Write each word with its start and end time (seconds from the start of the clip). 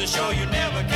To 0.00 0.06
show 0.06 0.30
you 0.30 0.46
never 0.46 0.89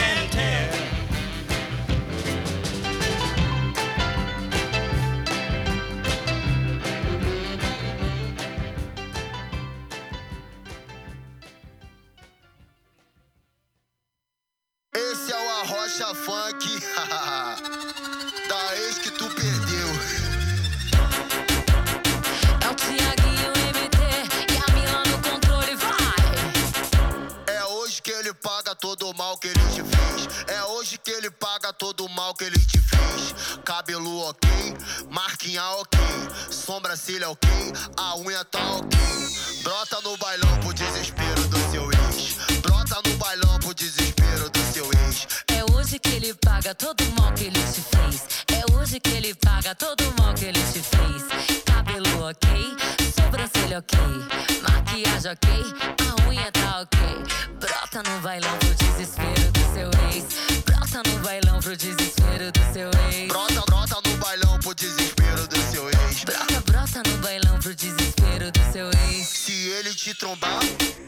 ele 69.75 69.93
te 69.93 70.15
trombar, 70.15 70.61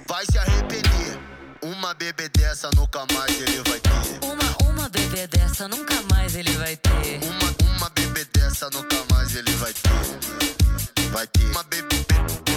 vai 0.09 0.25
se 0.27 0.37
arrepender. 0.39 1.19
Uma 1.63 1.95
bebê 1.95 2.29
dessa 2.29 2.69
nunca 2.75 3.07
mais 3.13 3.41
ele 3.41 3.63
vai 3.63 3.79
ter. 3.81 4.25
Uma, 4.27 4.71
uma 4.71 4.89
bebê 4.89 5.27
dessa 5.29 5.69
nunca 5.69 5.95
mais 6.11 6.35
ele 6.35 6.51
vai 6.59 6.77
ter. 6.77 7.21
Uma, 7.23 7.77
uma 7.77 7.91
bebê 7.91 8.25
dessa 8.35 8.69
nunca 8.71 8.97
mais 9.13 9.37
ele 9.37 9.53
vai 9.53 9.73
ter. 9.73 11.11
Vai 11.13 11.27
ter. 11.29 11.45
Uma 11.45 11.63
bebê, 11.63 11.97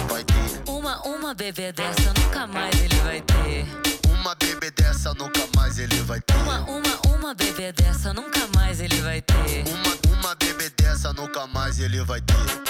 vai 0.08 0.24
ter. 0.24 0.70
Uma, 0.70 1.00
uma 1.06 1.34
bebê 1.34 1.72
dessa 1.72 2.12
nunca 2.12 2.46
mais 2.48 2.74
ele 2.80 3.00
vai 3.00 3.20
ter. 3.20 3.66
Uma 4.10 4.34
bebê 4.34 4.70
dessa 4.72 5.14
nunca 5.14 5.48
mais 5.56 5.78
ele 5.78 6.00
vai 6.02 6.20
ter. 6.20 6.34
Uma, 6.34 6.60
uma, 6.62 7.16
uma 7.16 7.34
bebê 7.34 7.72
dessa 7.72 8.12
nunca 8.12 8.48
mais 8.56 8.80
ele 8.80 9.00
vai 9.00 9.22
ter. 9.22 9.64
Uma, 9.68 10.18
uma 10.18 10.34
bebê 10.34 10.70
dessa 10.70 11.12
nunca 11.12 11.46
mais 11.46 11.78
ele 11.78 12.02
vai 12.02 12.20
ter. 12.20 12.69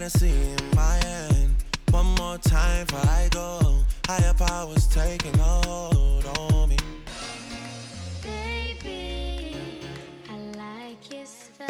A 0.00 0.24
in 0.24 0.56
my 0.74 0.96
hand. 1.04 1.54
One 1.90 2.06
more 2.14 2.38
time 2.38 2.86
before 2.86 3.06
I 3.10 3.28
go. 3.30 3.76
Higher 4.06 4.32
powers 4.32 4.86
taking 4.86 5.38
a 5.38 5.42
hold 5.42 6.24
on 6.38 6.70
me. 6.70 6.78
Baby, 8.22 9.54
I 10.30 10.36
like 10.56 11.26
so. 11.26 11.66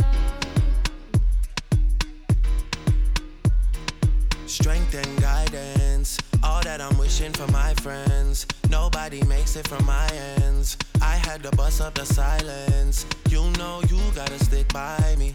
Strength 4.47 4.95
and 4.95 5.21
guidance, 5.21 6.17
all 6.45 6.63
that 6.63 6.81
I'm 6.81 6.97
wishing 6.99 7.33
for 7.33 7.51
my 7.51 7.75
friends. 7.83 8.47
Nobody 8.71 9.25
makes 9.25 9.57
it 9.57 9.67
from 9.67 9.85
my 9.85 10.09
ends. 10.39 10.79
I 11.03 11.17
had 11.17 11.43
to 11.43 11.51
bust 11.57 11.81
up 11.81 11.95
the 11.95 12.07
silence. 12.07 13.05
You 13.29 13.51
know 13.59 13.83
you 13.91 13.99
gotta 14.15 14.39
stick 14.39 14.73
by 14.73 15.17
me. 15.19 15.35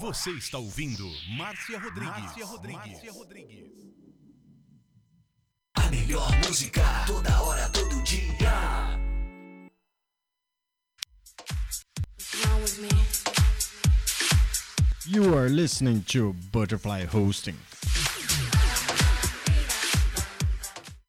Você 0.00 0.30
está 0.30 0.56
ouvindo 0.56 1.04
Márcia 1.36 1.78
Rodrigues. 1.78 2.08
Márcia 2.08 2.46
Rodrigues. 3.12 3.70
A 5.74 5.90
melhor 5.90 6.30
música, 6.38 6.80
toda 7.06 7.42
hora, 7.42 7.68
todo 7.68 8.02
dia. 8.02 8.98
You 15.06 15.36
are 15.36 15.50
listening 15.50 16.02
to 16.04 16.34
Butterfly 16.50 17.04
Hosting. 17.04 17.58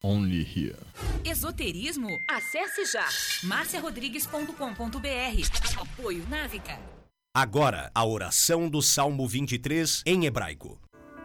Only 0.04 0.44
here. 0.44 0.76
Esoterismo? 1.24 2.10
Acesse 2.30 2.84
já 2.92 3.08
marciarodrigues.com.br. 3.44 5.80
Apoio 5.80 6.28
Návica. 6.28 7.01
Agora, 7.34 7.90
a 7.96 8.06
oração 8.06 8.68
do 8.68 8.82
Salmo 8.82 9.26
23 9.26 10.04
em 10.06 10.26
hebraico. 10.26 10.78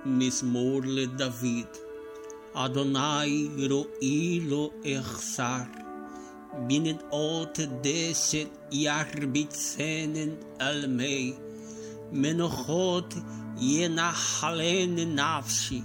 Mismor 0.04 0.84
le 0.84 1.08
David. 1.08 1.66
Adonai 2.54 3.50
ro'i 3.68 4.38
lo 4.38 4.72
echsar. 4.84 5.68
Binen 6.68 7.00
ot 7.10 7.66
deset 7.82 8.48
yarbitzenen 8.70 10.38
almei. 10.60 11.36
Menochot 12.12 13.16
yenachalen 13.58 14.94
nafshi. 15.12 15.82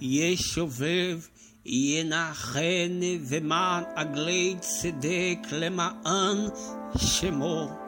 Yeshovev 0.00 1.28
yenachen 1.66 3.18
veman 3.26 3.90
agleit 3.96 4.62
tzedek 4.62 5.50
lemaan 5.50 6.52
shemo. 6.94 7.87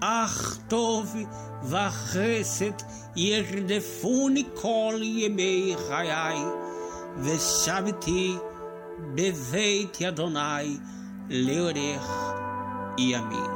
אך 0.00 0.58
טוב 0.68 1.16
וחסד 1.64 2.82
ירדפוני 3.16 4.44
כל 4.54 4.94
ימי 5.02 5.74
חיי, 5.88 6.38
ושבתי 7.18 8.36
בבית 9.14 10.02
אדוני 10.02 10.76
לאורך 11.30 12.34
ימים. 12.98 13.55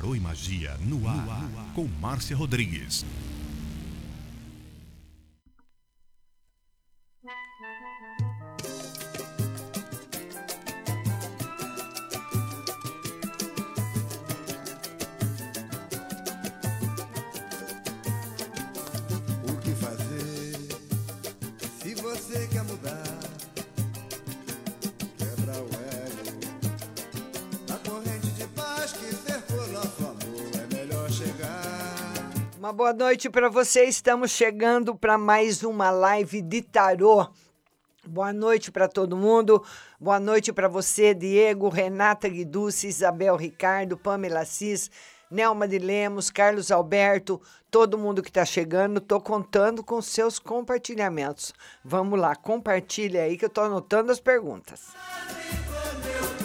Tarô 0.00 0.16
e 0.16 0.20
Magia 0.20 0.78
no 0.80 1.06
ar, 1.06 1.70
com 1.74 1.86
Márcia 2.00 2.34
Rodrigues. 2.34 3.04
Uma 32.70 32.76
boa 32.76 32.92
noite 32.92 33.28
para 33.28 33.48
você. 33.48 33.86
Estamos 33.86 34.30
chegando 34.30 34.94
para 34.94 35.18
mais 35.18 35.64
uma 35.64 35.90
live 35.90 36.40
de 36.40 36.62
tarô 36.62 37.26
Boa 38.06 38.32
noite 38.32 38.70
para 38.70 38.86
todo 38.86 39.16
mundo. 39.16 39.64
Boa 39.98 40.20
noite 40.20 40.52
para 40.52 40.68
você, 40.68 41.12
Diego, 41.12 41.68
Renata 41.68 42.28
Guiducci, 42.28 42.86
Isabel 42.86 43.34
Ricardo, 43.34 43.96
Pamela 43.96 44.44
Cis, 44.44 44.88
Nelma 45.28 45.66
de 45.66 45.80
Lemos, 45.80 46.30
Carlos 46.30 46.70
Alberto, 46.70 47.42
todo 47.72 47.98
mundo 47.98 48.22
que 48.22 48.30
está 48.30 48.44
chegando. 48.44 48.98
Estou 48.98 49.20
contando 49.20 49.82
com 49.82 50.00
seus 50.00 50.38
compartilhamentos. 50.38 51.52
Vamos 51.84 52.20
lá, 52.20 52.36
compartilha 52.36 53.24
aí 53.24 53.36
que 53.36 53.46
eu 53.46 53.48
estou 53.48 53.64
anotando 53.64 54.12
as 54.12 54.20
perguntas. 54.20 54.90
O 56.38 56.39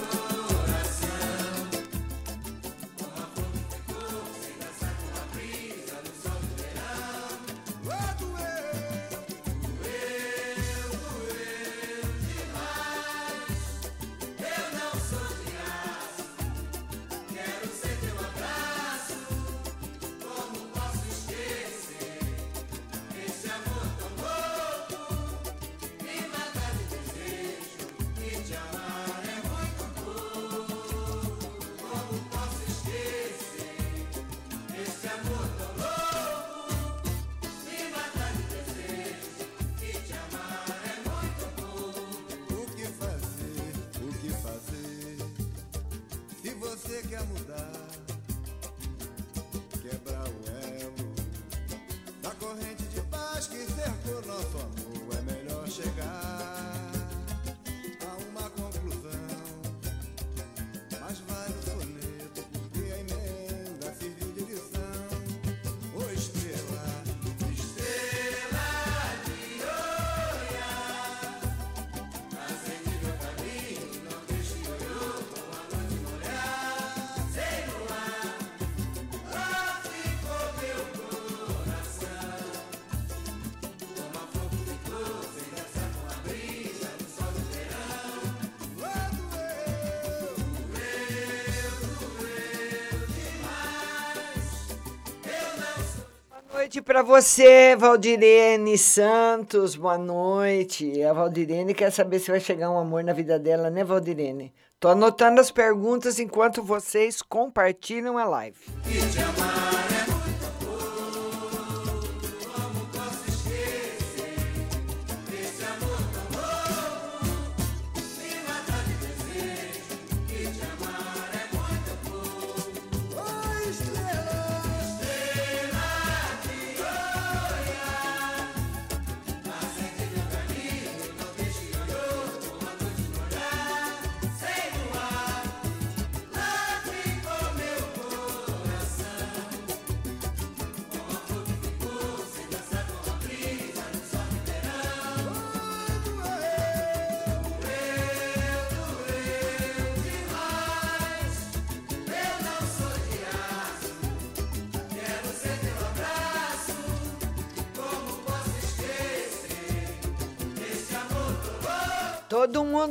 noite 96.75 96.81
para 96.81 97.01
você, 97.01 97.75
Valdirene 97.77 98.77
Santos. 98.77 99.75
Boa 99.77 99.97
noite. 99.97 101.01
A 101.03 101.13
Valdirene 101.13 101.73
quer 101.73 101.89
saber 101.91 102.19
se 102.19 102.31
vai 102.31 102.39
chegar 102.39 102.69
um 102.69 102.77
amor 102.77 103.01
na 103.03 103.13
vida 103.13 103.39
dela, 103.39 103.69
né, 103.69 103.83
Valdirene? 103.83 104.53
Tô 104.77 104.89
anotando 104.89 105.39
as 105.39 105.49
perguntas 105.51 106.19
enquanto 106.19 106.61
vocês 106.61 107.21
compartilham 107.21 108.17
a 108.17 108.25
live. 108.25 108.57
Todo 108.83 109.74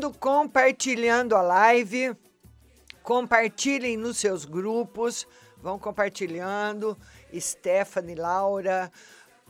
mundo 0.04 0.18
compartilhando 0.18 1.34
a 1.34 1.40
live. 1.40 2.14
Compartilhem 3.02 3.96
nos 3.96 4.18
seus 4.18 4.44
grupos. 4.44 5.26
Vão 5.62 5.78
compartilhando. 5.78 6.96
Stephanie, 7.34 8.14
Laura, 8.14 8.92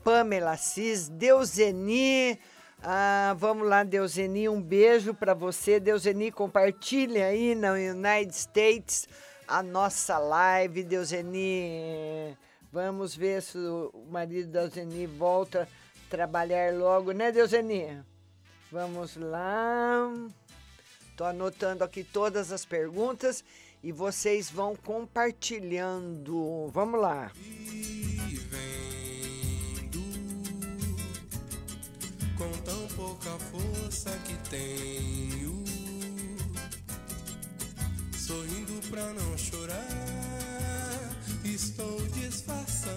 Pamela 0.04 0.56
Cis, 0.56 1.08
Deuseni. 1.08 2.38
Ah, 2.82 3.34
vamos 3.36 3.66
lá, 3.66 3.82
Deuseni, 3.82 4.48
um 4.48 4.62
beijo 4.62 5.12
para 5.14 5.34
você. 5.34 5.80
Deuseni, 5.80 6.30
compartilhe 6.30 7.22
aí 7.22 7.54
na 7.54 7.72
United 7.72 8.34
States 8.34 9.08
a 9.48 9.62
nossa 9.62 10.18
live. 10.18 10.84
Deuseni, 10.84 12.36
vamos 12.70 13.16
ver 13.16 13.42
se 13.42 13.58
o 13.58 14.06
marido 14.08 14.52
da 14.52 14.60
Deuseni 14.60 15.06
volta 15.06 15.62
a 15.62 16.10
trabalhar 16.10 16.74
logo, 16.74 17.12
né, 17.12 17.32
Deuseni? 17.32 18.04
Vamos 18.70 19.16
lá. 19.16 20.10
Tô 21.16 21.24
anotando 21.24 21.84
aqui 21.84 22.02
todas 22.02 22.50
as 22.52 22.64
perguntas 22.64 23.44
e 23.82 23.92
vocês 23.92 24.50
vão 24.50 24.74
compartilhando. 24.74 26.68
Vamos 26.72 27.00
lá. 27.00 27.30
com 32.36 32.50
tão 32.62 32.86
pouca 32.88 33.30
força 33.50 34.10
que 34.24 34.34
tenho. 34.50 35.64
Sorrindo 38.16 38.80
pra 38.90 39.12
não 39.12 39.38
chorar, 39.38 39.86
estou 41.44 42.00
disfarçando 42.08 42.94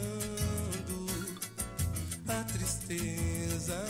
a 2.27 2.43
tristeza. 2.43 3.85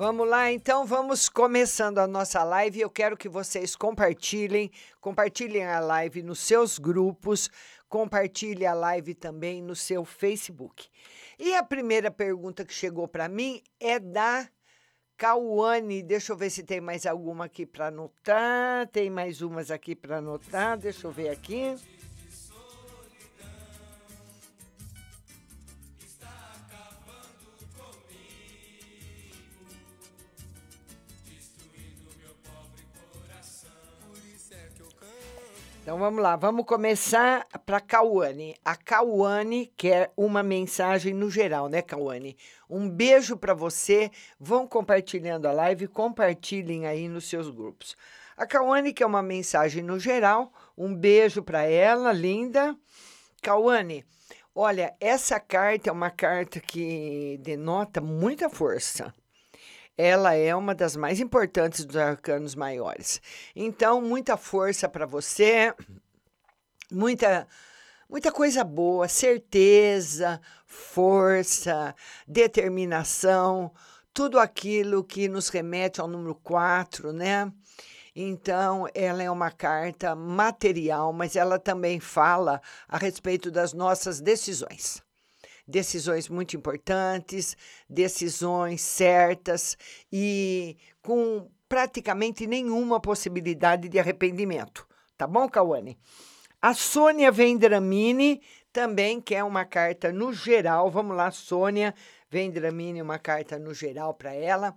Vamos 0.00 0.26
lá, 0.26 0.50
então 0.50 0.86
vamos 0.86 1.28
começando 1.28 1.98
a 1.98 2.06
nossa 2.06 2.42
live. 2.42 2.80
Eu 2.80 2.88
quero 2.88 3.18
que 3.18 3.28
vocês 3.28 3.76
compartilhem, 3.76 4.70
compartilhem 4.98 5.66
a 5.66 5.78
live 5.78 6.22
nos 6.22 6.38
seus 6.38 6.78
grupos, 6.78 7.50
compartilhe 7.86 8.64
a 8.64 8.72
live 8.72 9.14
também 9.14 9.60
no 9.60 9.76
seu 9.76 10.02
Facebook. 10.02 10.88
E 11.38 11.54
a 11.54 11.62
primeira 11.62 12.10
pergunta 12.10 12.64
que 12.64 12.72
chegou 12.72 13.06
para 13.06 13.28
mim 13.28 13.62
é 13.78 13.98
da 13.98 14.48
Cauane. 15.18 16.02
Deixa 16.02 16.32
eu 16.32 16.36
ver 16.38 16.48
se 16.48 16.62
tem 16.62 16.80
mais 16.80 17.04
alguma 17.04 17.44
aqui 17.44 17.66
para 17.66 17.88
anotar. 17.88 18.88
Tem 18.88 19.10
mais 19.10 19.42
umas 19.42 19.70
aqui 19.70 19.94
para 19.94 20.16
anotar. 20.16 20.78
Deixa 20.78 21.06
eu 21.06 21.12
ver 21.12 21.28
aqui. 21.28 21.76
Então 35.82 35.98
vamos 35.98 36.22
lá, 36.22 36.36
vamos 36.36 36.66
começar 36.66 37.46
para 37.64 37.80
Cauane. 37.80 38.54
A 38.62 38.76
Cauane 38.76 39.72
quer 39.78 40.12
uma 40.14 40.42
mensagem 40.42 41.14
no 41.14 41.30
geral, 41.30 41.68
né, 41.68 41.80
Cauane? 41.80 42.36
Um 42.68 42.88
beijo 42.88 43.34
para 43.34 43.54
você. 43.54 44.10
Vão 44.38 44.66
compartilhando 44.66 45.46
a 45.46 45.52
live, 45.52 45.88
compartilhem 45.88 46.86
aí 46.86 47.08
nos 47.08 47.28
seus 47.30 47.48
grupos. 47.48 47.96
A 48.36 48.46
Cauane 48.46 48.92
quer 48.92 49.06
uma 49.06 49.22
mensagem 49.22 49.82
no 49.82 49.98
geral. 49.98 50.52
Um 50.76 50.94
beijo 50.94 51.42
para 51.42 51.62
ela, 51.62 52.12
linda. 52.12 52.76
Cauane, 53.42 54.04
olha, 54.54 54.94
essa 55.00 55.40
carta 55.40 55.88
é 55.88 55.92
uma 55.92 56.10
carta 56.10 56.60
que 56.60 57.40
denota 57.42 58.02
muita 58.02 58.50
força. 58.50 59.14
Ela 60.00 60.34
é 60.34 60.54
uma 60.56 60.74
das 60.74 60.96
mais 60.96 61.20
importantes 61.20 61.84
dos 61.84 61.96
arcanos 61.96 62.54
maiores. 62.54 63.20
Então, 63.54 64.00
muita 64.00 64.36
força 64.36 64.88
para 64.88 65.04
você, 65.04 65.74
muita 66.90 67.46
muita 68.08 68.32
coisa 68.32 68.64
boa, 68.64 69.06
certeza, 69.06 70.40
força, 70.66 71.94
determinação, 72.26 73.70
tudo 74.12 74.38
aquilo 74.40 75.04
que 75.04 75.28
nos 75.28 75.48
remete 75.48 76.00
ao 76.00 76.08
número 76.08 76.34
4, 76.34 77.12
né? 77.12 77.52
Então, 78.16 78.88
ela 78.94 79.22
é 79.22 79.30
uma 79.30 79.50
carta 79.50 80.16
material, 80.16 81.12
mas 81.12 81.36
ela 81.36 81.58
também 81.58 82.00
fala 82.00 82.60
a 82.88 82.96
respeito 82.96 83.50
das 83.50 83.72
nossas 83.72 84.20
decisões. 84.20 85.00
Decisões 85.70 86.28
muito 86.28 86.56
importantes, 86.56 87.56
decisões 87.88 88.80
certas 88.80 89.78
e 90.12 90.76
com 91.00 91.48
praticamente 91.68 92.44
nenhuma 92.44 92.98
possibilidade 92.98 93.88
de 93.88 93.96
arrependimento. 93.96 94.84
Tá 95.16 95.28
bom, 95.28 95.48
Cauane? 95.48 95.96
A 96.60 96.74
Sônia 96.74 97.30
Vendramini 97.30 98.42
também 98.72 99.20
quer 99.20 99.44
uma 99.44 99.64
carta 99.64 100.12
no 100.12 100.32
geral. 100.32 100.90
Vamos 100.90 101.16
lá, 101.16 101.30
Sônia 101.30 101.94
Vendramini, 102.28 103.00
uma 103.00 103.18
carta 103.18 103.56
no 103.56 103.72
geral 103.72 104.12
para 104.12 104.34
ela. 104.34 104.74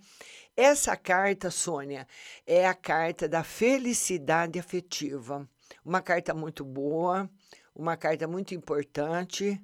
Essa 0.55 0.95
carta, 0.95 1.49
Sônia, 1.49 2.07
é 2.45 2.67
a 2.67 2.75
carta 2.75 3.27
da 3.27 3.43
felicidade 3.43 4.59
afetiva. 4.59 5.49
Uma 5.83 6.03
carta 6.03 6.35
muito 6.35 6.63
boa, 6.63 7.27
uma 7.75 7.97
carta 7.97 8.27
muito 8.27 8.53
importante 8.53 9.59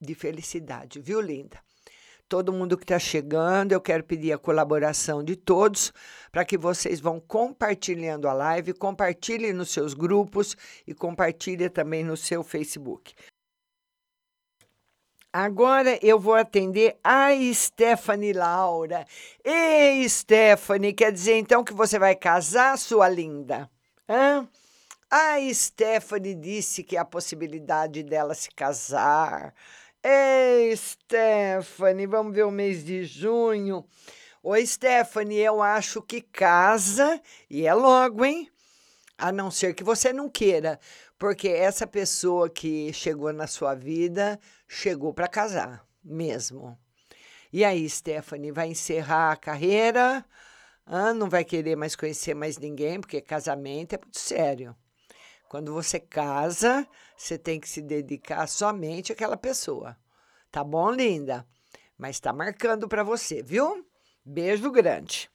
de 0.00 0.14
felicidade, 0.14 1.00
viu, 1.00 1.20
linda? 1.20 1.58
Todo 2.28 2.52
mundo 2.52 2.78
que 2.78 2.84
está 2.84 2.98
chegando, 2.98 3.72
eu 3.72 3.80
quero 3.80 4.04
pedir 4.04 4.32
a 4.32 4.38
colaboração 4.38 5.22
de 5.22 5.34
todos 5.34 5.92
para 6.30 6.44
que 6.44 6.56
vocês 6.56 7.00
vão 7.00 7.18
compartilhando 7.18 8.28
a 8.28 8.32
live, 8.32 8.72
compartilhem 8.72 9.52
nos 9.52 9.70
seus 9.70 9.94
grupos 9.94 10.56
e 10.86 10.94
compartilhem 10.94 11.68
também 11.68 12.04
no 12.04 12.16
seu 12.16 12.44
Facebook. 12.44 13.14
Agora 15.32 15.98
eu 16.02 16.18
vou 16.18 16.34
atender 16.34 16.98
a 17.02 17.30
Stephanie 17.52 18.32
Laura. 18.32 19.06
Ei, 19.44 20.08
Stephanie, 20.08 20.92
quer 20.92 21.12
dizer 21.12 21.36
então 21.36 21.62
que 21.62 21.72
você 21.72 21.98
vai 21.98 22.14
casar, 22.16 22.78
sua 22.78 23.08
linda? 23.08 23.70
Hã? 24.08 24.48
A 25.08 25.36
Stephanie 25.52 26.36
disse 26.36 26.84
que 26.84 26.96
há 26.96 27.04
possibilidade 27.04 28.04
dela 28.04 28.34
se 28.34 28.50
casar. 28.50 29.52
Ei, 30.02 30.74
Stephanie, 30.76 32.06
vamos 32.06 32.34
ver 32.34 32.44
o 32.44 32.50
mês 32.50 32.82
de 32.82 33.04
junho. 33.04 33.84
Oi, 34.42 34.66
Stephanie, 34.66 35.40
eu 35.40 35.62
acho 35.62 36.00
que 36.00 36.22
casa 36.22 37.20
e 37.50 37.66
é 37.66 37.74
logo, 37.74 38.24
hein? 38.24 38.50
A 39.18 39.30
não 39.30 39.50
ser 39.50 39.74
que 39.74 39.84
você 39.84 40.10
não 40.10 40.30
queira, 40.30 40.80
porque 41.18 41.48
essa 41.48 41.86
pessoa 41.86 42.48
que 42.48 42.90
chegou 42.94 43.30
na 43.30 43.46
sua 43.46 43.74
vida 43.74 44.40
chegou 44.66 45.12
para 45.12 45.28
casar 45.28 45.86
mesmo. 46.02 46.78
E 47.52 47.62
aí, 47.62 47.88
Stephanie, 47.88 48.52
vai 48.52 48.68
encerrar 48.68 49.32
a 49.32 49.36
carreira? 49.36 50.24
Ah, 50.86 51.12
não 51.12 51.28
vai 51.28 51.44
querer 51.44 51.76
mais 51.76 51.94
conhecer 51.94 52.34
mais 52.34 52.56
ninguém, 52.58 53.00
porque 53.00 53.20
casamento 53.20 53.94
é 53.94 53.98
muito 53.98 54.18
sério. 54.18 54.74
Quando 55.50 55.74
você 55.74 55.98
casa, 55.98 56.86
você 57.16 57.36
tem 57.36 57.58
que 57.58 57.68
se 57.68 57.82
dedicar 57.82 58.46
somente 58.46 59.10
àquela 59.10 59.36
pessoa. 59.36 59.96
Tá 60.48 60.62
bom, 60.62 60.92
linda? 60.92 61.44
Mas 61.98 62.14
está 62.14 62.32
marcando 62.32 62.86
para 62.86 63.02
você, 63.02 63.42
viu? 63.42 63.84
Beijo 64.24 64.70
grande. 64.70 65.28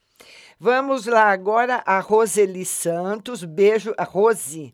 Vamos 0.58 1.06
lá 1.06 1.30
agora 1.34 1.84
a 1.86 1.99
Roseli 1.99 2.63
Santos. 2.63 3.43
Beijo, 3.43 3.93
a 3.97 4.06
Rose. 4.06 4.73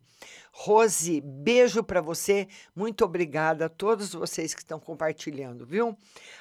Rose, 0.52 1.20
beijo 1.22 1.84
para 1.84 2.02
você. 2.02 2.48
Muito 2.76 3.04
obrigada 3.04 3.66
a 3.66 3.70
todos 3.70 4.14
vocês 4.14 4.54
que 4.54 4.62
estão 4.62 4.80
compartilhando, 4.80 5.66
viu? 5.66 5.98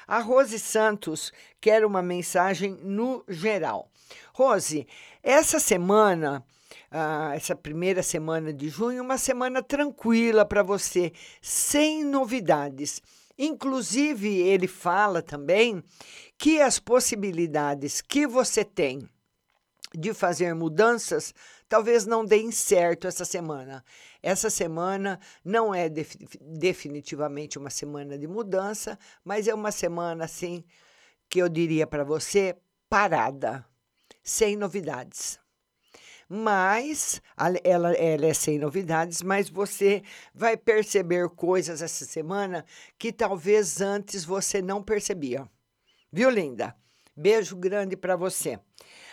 A 0.07 0.19
Rose 0.19 0.59
Santos 0.59 1.33
quer 1.59 1.83
uma 1.83 2.03
mensagem 2.03 2.77
no 2.83 3.23
geral. 3.27 3.89
Rose, 4.31 4.87
essa 5.23 5.59
semana, 5.59 6.45
ah, 6.91 7.31
essa 7.33 7.55
primeira 7.55 8.03
semana 8.03 8.51
de 8.51 8.67
junho, 8.67 9.01
uma 9.01 9.17
semana 9.17 9.63
tranquila 9.63 10.45
para 10.45 10.61
você, 10.61 11.13
sem 11.41 12.03
novidades. 12.03 13.01
Inclusive, 13.37 14.27
ele 14.27 14.67
fala 14.67 15.21
também 15.21 15.81
que 16.37 16.61
as 16.61 16.77
possibilidades 16.77 18.01
que 18.01 18.27
você 18.27 18.63
tem 18.65 19.09
de 19.93 20.13
fazer 20.13 20.53
mudanças 20.53 21.33
talvez 21.67 22.05
não 22.05 22.25
deem 22.25 22.51
certo 22.51 23.07
essa 23.07 23.23
semana. 23.23 23.83
Essa 24.21 24.49
semana 24.49 25.19
não 25.43 25.73
é 25.73 25.89
definitivamente 25.89 27.57
uma 27.57 27.69
semana 27.69 28.17
de 28.17 28.27
mudança, 28.27 28.99
mas 29.23 29.47
é 29.47 29.53
uma 29.53 29.71
semana 29.71 30.25
assim 30.25 30.63
que 31.29 31.39
eu 31.39 31.47
diria 31.47 31.87
para 31.87 32.03
você 32.03 32.57
parada, 32.89 33.65
sem 34.21 34.57
novidades. 34.57 35.40
Mas 36.33 37.21
ela, 37.35 37.91
ela 37.91 38.25
é 38.25 38.33
sem 38.33 38.57
novidades, 38.57 39.21
mas 39.21 39.49
você 39.49 40.01
vai 40.33 40.55
perceber 40.55 41.27
coisas 41.27 41.81
essa 41.81 42.05
semana 42.05 42.65
que 42.97 43.11
talvez 43.11 43.81
antes 43.81 44.23
você 44.23 44.61
não 44.61 44.81
percebia. 44.81 45.45
Viu, 46.09 46.29
linda? 46.29 46.73
Beijo 47.13 47.57
grande 47.57 47.97
para 47.97 48.15
você. 48.15 48.57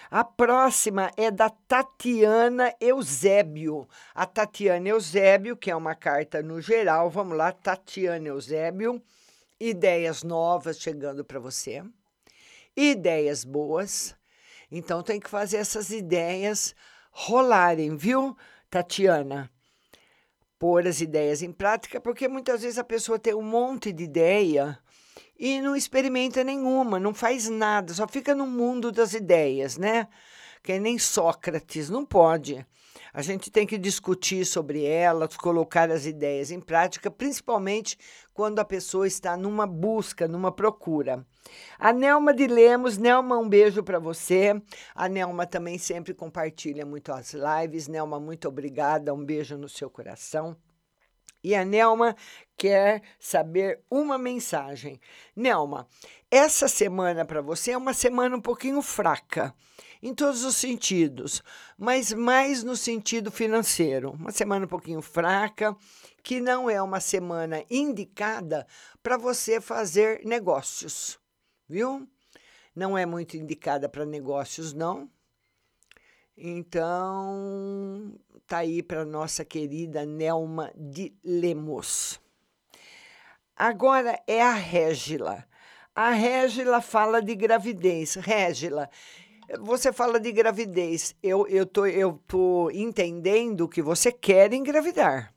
A 0.08 0.22
próxima 0.22 1.10
é 1.16 1.28
da 1.28 1.50
Tatiana 1.50 2.72
Eusébio. 2.80 3.88
A 4.14 4.24
Tatiana 4.24 4.88
Eusébio, 4.88 5.56
que 5.56 5.72
é 5.72 5.74
uma 5.74 5.96
carta 5.96 6.40
no 6.40 6.60
geral. 6.60 7.10
Vamos 7.10 7.36
lá, 7.36 7.50
Tatiana 7.50 8.28
Eusébio. 8.28 9.02
Ideias 9.58 10.22
novas 10.22 10.78
chegando 10.78 11.24
para 11.24 11.40
você. 11.40 11.82
Ideias 12.76 13.42
boas. 13.42 14.14
Então 14.70 15.02
tem 15.02 15.18
que 15.18 15.28
fazer 15.28 15.56
essas 15.56 15.90
ideias 15.90 16.76
rolarem, 17.18 17.96
viu, 17.96 18.36
Tatiana? 18.70 19.50
Pôr 20.56 20.86
as 20.86 21.00
ideias 21.00 21.42
em 21.42 21.50
prática, 21.50 22.00
porque 22.00 22.28
muitas 22.28 22.62
vezes 22.62 22.78
a 22.78 22.84
pessoa 22.84 23.18
tem 23.18 23.34
um 23.34 23.42
monte 23.42 23.92
de 23.92 24.04
ideia 24.04 24.78
e 25.36 25.60
não 25.60 25.74
experimenta 25.74 26.44
nenhuma, 26.44 27.00
não 27.00 27.12
faz 27.12 27.48
nada, 27.48 27.92
só 27.92 28.06
fica 28.06 28.36
no 28.36 28.46
mundo 28.46 28.92
das 28.92 29.14
ideias, 29.14 29.76
né? 29.76 30.06
Que 30.62 30.78
nem 30.78 30.96
Sócrates, 30.96 31.90
não 31.90 32.04
pode. 32.04 32.64
A 33.12 33.22
gente 33.22 33.50
tem 33.50 33.66
que 33.66 33.78
discutir 33.78 34.44
sobre 34.44 34.84
elas, 34.84 35.36
colocar 35.36 35.90
as 35.90 36.06
ideias 36.06 36.50
em 36.50 36.60
prática, 36.60 37.10
principalmente 37.10 37.98
quando 38.32 38.58
a 38.58 38.64
pessoa 38.64 39.06
está 39.06 39.36
numa 39.36 39.66
busca, 39.66 40.28
numa 40.28 40.52
procura. 40.52 41.26
A 41.78 41.92
Nelma 41.92 42.32
de 42.32 42.46
Lemos, 42.46 42.98
Nelma, 42.98 43.38
um 43.38 43.48
beijo 43.48 43.82
para 43.82 43.98
você. 43.98 44.60
A 44.94 45.08
Nelma 45.08 45.46
também 45.46 45.78
sempre 45.78 46.14
compartilha 46.14 46.84
muito 46.84 47.12
as 47.12 47.34
lives. 47.34 47.88
Nelma, 47.88 48.20
muito 48.20 48.48
obrigada, 48.48 49.14
um 49.14 49.24
beijo 49.24 49.56
no 49.56 49.68
seu 49.68 49.90
coração. 49.90 50.56
E 51.42 51.54
a 51.54 51.64
Nelma 51.64 52.16
quer 52.56 53.02
saber 53.18 53.80
uma 53.90 54.18
mensagem. 54.18 55.00
Nelma, 55.34 55.86
essa 56.30 56.66
semana 56.66 57.24
para 57.24 57.40
você 57.40 57.70
é 57.70 57.76
uma 57.76 57.94
semana 57.94 58.36
um 58.36 58.40
pouquinho 58.40 58.82
fraca, 58.82 59.54
em 60.02 60.14
todos 60.14 60.44
os 60.44 60.56
sentidos, 60.56 61.42
mas 61.76 62.12
mais 62.12 62.62
no 62.62 62.76
sentido 62.76 63.30
financeiro. 63.30 64.12
Uma 64.12 64.30
semana 64.30 64.64
um 64.64 64.68
pouquinho 64.68 65.02
fraca, 65.02 65.76
que 66.22 66.40
não 66.40 66.68
é 66.68 66.80
uma 66.82 67.00
semana 67.00 67.64
indicada 67.70 68.66
para 69.02 69.16
você 69.16 69.60
fazer 69.60 70.24
negócios, 70.24 71.18
viu? 71.68 72.06
Não 72.74 72.96
é 72.96 73.04
muito 73.04 73.36
indicada 73.36 73.88
para 73.88 74.04
negócios, 74.04 74.72
não. 74.72 75.10
Então, 76.36 78.14
tá 78.46 78.58
aí 78.58 78.80
para 78.80 79.04
nossa 79.04 79.44
querida 79.44 80.06
Nelma 80.06 80.70
de 80.76 81.12
Lemos. 81.24 82.20
Agora 83.56 84.22
é 84.24 84.40
a 84.40 84.52
Régila. 84.52 85.44
A 85.92 86.10
Régila 86.10 86.80
fala 86.80 87.20
de 87.20 87.34
gravidez. 87.34 88.14
Régila, 88.14 88.88
você 89.60 89.92
fala 89.92 90.20
de 90.20 90.30
gravidez. 90.32 91.14
Eu, 91.22 91.46
eu, 91.48 91.64
tô, 91.64 91.86
eu 91.86 92.20
tô 92.26 92.70
entendendo 92.70 93.68
que 93.68 93.80
você 93.80 94.12
quer 94.12 94.52
engravidar. 94.52 95.32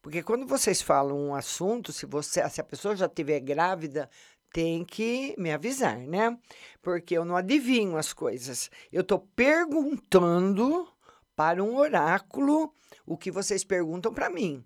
Porque 0.00 0.22
quando 0.22 0.46
vocês 0.46 0.80
falam 0.80 1.18
um 1.18 1.34
assunto, 1.34 1.92
se, 1.92 2.06
você, 2.06 2.48
se 2.48 2.60
a 2.60 2.64
pessoa 2.64 2.96
já 2.96 3.06
estiver 3.06 3.40
grávida, 3.40 4.08
tem 4.52 4.84
que 4.84 5.34
me 5.36 5.52
avisar, 5.52 5.98
né? 5.98 6.36
Porque 6.80 7.16
eu 7.16 7.24
não 7.24 7.36
adivinho 7.36 7.96
as 7.96 8.12
coisas. 8.12 8.70
Eu 8.92 9.02
estou 9.02 9.18
perguntando 9.36 10.88
para 11.36 11.62
um 11.62 11.76
oráculo 11.76 12.72
o 13.06 13.16
que 13.16 13.30
vocês 13.30 13.64
perguntam 13.64 14.12
para 14.12 14.30
mim. 14.30 14.64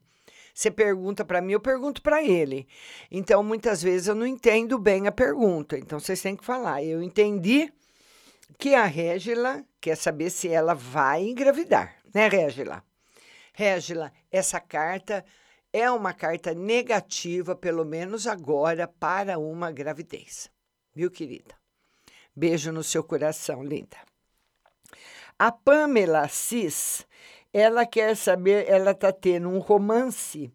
Você 0.55 0.71
pergunta 0.71 1.25
para 1.25 1.41
mim, 1.41 1.53
eu 1.53 1.61
pergunto 1.61 2.01
para 2.01 2.23
ele. 2.23 2.69
Então, 3.11 3.43
muitas 3.43 3.83
vezes 3.83 4.07
eu 4.07 4.15
não 4.15 4.27
entendo 4.27 4.79
bem 4.79 5.09
a 5.09 5.13
pergunta. 5.13 5.77
Então, 5.77 5.99
vocês 5.99 6.23
têm 6.23 6.37
que 6.37 6.45
falar. 6.45 6.83
Eu 6.83 7.03
entendi 7.03 7.73
que 8.59 8.75
a 8.75 8.85
Régila 8.85 9.65
quer 9.81 9.97
saber 9.97 10.31
se 10.31 10.49
ela 10.49 10.75
vai 10.75 11.23
engravidar, 11.23 11.97
né, 12.15 12.29
Régila? 12.29 12.85
Régila, 13.53 14.13
essa 14.31 14.61
carta 14.61 15.25
é 15.73 15.91
uma 15.91 16.13
carta 16.13 16.55
negativa, 16.55 17.55
pelo 17.57 17.85
menos 17.85 18.27
agora, 18.27 18.87
para 18.87 19.39
uma 19.39 19.73
gravidez. 19.73 20.51
Viu, 20.95 21.11
querida? 21.11 21.55
Beijo 22.35 22.73
no 22.73 22.83
seu 22.83 23.03
coração, 23.03 23.63
linda. 23.63 23.97
A 25.39 25.51
Pamela 25.51 26.29
Cis, 26.29 27.07
ela 27.53 27.85
quer 27.85 28.17
saber, 28.17 28.69
ela 28.69 28.93
está 28.93 29.13
tendo 29.13 29.49
um 29.49 29.59
romance 29.59 30.53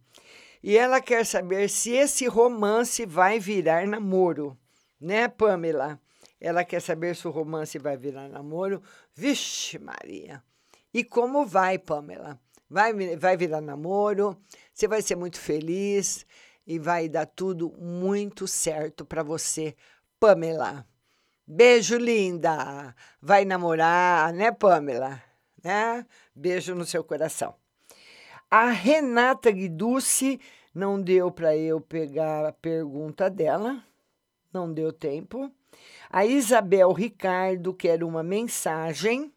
e 0.64 0.78
ela 0.78 1.02
quer 1.02 1.26
saber 1.26 1.70
se 1.70 1.92
esse 1.92 2.28
romance 2.28 3.06
vai 3.06 3.40
virar 3.40 3.88
namoro, 3.88 4.58
né, 5.00 5.28
Pamela? 5.28 6.00
Ela 6.40 6.64
quer 6.64 6.82
saber 6.82 7.16
se 7.16 7.28
o 7.28 7.32
romance 7.32 7.78
vai 7.78 7.98
virar 7.98 8.30
namoro. 8.30 8.82
Vixe, 9.14 9.78
Maria! 9.78 10.44
E 10.94 11.04
como 11.04 11.46
vai, 11.46 11.78
Pamela? 11.78 12.40
Vai, 12.70 12.94
vai 13.18 13.36
virar 13.36 13.62
namoro, 13.62 14.38
você 14.74 14.88
vai 14.88 15.02
ser 15.02 15.16
muito 15.16 15.40
feliz 15.40 16.26
e 16.66 16.78
vai 16.78 17.10
dar 17.10 17.26
tudo 17.26 17.74
muito 17.80 18.48
certo 18.48 19.04
para 19.04 19.24
você, 19.24 19.76
Pamela. 20.20 20.86
Beijo, 21.46 21.98
linda! 21.98 22.96
Vai 23.20 23.44
namorar, 23.44 24.32
né, 24.34 24.52
Pamela? 24.52 25.22
Né? 25.64 26.06
Beijo 26.36 26.76
no 26.76 26.86
seu 26.86 27.04
coração. 27.04 27.56
A 28.52 28.70
Renata 28.70 29.52
Guiducci 29.52 30.40
não 30.74 31.02
deu 31.02 31.32
para 31.32 31.58
eu 31.58 31.82
pegar 31.82 32.46
a 32.46 32.52
pergunta 32.52 33.30
dela, 33.30 33.84
não 34.54 34.72
deu 34.72 34.94
tempo. 34.94 35.52
A 36.10 36.26
Isabel 36.26 36.92
Ricardo 36.92 37.74
quer 37.74 38.04
uma 38.04 38.24
mensagem. 38.24 39.32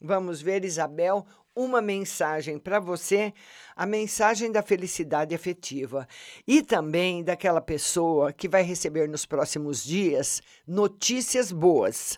Vamos 0.00 0.40
ver, 0.40 0.64
Isabel, 0.64 1.26
uma 1.54 1.82
mensagem 1.82 2.56
para 2.56 2.78
você, 2.78 3.34
a 3.74 3.84
mensagem 3.84 4.52
da 4.52 4.62
felicidade 4.62 5.34
afetiva 5.34 6.06
e 6.46 6.62
também 6.62 7.24
daquela 7.24 7.60
pessoa 7.60 8.32
que 8.32 8.48
vai 8.48 8.62
receber 8.62 9.08
nos 9.08 9.26
próximos 9.26 9.82
dias 9.82 10.40
notícias 10.66 11.50
boas. 11.50 12.16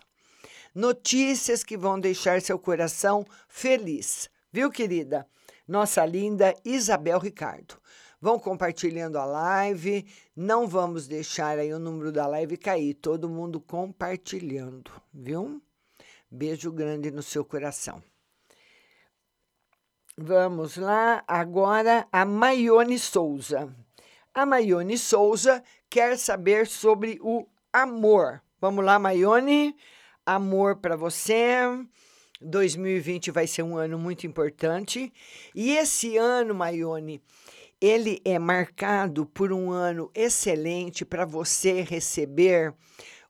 Notícias 0.75 1.63
que 1.63 1.75
vão 1.75 1.99
deixar 1.99 2.39
seu 2.39 2.59
coração 2.59 3.25
feliz. 3.49 4.29
Viu, 4.53 4.69
querida? 4.69 5.27
Nossa 5.67 6.05
linda 6.05 6.53
Isabel 6.63 7.17
Ricardo. 7.17 7.81
Vão 8.21 8.37
compartilhando 8.37 9.17
a 9.17 9.25
live. 9.25 10.05
Não 10.35 10.67
vamos 10.67 11.07
deixar 11.07 11.57
aí 11.57 11.73
o 11.73 11.79
número 11.79 12.11
da 12.11 12.27
live 12.27 12.55
cair. 12.55 12.93
Todo 12.93 13.27
mundo 13.27 13.59
compartilhando, 13.59 14.91
viu? 15.11 15.59
Beijo 16.29 16.71
grande 16.71 17.09
no 17.09 17.23
seu 17.23 17.43
coração. 17.43 18.01
Vamos 20.15 20.77
lá, 20.77 21.23
agora 21.27 22.07
a 22.11 22.23
Maione 22.23 22.99
Souza. 22.99 23.73
A 24.33 24.45
Maione 24.45 24.97
Souza 24.97 25.63
quer 25.89 26.17
saber 26.17 26.67
sobre 26.67 27.17
o 27.21 27.47
amor. 27.73 28.41
Vamos 28.59 28.85
lá, 28.85 28.99
Maione. 28.99 29.75
Amor 30.23 30.75
para 30.75 30.95
você. 30.95 31.55
2020 32.41 33.31
vai 33.31 33.47
ser 33.47 33.63
um 33.63 33.77
ano 33.77 33.97
muito 33.97 34.27
importante. 34.27 35.11
E 35.55 35.71
esse 35.71 36.17
ano, 36.17 36.53
Maione, 36.53 37.21
ele 37.81 38.21
é 38.23 38.37
marcado 38.37 39.25
por 39.25 39.51
um 39.51 39.71
ano 39.71 40.11
excelente 40.13 41.03
para 41.03 41.25
você 41.25 41.81
receber 41.81 42.75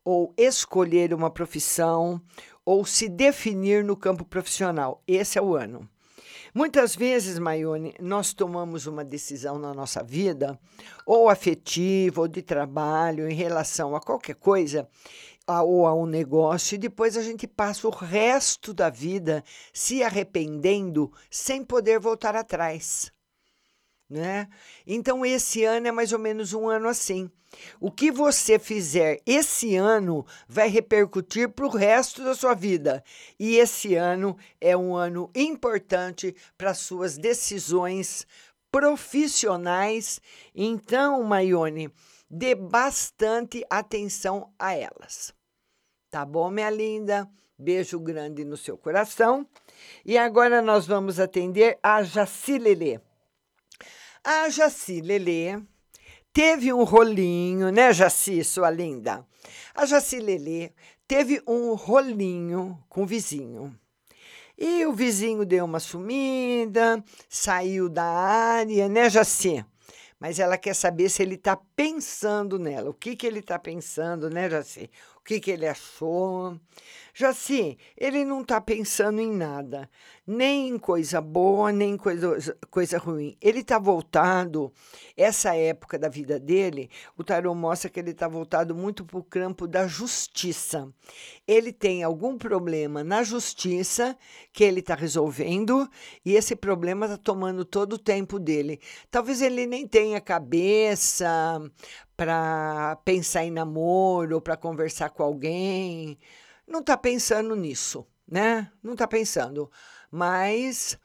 ou 0.03 0.33
escolher 0.37 1.13
uma 1.13 1.29
profissão 1.29 2.21
ou 2.65 2.85
se 2.85 3.07
definir 3.07 3.81
no 3.85 3.95
campo 3.95 4.25
profissional. 4.25 5.01
Esse 5.07 5.39
é 5.39 5.41
o 5.41 5.55
ano. 5.55 5.89
Muitas 6.53 6.93
vezes, 6.93 7.39
Maione, 7.39 7.95
nós 7.97 8.33
tomamos 8.33 8.85
uma 8.85 9.05
decisão 9.05 9.57
na 9.57 9.73
nossa 9.73 10.03
vida, 10.03 10.59
ou 11.05 11.29
afetiva, 11.29 12.19
ou 12.19 12.27
de 12.27 12.41
trabalho, 12.41 13.29
em 13.29 13.33
relação 13.33 13.95
a 13.95 14.01
qualquer 14.01 14.35
coisa, 14.35 14.85
ou 15.47 15.87
a 15.87 15.95
um 15.95 16.05
negócio, 16.05 16.75
e 16.75 16.77
depois 16.77 17.15
a 17.15 17.21
gente 17.21 17.47
passa 17.47 17.87
o 17.87 17.91
resto 17.91 18.73
da 18.73 18.89
vida 18.89 19.45
se 19.71 20.03
arrependendo 20.03 21.09
sem 21.29 21.63
poder 21.63 22.01
voltar 22.01 22.35
atrás 22.35 23.13
né? 24.11 24.47
Então 24.85 25.25
esse 25.25 25.63
ano 25.63 25.87
é 25.87 25.91
mais 25.91 26.11
ou 26.11 26.19
menos 26.19 26.53
um 26.53 26.67
ano 26.67 26.87
assim. 26.87 27.31
O 27.79 27.91
que 27.91 28.11
você 28.11 28.59
fizer 28.59 29.21
esse 29.25 29.75
ano 29.75 30.25
vai 30.47 30.69
repercutir 30.69 31.49
para 31.49 31.65
o 31.65 31.69
resto 31.69 32.23
da 32.23 32.35
sua 32.35 32.53
vida. 32.53 33.03
E 33.39 33.57
esse 33.57 33.95
ano 33.95 34.37
é 34.59 34.75
um 34.75 34.95
ano 34.95 35.29
importante 35.35 36.35
para 36.57 36.73
suas 36.73 37.17
decisões 37.17 38.25
profissionais. 38.71 40.21
Então, 40.55 41.21
Maione, 41.23 41.91
dê 42.29 42.55
bastante 42.55 43.65
atenção 43.69 44.53
a 44.57 44.73
elas. 44.73 45.33
Tá 46.09 46.25
bom, 46.25 46.49
minha 46.49 46.69
linda? 46.69 47.29
Beijo 47.57 47.99
grande 47.99 48.43
no 48.43 48.57
seu 48.57 48.77
coração. 48.77 49.45
E 50.05 50.17
agora 50.17 50.61
nós 50.61 50.87
vamos 50.87 51.19
atender 51.19 51.77
a 51.83 52.01
Jacilele. 52.01 52.99
A 54.23 54.49
Jaci 54.49 55.01
Lelê 55.01 55.59
teve 56.31 56.71
um 56.71 56.83
rolinho, 56.83 57.71
né, 57.71 57.91
Jaci, 57.91 58.43
sua 58.43 58.69
linda? 58.69 59.25
A 59.73 59.83
Jaci 59.83 60.19
Lelê 60.19 60.73
teve 61.07 61.41
um 61.47 61.73
rolinho 61.73 62.77
com 62.87 63.01
o 63.01 63.05
vizinho. 63.07 63.75
E 64.55 64.85
o 64.85 64.93
vizinho 64.93 65.43
deu 65.43 65.65
uma 65.65 65.79
sumida, 65.79 67.03
saiu 67.27 67.89
da 67.89 68.03
área, 68.03 68.87
né, 68.87 69.09
Jaci? 69.09 69.65
Mas 70.19 70.37
ela 70.37 70.55
quer 70.55 70.75
saber 70.75 71.09
se 71.09 71.23
ele 71.23 71.33
está 71.33 71.57
pensando 71.75 72.59
nela. 72.59 72.91
O 72.91 72.93
que, 72.93 73.15
que 73.15 73.25
ele 73.25 73.39
está 73.39 73.57
pensando, 73.57 74.29
né, 74.29 74.47
Jaci? 74.47 74.87
O 75.17 75.23
que, 75.23 75.39
que 75.39 75.49
ele 75.49 75.67
achou? 75.67 76.59
Jaci, 77.13 77.77
ele 77.97 78.23
não 78.23 78.41
está 78.41 78.61
pensando 78.61 79.19
em 79.19 79.31
nada, 79.31 79.89
nem 80.25 80.69
em 80.69 80.77
coisa 80.77 81.19
boa, 81.19 81.71
nem 81.71 81.93
em 81.93 81.97
coisa, 81.97 82.57
coisa 82.69 82.97
ruim. 82.97 83.37
Ele 83.41 83.59
está 83.59 83.77
voltado, 83.77 84.71
essa 85.17 85.55
época 85.55 85.99
da 85.99 86.07
vida 86.07 86.39
dele, 86.39 86.89
o 87.17 87.23
tarô 87.23 87.53
mostra 87.53 87.89
que 87.89 87.99
ele 87.99 88.11
está 88.11 88.27
voltado 88.27 88.73
muito 88.73 89.05
para 89.05 89.19
o 89.19 89.23
campo 89.23 89.67
da 89.67 89.87
justiça. 89.87 90.87
Ele 91.47 91.73
tem 91.73 92.01
algum 92.03 92.37
problema 92.37 93.03
na 93.03 93.23
justiça 93.23 94.17
que 94.53 94.63
ele 94.63 94.79
está 94.79 94.95
resolvendo 94.95 95.89
e 96.25 96.35
esse 96.35 96.55
problema 96.55 97.05
está 97.05 97.17
tomando 97.17 97.65
todo 97.65 97.93
o 97.93 97.99
tempo 97.99 98.39
dele. 98.39 98.79
Talvez 99.09 99.41
ele 99.41 99.65
nem 99.65 99.87
tenha 99.87 100.21
cabeça 100.21 101.59
para 102.15 102.97
pensar 103.03 103.43
em 103.43 103.51
namoro, 103.51 104.39
para 104.39 104.55
conversar 104.55 105.09
com 105.09 105.23
alguém 105.23 106.17
não 106.71 106.79
está 106.79 106.97
pensando 106.97 107.55
nisso, 107.55 108.05
né? 108.27 108.71
Não 108.81 108.93
está 108.93 109.07
pensando. 109.07 109.69
Mas 110.09 110.97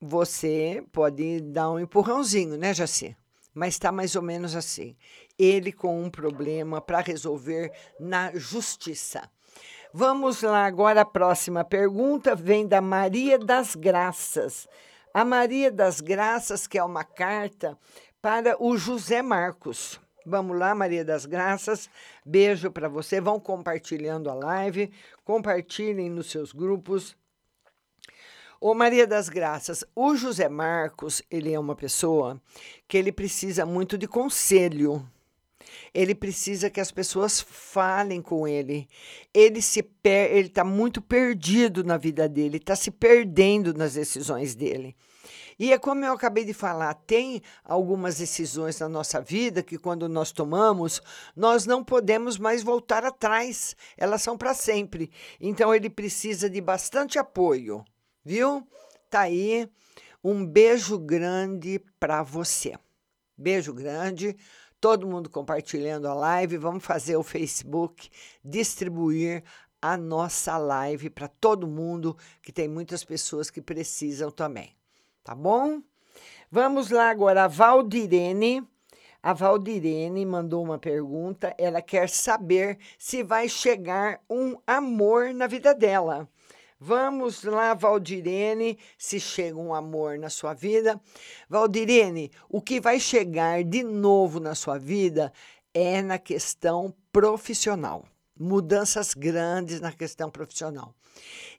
você 0.00 0.84
pode 0.92 1.40
dar 1.40 1.70
um 1.70 1.80
empurrãozinho, 1.80 2.56
né, 2.56 2.74
Jaci? 2.74 3.16
Mas 3.54 3.74
está 3.74 3.90
mais 3.90 4.14
ou 4.14 4.22
menos 4.22 4.54
assim. 4.54 4.96
Ele 5.38 5.72
com 5.72 6.02
um 6.02 6.10
problema 6.10 6.80
para 6.80 7.00
resolver 7.00 7.72
na 7.98 8.30
justiça. 8.34 9.30
Vamos 9.92 10.42
lá 10.42 10.66
agora, 10.66 11.00
a 11.00 11.06
próxima 11.06 11.64
pergunta 11.64 12.34
vem 12.34 12.66
da 12.66 12.82
Maria 12.82 13.38
das 13.38 13.74
Graças. 13.74 14.68
A 15.14 15.24
Maria 15.24 15.72
das 15.72 16.02
Graças, 16.02 16.66
que 16.66 16.76
é 16.76 16.84
uma 16.84 17.02
carta 17.02 17.78
para 18.20 18.62
o 18.62 18.76
José 18.76 19.22
Marcos. 19.22 19.98
Vamos 20.28 20.58
lá, 20.58 20.74
Maria 20.74 21.04
das 21.04 21.24
Graças. 21.24 21.88
Beijo 22.24 22.68
para 22.68 22.88
você. 22.88 23.20
Vão 23.20 23.38
compartilhando 23.38 24.28
a 24.28 24.34
live, 24.34 24.90
compartilhem 25.24 26.10
nos 26.10 26.28
seus 26.32 26.50
grupos. 26.50 27.16
Ô 28.60 28.74
Maria 28.74 29.06
das 29.06 29.28
Graças, 29.28 29.84
o 29.94 30.16
José 30.16 30.48
Marcos, 30.48 31.22
ele 31.30 31.52
é 31.52 31.60
uma 31.60 31.76
pessoa 31.76 32.42
que 32.88 32.96
ele 32.96 33.12
precisa 33.12 33.64
muito 33.64 33.96
de 33.96 34.08
conselho. 34.08 35.08
Ele 35.94 36.14
precisa 36.14 36.68
que 36.68 36.80
as 36.80 36.90
pessoas 36.90 37.40
falem 37.40 38.20
com 38.20 38.48
ele. 38.48 38.88
Ele 39.32 39.62
se 39.62 39.80
per 39.80 40.32
ele 40.32 40.48
está 40.48 40.64
muito 40.64 41.00
perdido 41.00 41.84
na 41.84 41.96
vida 41.96 42.28
dele, 42.28 42.56
está 42.56 42.74
se 42.74 42.90
perdendo 42.90 43.72
nas 43.72 43.94
decisões 43.94 44.56
dele. 44.56 44.96
E 45.58 45.72
é 45.72 45.78
como 45.78 46.04
eu 46.04 46.12
acabei 46.12 46.44
de 46.44 46.52
falar, 46.52 46.92
tem 46.92 47.40
algumas 47.64 48.18
decisões 48.18 48.78
na 48.78 48.88
nossa 48.88 49.20
vida 49.20 49.62
que, 49.62 49.78
quando 49.78 50.06
nós 50.08 50.30
tomamos, 50.30 51.00
nós 51.34 51.64
não 51.64 51.82
podemos 51.82 52.36
mais 52.36 52.62
voltar 52.62 53.04
atrás, 53.04 53.74
elas 53.96 54.20
são 54.20 54.36
para 54.36 54.52
sempre. 54.52 55.10
Então, 55.40 55.74
ele 55.74 55.88
precisa 55.88 56.50
de 56.50 56.60
bastante 56.60 57.18
apoio, 57.18 57.82
viu? 58.22 58.66
Tá 59.08 59.20
aí. 59.20 59.66
Um 60.22 60.44
beijo 60.44 60.98
grande 60.98 61.80
para 61.98 62.22
você. 62.22 62.74
Beijo 63.36 63.72
grande. 63.72 64.36
Todo 64.78 65.06
mundo 65.06 65.30
compartilhando 65.30 66.06
a 66.06 66.14
live. 66.14 66.58
Vamos 66.58 66.84
fazer 66.84 67.16
o 67.16 67.22
Facebook 67.22 68.10
distribuir 68.44 69.42
a 69.80 69.96
nossa 69.96 70.58
live 70.58 71.08
para 71.08 71.28
todo 71.28 71.66
mundo, 71.66 72.16
que 72.42 72.52
tem 72.52 72.66
muitas 72.68 73.04
pessoas 73.04 73.50
que 73.50 73.62
precisam 73.62 74.30
também. 74.30 74.76
Tá 75.26 75.34
bom? 75.34 75.82
Vamos 76.48 76.88
lá 76.90 77.10
agora, 77.10 77.42
a 77.42 77.48
Valdirene. 77.48 78.62
A 79.20 79.32
Valdirene 79.32 80.24
mandou 80.24 80.62
uma 80.62 80.78
pergunta. 80.78 81.52
Ela 81.58 81.82
quer 81.82 82.08
saber 82.08 82.78
se 82.96 83.24
vai 83.24 83.48
chegar 83.48 84.20
um 84.30 84.56
amor 84.64 85.34
na 85.34 85.48
vida 85.48 85.74
dela. 85.74 86.28
Vamos 86.78 87.42
lá, 87.42 87.74
Valdirene, 87.74 88.78
se 88.96 89.18
chega 89.18 89.58
um 89.58 89.74
amor 89.74 90.16
na 90.16 90.30
sua 90.30 90.54
vida. 90.54 91.00
Valdirene, 91.48 92.30
o 92.48 92.62
que 92.62 92.80
vai 92.80 93.00
chegar 93.00 93.64
de 93.64 93.82
novo 93.82 94.38
na 94.38 94.54
sua 94.54 94.78
vida 94.78 95.32
é 95.74 96.00
na 96.02 96.20
questão 96.20 96.94
profissional. 97.10 98.04
Mudanças 98.38 99.14
grandes 99.14 99.80
na 99.80 99.92
questão 99.92 100.30
profissional. 100.30 100.94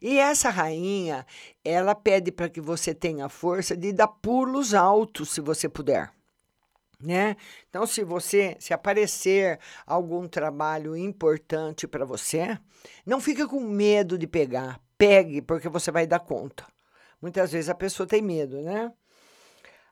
E 0.02 0.20
essa 0.20 0.50
rainha, 0.50 1.26
ela 1.64 1.96
pede 1.96 2.32
para 2.32 2.50
que 2.50 2.62
você 2.62 2.94
tenha 2.94 3.28
força 3.30 3.76
de 3.76 3.92
dar 3.92 4.08
pulos 4.08 4.74
altos, 4.74 5.30
se 5.30 5.42
você 5.42 5.68
puder. 5.68 6.12
Né? 7.00 7.36
Então, 7.70 7.86
se 7.86 8.04
você 8.04 8.56
se 8.60 8.74
aparecer 8.74 9.60
algum 9.86 10.28
trabalho 10.28 10.96
importante 10.96 11.88
para 11.88 12.06
você, 12.06 12.58
não 13.06 13.22
fica 13.22 13.48
com 13.48 13.60
medo 13.60 14.18
de 14.18 14.26
pegar. 14.26 14.80
Pegue, 14.98 15.42
porque 15.42 15.70
você 15.70 15.92
vai 15.92 16.08
dar 16.08 16.20
conta. 16.20 16.66
Muitas 17.22 17.52
vezes 17.52 17.70
a 17.70 17.76
pessoa 17.76 18.08
tem 18.08 18.22
medo, 18.22 18.62
né? 18.62 18.92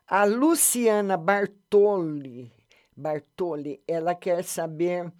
A 0.08 0.24
Luciana 0.24 1.16
Bartoli, 1.16 2.52
Bartoli, 2.96 3.82
ela 3.86 4.14
quer 4.14 4.44
saber. 4.44 5.12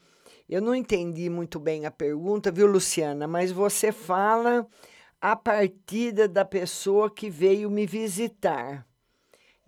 Eu 0.48 0.62
não 0.62 0.74
entendi 0.74 1.28
muito 1.28 1.58
bem 1.58 1.86
a 1.86 1.90
pergunta, 1.90 2.52
viu, 2.52 2.66
Luciana? 2.66 3.26
Mas 3.26 3.50
você 3.50 3.90
fala 3.90 4.66
a 5.20 5.34
partida 5.34 6.28
da 6.28 6.44
pessoa 6.44 7.10
que 7.10 7.28
veio 7.28 7.68
me 7.68 7.84
visitar. 7.84 8.86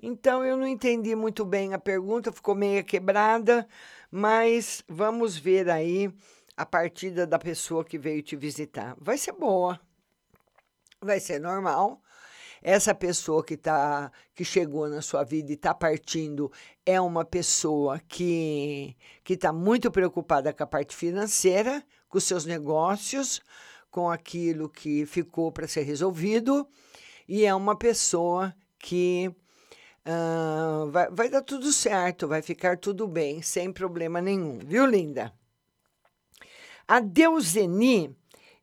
Então 0.01 0.45
eu 0.45 0.57
não 0.57 0.67
entendi 0.67 1.17
muito 1.17 1.45
bem 1.45 1.75
a 1.75 1.79
pergunta, 1.79 2.31
ficou 2.31 2.55
meio 2.55 2.85
quebrada, 2.85 3.67
mas 4.09 4.85
vamos 4.87 5.37
ver 5.37 5.69
aí 5.69 6.13
a 6.57 6.65
partida 6.65 7.27
da 7.27 7.39
pessoa 7.39 7.85
que 7.85 7.99
veio 7.99 8.23
te 8.23 8.37
visitar. 8.37 8.97
Vai 9.01 9.19
ser 9.19 9.33
boa. 9.33 9.81
Vai 11.01 11.19
ser 11.19 11.41
normal. 11.41 12.01
Essa 12.63 12.95
pessoa 12.95 13.45
que 13.45 13.57
tá 13.57 14.11
que 14.35 14.45
chegou 14.45 14.89
na 14.89 15.01
sua 15.03 15.25
vida 15.25 15.51
e 15.51 15.55
está 15.55 15.75
partindo 15.75 16.51
é 16.85 17.01
uma 17.01 17.25
pessoa 17.25 18.01
que 18.09 18.97
que 19.25 19.35
está 19.35 19.53
muito 19.53 19.91
preocupada 19.91 20.53
com 20.53 20.63
a 20.63 20.67
parte 20.67 20.95
financeira, 20.95 21.85
com 22.09 22.19
seus 22.19 22.45
negócios, 22.45 23.41
com 23.91 24.11
aquilo 24.11 24.69
que 24.69 25.07
ficou 25.07 25.53
para 25.53 25.69
ser 25.69 25.83
resolvido, 25.83 26.67
e 27.29 27.45
é 27.45 27.55
uma 27.55 27.77
pessoa 27.77 28.55
que 28.79 29.35
ah, 30.05 30.87
vai, 30.91 31.11
vai 31.11 31.29
dar 31.29 31.43
tudo 31.43 31.71
certo, 31.73 32.27
vai 32.27 32.41
ficar 32.41 32.79
tudo 32.79 33.07
bem, 33.07 33.43
sem 33.43 33.71
problema 33.73 34.23
nenhum, 34.23 34.59
viu, 34.59 34.87
linda? 34.87 35.33
A 36.87 37.01
Deuseni, 37.01 38.17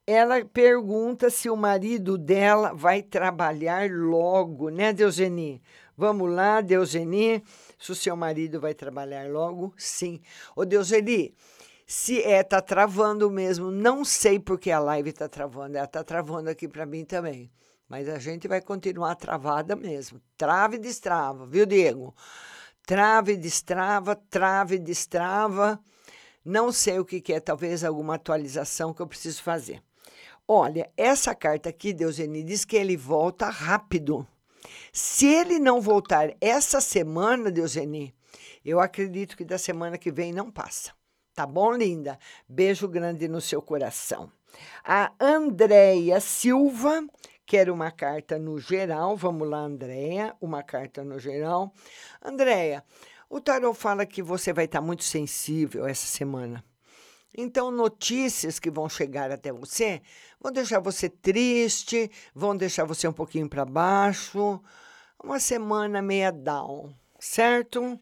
ela 0.08 0.44
pergunta 0.46 1.30
se 1.30 1.50
o 1.50 1.56
marido 1.56 2.18
dela 2.18 2.74
vai 2.74 3.02
trabalhar 3.02 3.90
logo, 3.90 4.70
né, 4.70 4.94
Deuseni? 4.94 5.62
Vamos 5.98 6.32
lá, 6.32 6.62
Deuseni, 6.62 7.44
se 7.80 7.92
o 7.92 7.96
seu 7.96 8.16
marido 8.16 8.60
vai 8.60 8.74
trabalhar 8.74 9.28
logo, 9.30 9.74
sim. 9.78 10.22
Ô, 10.56 10.64
Deuseni, 10.64 11.34
se 11.88 12.22
é, 12.22 12.44
tá 12.44 12.62
travando 12.62 13.32
mesmo, 13.32 13.72
não 13.72 14.06
sei 14.06 14.40
porque 14.40 14.72
a 14.72 14.80
live 14.80 15.12
tá 15.12 15.28
travando, 15.28 15.78
ela 15.78 15.88
tá 15.88 16.04
travando 16.04 16.50
aqui 16.50 16.68
para 16.68 16.86
mim 16.86 17.04
também. 17.04 17.52
Mas 17.88 18.10
a 18.10 18.20
gente 18.20 18.48
vai 18.48 18.62
continuar 18.62 19.16
travada 19.16 19.76
mesmo. 19.76 20.20
Trave 20.38 20.78
e 20.78 20.80
destrava, 20.80 21.46
viu, 21.46 21.66
Diego? 21.66 22.16
Trave 22.86 23.34
e 23.34 23.38
destrava, 23.38 24.16
trave 24.16 24.76
e 24.76 24.80
destrava. 24.80 25.80
Não 26.44 26.72
sei 26.72 27.00
o 27.00 27.06
que, 27.06 27.22
que 27.22 27.34
é, 27.34 27.40
talvez 27.40 27.84
alguma 27.84 28.16
atualização 28.16 28.94
que 28.94 29.02
eu 29.02 29.08
preciso 29.08 29.42
fazer. 29.42 29.82
Olha, 30.48 30.92
essa 30.96 31.34
carta 31.34 31.70
aqui, 31.70 31.92
Deuseni, 31.92 32.44
diz 32.44 32.64
que 32.64 32.76
ele 32.76 32.96
volta 32.96 33.50
rápido. 33.50 34.28
Se 34.94 35.26
ele 35.26 35.58
não 35.58 35.82
voltar 35.82 36.36
essa 36.40 36.80
semana, 36.80 37.50
Deuseni, 37.52 38.14
eu 38.64 38.80
acredito 38.80 39.36
que 39.36 39.44
da 39.44 39.58
semana 39.58 39.98
que 39.98 40.12
vem 40.12 40.32
não 40.32 40.52
passa. 40.52 40.92
Tá 41.34 41.48
bom, 41.48 41.74
linda? 41.74 42.20
Beijo 42.48 42.88
grande 42.88 43.28
no 43.28 43.42
seu 43.42 43.62
coração. 43.62 44.32
A 44.84 45.12
Andréia 45.20 46.20
Silva 46.20 47.06
quer 47.46 47.70
uma 47.70 47.92
carta 47.92 48.38
no 48.38 48.60
geral. 48.60 49.18
Vamos 49.18 49.50
lá, 49.50 49.60
Andréia, 49.60 50.36
uma 50.40 50.62
carta 50.64 51.04
no 51.04 51.20
geral. 51.20 51.74
Andréia, 52.22 52.84
o 53.30 53.42
tarot 53.42 53.78
fala 53.78 54.06
que 54.06 54.22
você 54.22 54.54
vai 54.54 54.66
estar 54.66 54.80
muito 54.80 55.04
sensível 55.04 55.86
essa 55.88 56.06
semana. 56.06 56.64
Então, 57.38 57.72
notícias 57.72 58.60
que 58.60 58.72
vão 58.72 58.88
chegar 58.88 59.32
até 59.32 59.52
você 59.52 60.02
vão 60.40 60.52
deixar 60.52 60.80
você 60.80 61.10
triste, 61.10 62.10
vão 62.34 62.56
deixar 62.56 62.86
você 62.86 63.08
um 63.08 63.14
pouquinho 63.14 63.50
para 63.50 63.66
baixo. 63.66 64.62
Uma 65.22 65.40
semana 65.40 66.02
meia 66.02 66.32
down, 66.32 66.94
certo? 67.20 68.00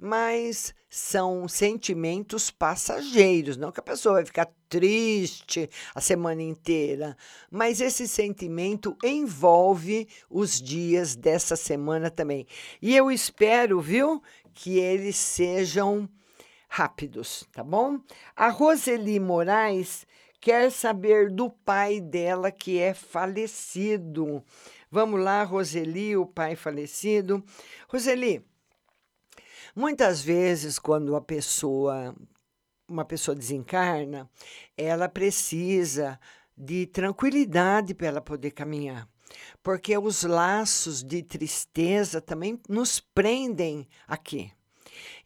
mas 0.00 0.74
são 0.88 1.46
sentimentos 1.46 2.50
passageiros, 2.50 3.58
não 3.58 3.70
que 3.70 3.80
a 3.80 3.82
pessoa 3.82 4.14
vai 4.14 4.24
ficar 4.24 4.50
triste 4.68 5.68
a 5.94 6.00
semana 6.00 6.42
inteira, 6.42 7.16
mas 7.50 7.80
esse 7.80 8.08
sentimento 8.08 8.96
envolve 9.04 10.08
os 10.30 10.60
dias 10.60 11.14
dessa 11.14 11.54
semana 11.54 12.10
também. 12.10 12.46
E 12.80 12.96
eu 12.96 13.10
espero, 13.10 13.78
viu, 13.80 14.22
que 14.54 14.78
eles 14.78 15.16
sejam 15.16 16.08
rápidos, 16.70 17.44
tá 17.52 17.62
bom? 17.62 18.00
A 18.34 18.48
Roseli 18.48 19.18
Moraes 19.18 20.06
quer 20.40 20.70
saber 20.70 21.28
do 21.28 21.50
pai 21.50 22.00
dela 22.00 22.50
que 22.50 22.78
é 22.78 22.94
falecido. 22.94 24.42
Vamos 24.90 25.20
lá, 25.20 25.42
Roseli, 25.42 26.16
o 26.16 26.24
pai 26.24 26.56
falecido. 26.56 27.44
Roseli, 27.88 28.48
Muitas 29.74 30.20
vezes, 30.20 30.78
quando 30.78 31.14
a 31.14 31.20
pessoa, 31.20 32.14
uma 32.88 33.04
pessoa 33.04 33.36
desencarna, 33.36 34.28
ela 34.76 35.08
precisa 35.08 36.18
de 36.56 36.86
tranquilidade 36.86 37.94
para 37.94 38.08
ela 38.08 38.20
poder 38.20 38.50
caminhar. 38.50 39.08
Porque 39.62 39.96
os 39.96 40.24
laços 40.24 41.04
de 41.04 41.22
tristeza 41.22 42.20
também 42.20 42.60
nos 42.68 42.98
prendem 42.98 43.88
aqui. 44.08 44.52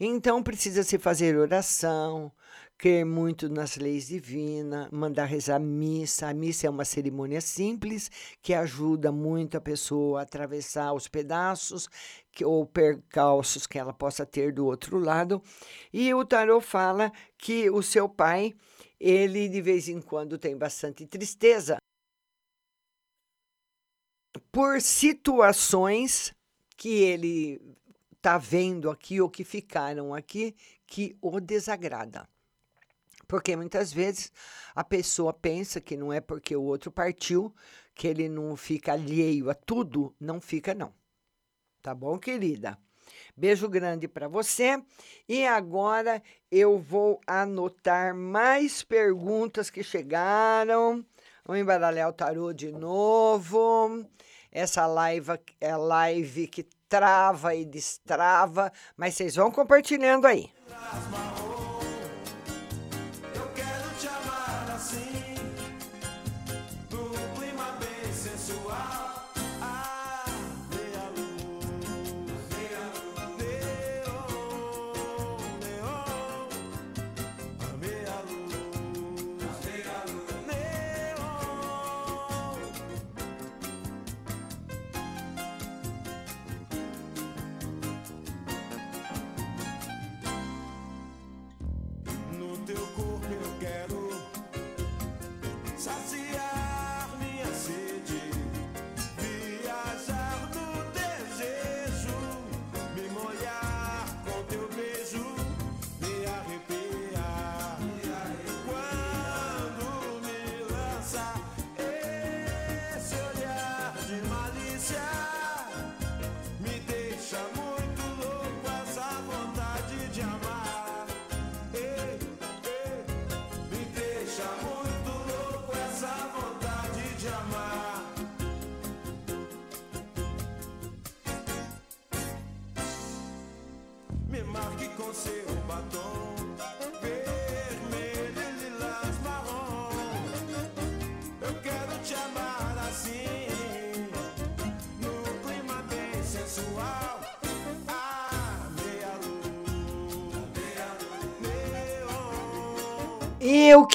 Então 0.06 0.42
precisa 0.42 0.82
se 0.82 0.98
fazer 0.98 1.34
oração, 1.34 2.30
crer 2.76 3.06
muito 3.06 3.48
nas 3.48 3.78
leis 3.78 4.08
divinas, 4.08 4.90
mandar 4.92 5.24
rezar 5.24 5.58
missa. 5.58 6.28
A 6.28 6.34
missa 6.34 6.66
é 6.66 6.70
uma 6.70 6.84
cerimônia 6.84 7.40
simples 7.40 8.10
que 8.42 8.52
ajuda 8.52 9.10
muito 9.10 9.56
a 9.56 9.62
pessoa 9.62 10.20
a 10.20 10.22
atravessar 10.24 10.92
os 10.92 11.08
pedaços 11.08 11.88
que, 12.30 12.44
ou 12.44 12.66
percalços 12.66 13.66
que 13.66 13.78
ela 13.78 13.94
possa 13.94 14.26
ter 14.26 14.52
do 14.52 14.66
outro 14.66 14.98
lado. 14.98 15.42
E 15.90 16.12
o 16.12 16.22
tarot 16.22 16.62
fala 16.62 17.10
que 17.38 17.70
o 17.70 17.82
seu 17.82 18.06
pai, 18.06 18.54
ele 19.00 19.48
de 19.48 19.62
vez 19.62 19.88
em 19.88 20.02
quando 20.02 20.36
tem 20.36 20.54
bastante 20.54 21.06
tristeza 21.06 21.78
por 24.52 24.82
situações 24.82 26.34
que 26.76 26.90
ele 26.90 27.58
está 28.24 28.38
vendo 28.38 28.90
aqui 28.90 29.20
ou 29.20 29.28
que 29.28 29.44
ficaram 29.44 30.14
aqui 30.14 30.56
que 30.87 31.14
o 31.20 31.38
desagrada. 31.38 32.26
Porque 33.28 33.54
muitas 33.54 33.92
vezes 33.92 34.32
a 34.74 34.82
pessoa 34.82 35.30
pensa 35.30 35.78
que 35.78 35.94
não 35.94 36.10
é 36.10 36.22
porque 36.22 36.56
o 36.56 36.62
outro 36.62 36.90
partiu 36.90 37.54
que 37.94 38.08
ele 38.08 38.26
não 38.30 38.56
fica 38.56 38.94
alheio 38.94 39.50
a 39.50 39.54
tudo, 39.54 40.14
não 40.18 40.40
fica 40.40 40.72
não. 40.72 40.94
Tá 41.82 41.94
bom, 41.94 42.18
querida? 42.18 42.78
Beijo 43.37 43.68
grande 43.68 44.08
para 44.08 44.26
você. 44.26 44.82
E 45.28 45.46
agora 45.46 46.22
eu 46.50 46.78
vou 46.78 47.20
anotar 47.26 48.14
mais 48.14 48.82
perguntas 48.82 49.68
que 49.68 49.82
chegaram. 49.82 51.04
Vamos 51.44 51.60
embaralhar 51.60 52.08
o 52.08 52.12
tarô 52.14 52.54
de 52.54 52.72
novo. 52.72 54.08
Essa 54.50 54.87
live 54.87 55.32
é 55.60 55.76
live 55.76 56.46
que 56.46 56.66
trava 56.94 57.57
e 57.57 57.64
destrava, 57.64 58.72
mas 58.96 59.14
vocês 59.16 59.35
vão 59.35 59.50
compartilhando 59.50 60.28
aí. 60.28 60.48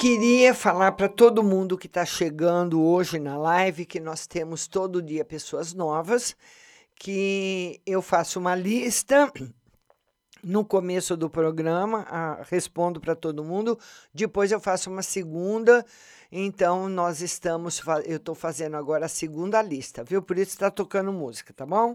Queria 0.00 0.54
falar 0.54 0.92
para 0.92 1.10
todo 1.10 1.42
mundo 1.42 1.76
que 1.76 1.86
está 1.86 2.06
chegando 2.06 2.82
hoje 2.82 3.18
na 3.18 3.36
live 3.36 3.84
que 3.84 4.00
nós 4.00 4.26
temos 4.26 4.66
todo 4.66 5.02
dia 5.02 5.26
pessoas 5.26 5.74
novas, 5.74 6.34
que 6.94 7.82
eu 7.84 8.00
faço 8.00 8.38
uma 8.38 8.54
lista 8.54 9.30
no 10.42 10.64
começo 10.64 11.18
do 11.18 11.28
programa, 11.28 12.06
ah, 12.08 12.40
respondo 12.48 12.98
para 12.98 13.14
todo 13.14 13.44
mundo, 13.44 13.78
depois 14.14 14.50
eu 14.50 14.58
faço 14.58 14.88
uma 14.88 15.02
segunda. 15.02 15.84
Então 16.32 16.88
nós 16.88 17.20
estamos, 17.20 17.82
eu 18.06 18.16
estou 18.16 18.34
fazendo 18.34 18.78
agora 18.78 19.04
a 19.04 19.08
segunda 19.08 19.60
lista, 19.60 20.02
viu? 20.02 20.22
Por 20.22 20.38
isso 20.38 20.52
está 20.52 20.70
tocando 20.70 21.12
música, 21.12 21.52
tá 21.52 21.66
bom? 21.66 21.94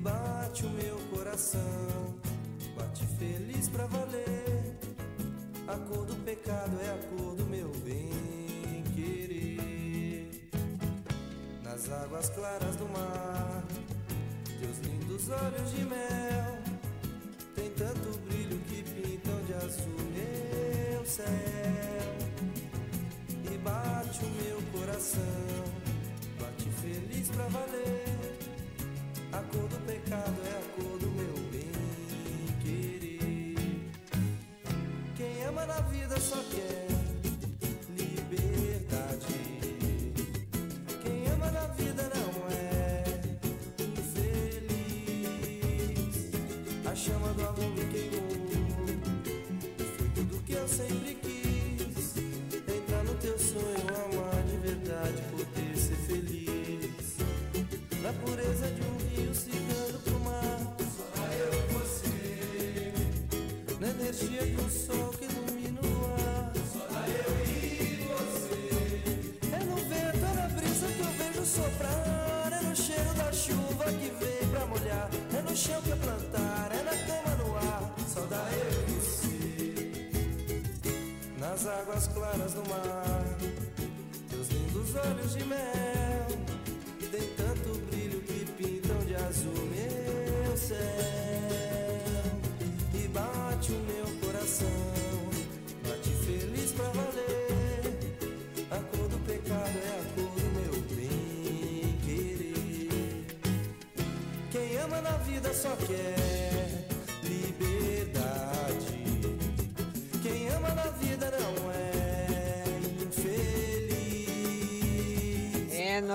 Bate 0.00 0.64
o 0.64 0.70
meu 0.70 0.96
coração, 1.14 2.14
bate 2.76 3.04
feliz 3.18 3.68
pra 3.68 3.86
valer. 3.86 4.76
A 5.68 5.76
cor 5.76 6.04
do 6.06 6.14
pecado 6.24 6.78
é 6.80 6.90
a 6.90 6.98
cor 7.10 7.34
do 7.34 7.44
meu 7.44 7.70
bem 7.84 8.82
querer. 8.94 10.50
Nas 11.62 11.90
águas 11.90 12.30
claras 12.30 12.76
do 12.76 12.88
mar, 12.88 13.62
teus 14.58 14.78
lindos 14.78 15.28
olhos 15.28 15.70
de 15.72 15.84
mel. 15.84 16.58
Tem 17.54 17.70
tanto 17.70 18.18
brilho 18.26 18.58
que 18.68 18.82
pintam 18.82 19.44
de 19.44 19.54
azul 19.54 20.00
meu 20.14 21.06
céu. 21.06 21.26
E 23.52 23.58
bate 23.58 24.24
o 24.24 24.30
meu 24.42 24.62
coração. 24.72 25.64
Bate 26.40 26.70
feliz 26.80 27.28
pra 27.28 27.46
valer 27.48 27.99
cor 29.52 29.68
do 29.68 29.76
pecado 29.86 30.34
é 30.46 30.50
a 30.50 30.62
cor 30.76 30.98
do 30.98 31.10
meu 31.10 31.34
bem 31.50 31.70
querer. 32.62 33.56
Quem 35.16 35.44
ama 35.44 35.66
na 35.66 35.80
vida 35.82 36.18
só 36.20 36.36
quer 36.50 36.69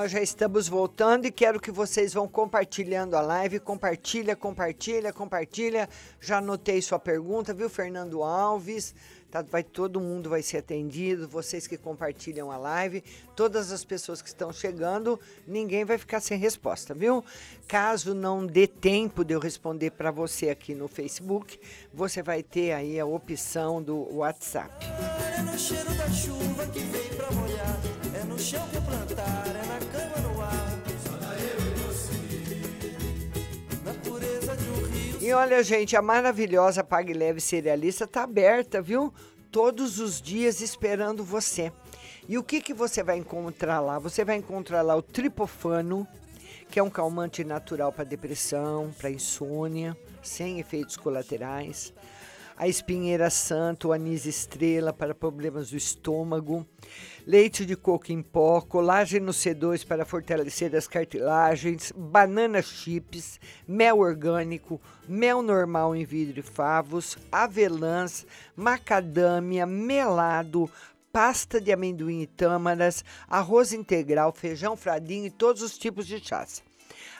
nós 0.06 0.12
já 0.12 0.22
estamos 0.22 0.68
voltando 0.68 1.26
e 1.26 1.32
quero 1.32 1.60
que 1.60 1.72
vocês 1.72 2.14
vão 2.14 2.28
compartilhando 2.28 3.16
a 3.16 3.22
live. 3.22 3.60
Compartilha, 3.60 4.36
compartilha, 4.36 5.12
compartilha. 5.12 5.90
Já 6.22 6.38
anotei 6.38 6.80
sua 6.80 7.00
pergunta, 7.00 7.56
viu, 7.56 7.68
Fernando 7.68 8.22
Alves? 8.22 8.94
Tá, 9.32 9.42
vai, 9.42 9.64
todo 9.64 10.00
mundo 10.00 10.30
vai 10.30 10.44
ser 10.44 10.58
atendido, 10.58 11.28
vocês 11.28 11.66
que 11.66 11.76
compartilham 11.76 12.52
a 12.52 12.58
live, 12.58 13.04
todas 13.36 13.72
as 13.72 13.84
pessoas 13.84 14.22
que 14.22 14.30
estão 14.30 14.54
chegando, 14.54 15.20
ninguém 15.48 15.84
vai 15.84 15.98
ficar 15.98 16.20
sem 16.20 16.38
resposta, 16.38 16.94
viu? 16.94 17.26
Caso 17.68 18.14
não 18.14 18.46
dê 18.46 18.68
tempo 18.68 19.26
de 19.26 19.34
eu 19.34 19.40
responder 19.40 19.90
para 19.92 20.12
você 20.12 20.50
aqui 20.50 20.76
no 20.76 20.88
Facebook, 20.88 21.60
você 21.92 22.22
vai 22.22 22.44
ter 22.44 22.74
aí 22.74 23.00
a 23.00 23.06
opção 23.06 23.82
do 23.82 24.16
WhatsApp. 24.16 24.86
É 25.38 25.42
no 25.42 25.58
cheiro 25.58 25.94
da 25.96 26.08
chuva 26.10 26.68
que 26.68 26.80
vem 26.80 27.10
pra 27.10 27.32
molhar. 27.32 27.96
É 28.14 28.24
no 28.24 28.40
chão 28.40 28.66
que 28.70 28.80
plantar, 28.80 29.44
é 29.48 29.68
na 29.68 29.95
E 35.26 35.34
olha, 35.34 35.64
gente, 35.64 35.96
a 35.96 36.04
maravilhosa 36.04 36.84
Pague 36.84 37.12
Leve 37.12 37.42
Cerealista 37.42 38.06
tá 38.06 38.22
aberta, 38.22 38.80
viu? 38.80 39.12
Todos 39.50 40.00
os 40.00 40.22
dias 40.22 40.62
esperando 40.62 41.24
você. 41.24 41.74
E 42.30 42.38
o 42.38 42.44
que, 42.44 42.62
que 42.62 42.76
você 42.76 43.02
vai 43.02 43.18
encontrar 43.18 43.80
lá? 43.80 43.98
Você 43.98 44.24
vai 44.24 44.36
encontrar 44.36 44.84
lá 44.84 44.96
o 44.96 45.02
tripofano, 45.02 46.08
que 46.70 46.78
é 46.78 46.84
um 46.84 46.92
calmante 46.92 47.44
natural 47.44 47.92
para 47.92 48.04
depressão, 48.04 48.94
para 48.96 49.10
insônia, 49.10 49.98
sem 50.22 50.60
efeitos 50.60 50.96
colaterais. 50.96 51.92
A 52.58 52.70
espinheira 52.70 53.30
santa, 53.30 53.90
o 53.90 53.92
anis 53.92 54.26
estrela 54.26 54.94
para 54.94 55.14
problemas 55.14 55.72
do 55.72 55.76
estômago. 55.76 56.66
Leite 57.28 57.66
de 57.66 57.76
coco 57.76 58.14
em 58.14 58.22
pó, 58.22 58.62
colágeno 58.62 59.34
C2 59.34 59.86
para 59.86 60.06
fortalecer 60.06 60.74
as 60.74 60.88
cartilagens, 60.88 61.92
banana 61.94 62.62
chips, 62.62 63.42
mel 63.68 64.00
orgânico, 64.00 64.80
mel 65.06 65.42
normal 65.42 65.94
em 65.98 66.06
vidro 66.06 66.40
e 66.40 66.44
favos, 66.44 67.18
avelãs, 67.30 68.26
macadâmia, 68.56 69.66
melado, 69.66 70.72
pasta 71.12 71.60
de 71.60 71.74
amendoim 71.74 72.22
e 72.22 72.28
tâmaras, 72.28 73.04
arroz 73.28 73.74
integral, 73.74 74.32
feijão 74.32 74.78
fradinho 74.78 75.26
e 75.26 75.32
todos 75.32 75.62
os 75.62 75.78
tipos 75.78 76.08
de 76.08 76.20
chás. 76.20 76.64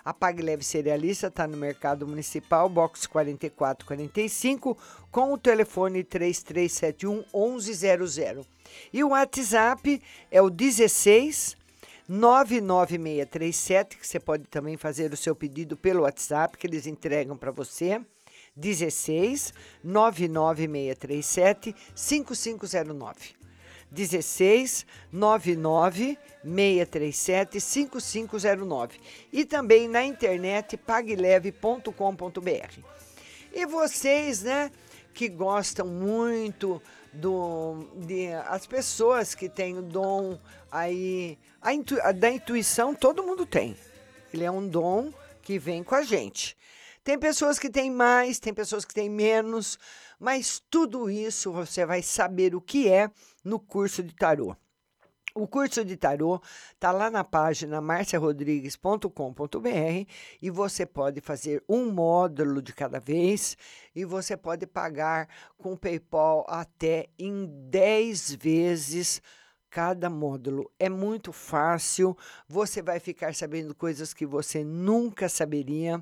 A 0.06 0.14
Pague 0.14 0.44
Leve 0.44 0.64
Cerealista 0.64 1.28
está 1.28 1.48
no 1.48 1.58
Mercado 1.58 2.08
Municipal, 2.08 2.70
box 2.70 3.08
4445, 3.08 4.78
com 5.10 5.34
o 5.34 5.38
telefone 5.38 6.04
3371 6.04 7.26
1100. 7.34 8.46
E 8.94 9.04
o 9.04 9.10
WhatsApp 9.10 10.00
é 10.30 10.40
o 10.40 10.52
16 10.52 11.58
99637, 12.08 13.98
que 13.98 14.06
você 14.06 14.20
pode 14.20 14.44
também 14.44 14.78
fazer 14.78 15.12
o 15.12 15.18
seu 15.18 15.36
pedido 15.36 15.76
pelo 15.76 16.04
WhatsApp, 16.04 16.56
que 16.56 16.68
eles 16.68 16.86
entregam 16.86 17.36
para 17.36 17.50
você. 17.50 18.00
16 18.56 19.56
99637 19.84 21.76
5509. 21.96 23.45
16 23.96 24.86
99 25.12 26.18
637 26.44 27.60
5509 27.62 29.00
e 29.32 29.46
também 29.46 29.88
na 29.88 30.04
internet 30.04 30.78
pagleve.com.br. 30.78 31.90
E 33.54 33.66
vocês, 33.66 34.44
né, 34.44 34.70
que 35.14 35.30
gostam 35.30 35.88
muito 35.88 36.82
do 37.14 37.88
de 37.96 38.34
as 38.48 38.68
pessoas 38.68 39.34
que 39.34 39.48
têm 39.48 39.78
o 39.78 39.82
dom 39.82 40.38
aí 40.70 41.40
a 41.62 41.74
intu, 41.74 41.98
a, 42.02 42.12
da 42.12 42.30
intuição, 42.30 42.94
todo 42.94 43.24
mundo 43.24 43.46
tem. 43.46 43.78
Ele 44.34 44.44
é 44.44 44.52
um 44.52 44.68
dom 44.68 45.14
que 45.42 45.58
vem 45.58 45.84
com 45.84 45.96
a 45.96 46.04
gente. 46.04 46.58
Tem 47.02 47.18
pessoas 47.18 47.58
que 47.58 47.70
têm 47.70 47.90
mais, 47.90 48.40
tem 48.40 48.54
pessoas 48.54 48.84
que 48.84 48.94
têm 48.94 49.10
menos, 49.10 49.80
mas 50.20 50.62
tudo 50.70 51.10
isso 51.10 51.52
você 51.54 51.86
vai 51.86 52.02
saber 52.02 52.54
o 52.54 52.60
que 52.60 52.90
é 52.90 53.10
no 53.46 53.60
curso 53.60 54.04
de 54.04 54.16
tarô. 54.16 54.56
O 55.38 55.46
curso 55.46 55.84
de 55.84 55.98
tarô 55.98 56.42
está 56.74 56.94
lá 56.94 57.12
na 57.12 57.22
página 57.22 57.82
marciarodrigues.com.br 57.82 60.10
e 60.42 60.50
você 60.50 60.86
pode 60.86 61.20
fazer 61.20 61.62
um 61.68 61.92
módulo 61.92 62.62
de 62.62 62.74
cada 62.74 63.02
vez 63.02 63.58
e 63.94 64.06
você 64.06 64.38
pode 64.38 64.66
pagar 64.66 65.28
com 65.58 65.76
PayPal 65.76 66.46
até 66.48 67.10
em 67.20 67.48
10 67.70 68.36
vezes 68.36 69.22
cada 69.70 70.10
módulo. 70.10 70.72
É 70.80 70.88
muito 70.88 71.34
fácil, 71.34 72.18
você 72.48 72.82
vai 72.82 72.98
ficar 72.98 73.36
sabendo 73.36 73.76
coisas 73.76 74.14
que 74.14 74.26
você 74.26 74.64
nunca 74.64 75.28
saberia. 75.28 76.02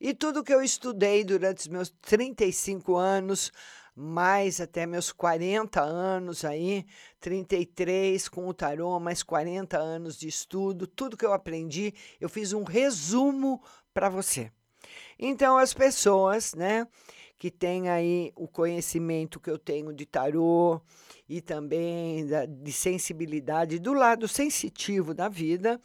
E 0.00 0.12
tudo 0.12 0.42
que 0.42 0.52
eu 0.52 0.60
estudei 0.60 1.22
durante 1.22 1.60
os 1.60 1.68
meus 1.68 1.94
35 2.02 2.96
anos, 2.96 3.52
mais 3.94 4.60
até 4.60 4.86
meus 4.86 5.12
40 5.12 5.80
anos 5.80 6.44
aí, 6.44 6.86
33 7.20 8.28
com 8.28 8.48
o 8.48 8.54
tarô, 8.54 8.98
mais 8.98 9.22
40 9.22 9.78
anos 9.78 10.18
de 10.18 10.28
estudo, 10.28 10.86
tudo 10.86 11.16
que 11.16 11.26
eu 11.26 11.32
aprendi, 11.32 11.94
eu 12.20 12.28
fiz 12.28 12.52
um 12.52 12.64
resumo 12.64 13.62
para 13.92 14.08
você. 14.08 14.50
Então 15.18 15.58
as 15.58 15.74
pessoas, 15.74 16.54
né, 16.54 16.86
que 17.38 17.50
têm 17.50 17.88
aí 17.88 18.32
o 18.36 18.46
conhecimento 18.46 19.40
que 19.40 19.50
eu 19.50 19.58
tenho 19.58 19.92
de 19.92 20.06
tarô 20.06 20.80
e 21.28 21.40
também 21.40 22.26
da, 22.26 22.46
de 22.46 22.72
sensibilidade 22.72 23.78
do 23.78 23.92
lado 23.92 24.28
sensitivo 24.28 25.12
da 25.12 25.28
vida, 25.28 25.80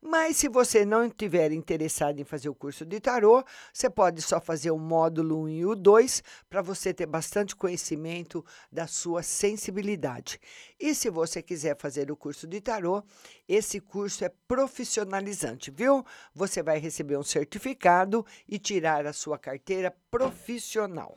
Mas 0.06 0.36
se 0.36 0.50
você 0.50 0.84
não 0.84 1.06
estiver 1.06 1.50
interessado 1.50 2.20
em 2.20 2.24
fazer 2.24 2.50
o 2.50 2.54
curso 2.54 2.84
de 2.84 3.00
tarô, 3.00 3.42
você 3.72 3.88
pode 3.88 4.20
só 4.20 4.38
fazer 4.38 4.70
o 4.70 4.78
módulo 4.78 5.44
1 5.44 5.48
e 5.48 5.64
o 5.64 5.74
2 5.74 6.22
para 6.46 6.60
você 6.60 6.92
ter 6.92 7.06
bastante 7.06 7.56
conhecimento 7.56 8.44
da 8.70 8.86
sua 8.86 9.22
sensibilidade. 9.22 10.38
E 10.78 10.94
se 10.94 11.08
você 11.08 11.40
quiser 11.40 11.74
fazer 11.78 12.10
o 12.10 12.16
curso 12.16 12.46
de 12.46 12.60
tarô, 12.60 13.02
esse 13.48 13.80
curso 13.80 14.26
é 14.26 14.30
profissionalizante, 14.46 15.70
viu? 15.70 16.04
Você 16.34 16.62
vai 16.62 16.78
receber 16.78 17.16
um 17.16 17.22
certificado 17.22 18.26
e 18.46 18.58
tirar 18.58 19.06
a 19.06 19.12
sua 19.14 19.38
carteira 19.38 19.90
profissional. 20.10 21.16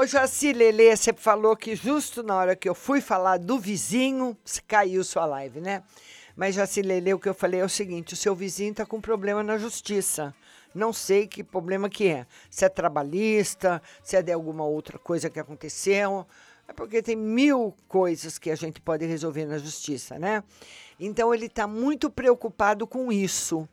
Ô, 0.00 0.06
Jaci 0.06 0.52
Lelê, 0.52 0.94
você 0.94 1.12
falou 1.12 1.56
que 1.56 1.74
justo 1.74 2.22
na 2.22 2.36
hora 2.36 2.54
que 2.54 2.68
eu 2.68 2.74
fui 2.74 3.00
falar 3.00 3.36
do 3.36 3.58
vizinho, 3.58 4.36
caiu 4.68 5.02
sua 5.02 5.26
live, 5.26 5.60
né? 5.60 5.82
Mas, 6.36 6.54
Jaci 6.54 6.82
Lelê, 6.82 7.12
o 7.14 7.18
que 7.18 7.28
eu 7.28 7.34
falei 7.34 7.58
é 7.58 7.64
o 7.64 7.68
seguinte: 7.68 8.14
o 8.14 8.16
seu 8.16 8.32
vizinho 8.32 8.70
está 8.70 8.86
com 8.86 9.00
problema 9.00 9.42
na 9.42 9.58
justiça. 9.58 10.32
Não 10.72 10.92
sei 10.92 11.26
que 11.26 11.42
problema 11.42 11.88
que 11.88 12.06
é. 12.06 12.28
Se 12.48 12.64
é 12.64 12.68
trabalhista, 12.68 13.82
se 14.00 14.14
é 14.14 14.22
de 14.22 14.30
alguma 14.30 14.64
outra 14.64 15.00
coisa 15.00 15.28
que 15.28 15.40
aconteceu. 15.40 16.24
É 16.68 16.72
porque 16.72 17.02
tem 17.02 17.16
mil 17.16 17.74
coisas 17.88 18.38
que 18.38 18.52
a 18.52 18.54
gente 18.54 18.80
pode 18.80 19.04
resolver 19.04 19.46
na 19.46 19.58
justiça, 19.58 20.16
né? 20.16 20.44
Então, 21.00 21.34
ele 21.34 21.46
está 21.46 21.66
muito 21.66 22.08
preocupado 22.08 22.86
com 22.86 23.10
isso. 23.10 23.68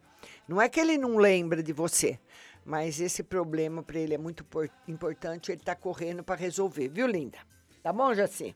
Não 0.48 0.60
é 0.60 0.68
que 0.70 0.80
ele 0.80 0.98
não 0.98 1.18
lembra 1.18 1.62
de 1.62 1.72
você, 1.72 2.20
mas 2.66 3.00
esse 3.00 3.22
problema 3.22 3.84
para 3.84 4.00
ele 4.00 4.16
é 4.16 4.18
muito 4.18 4.44
importante, 4.88 5.52
ele 5.52 5.62
está 5.62 5.76
correndo 5.76 6.24
para 6.24 6.36
resolver, 6.36 6.88
viu, 6.90 7.06
linda? 7.06 7.38
Tá 7.84 7.94
bom, 7.94 8.14
Jaci? 8.14 8.56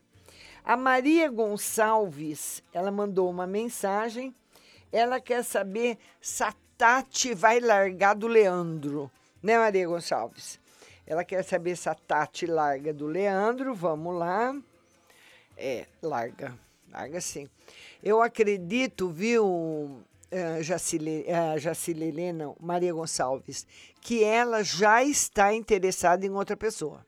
A 0.64 0.76
Maria 0.76 1.30
Gonçalves, 1.30 2.62
ela 2.72 2.90
mandou 2.90 3.30
uma 3.30 3.46
mensagem. 3.46 4.34
Ela 4.92 5.20
quer 5.20 5.44
saber 5.44 5.96
se 6.20 6.42
a 6.42 6.52
Tati 6.76 7.32
vai 7.32 7.60
largar 7.60 8.14
do 8.14 8.26
Leandro, 8.26 9.10
né, 9.40 9.56
Maria 9.56 9.86
Gonçalves? 9.86 10.58
Ela 11.06 11.24
quer 11.24 11.42
saber 11.42 11.76
se 11.76 11.88
a 11.88 11.94
Tati 11.94 12.46
larga 12.46 12.92
do 12.92 13.06
Leandro. 13.06 13.74
Vamos 13.74 14.16
lá. 14.16 14.54
É, 15.56 15.86
larga. 16.02 16.56
Larga 16.90 17.20
sim. 17.20 17.48
Eu 18.02 18.22
acredito, 18.22 19.08
viu, 19.08 20.02
uh, 20.32 20.62
Jacile, 20.62 21.24
Jacilele, 21.58 22.32
não, 22.32 22.56
Maria 22.60 22.92
Gonçalves, 22.92 23.66
que 24.00 24.24
ela 24.24 24.62
já 24.62 25.02
está 25.02 25.52
interessada 25.52 26.24
em 26.26 26.30
outra 26.30 26.56
pessoa. 26.56 27.04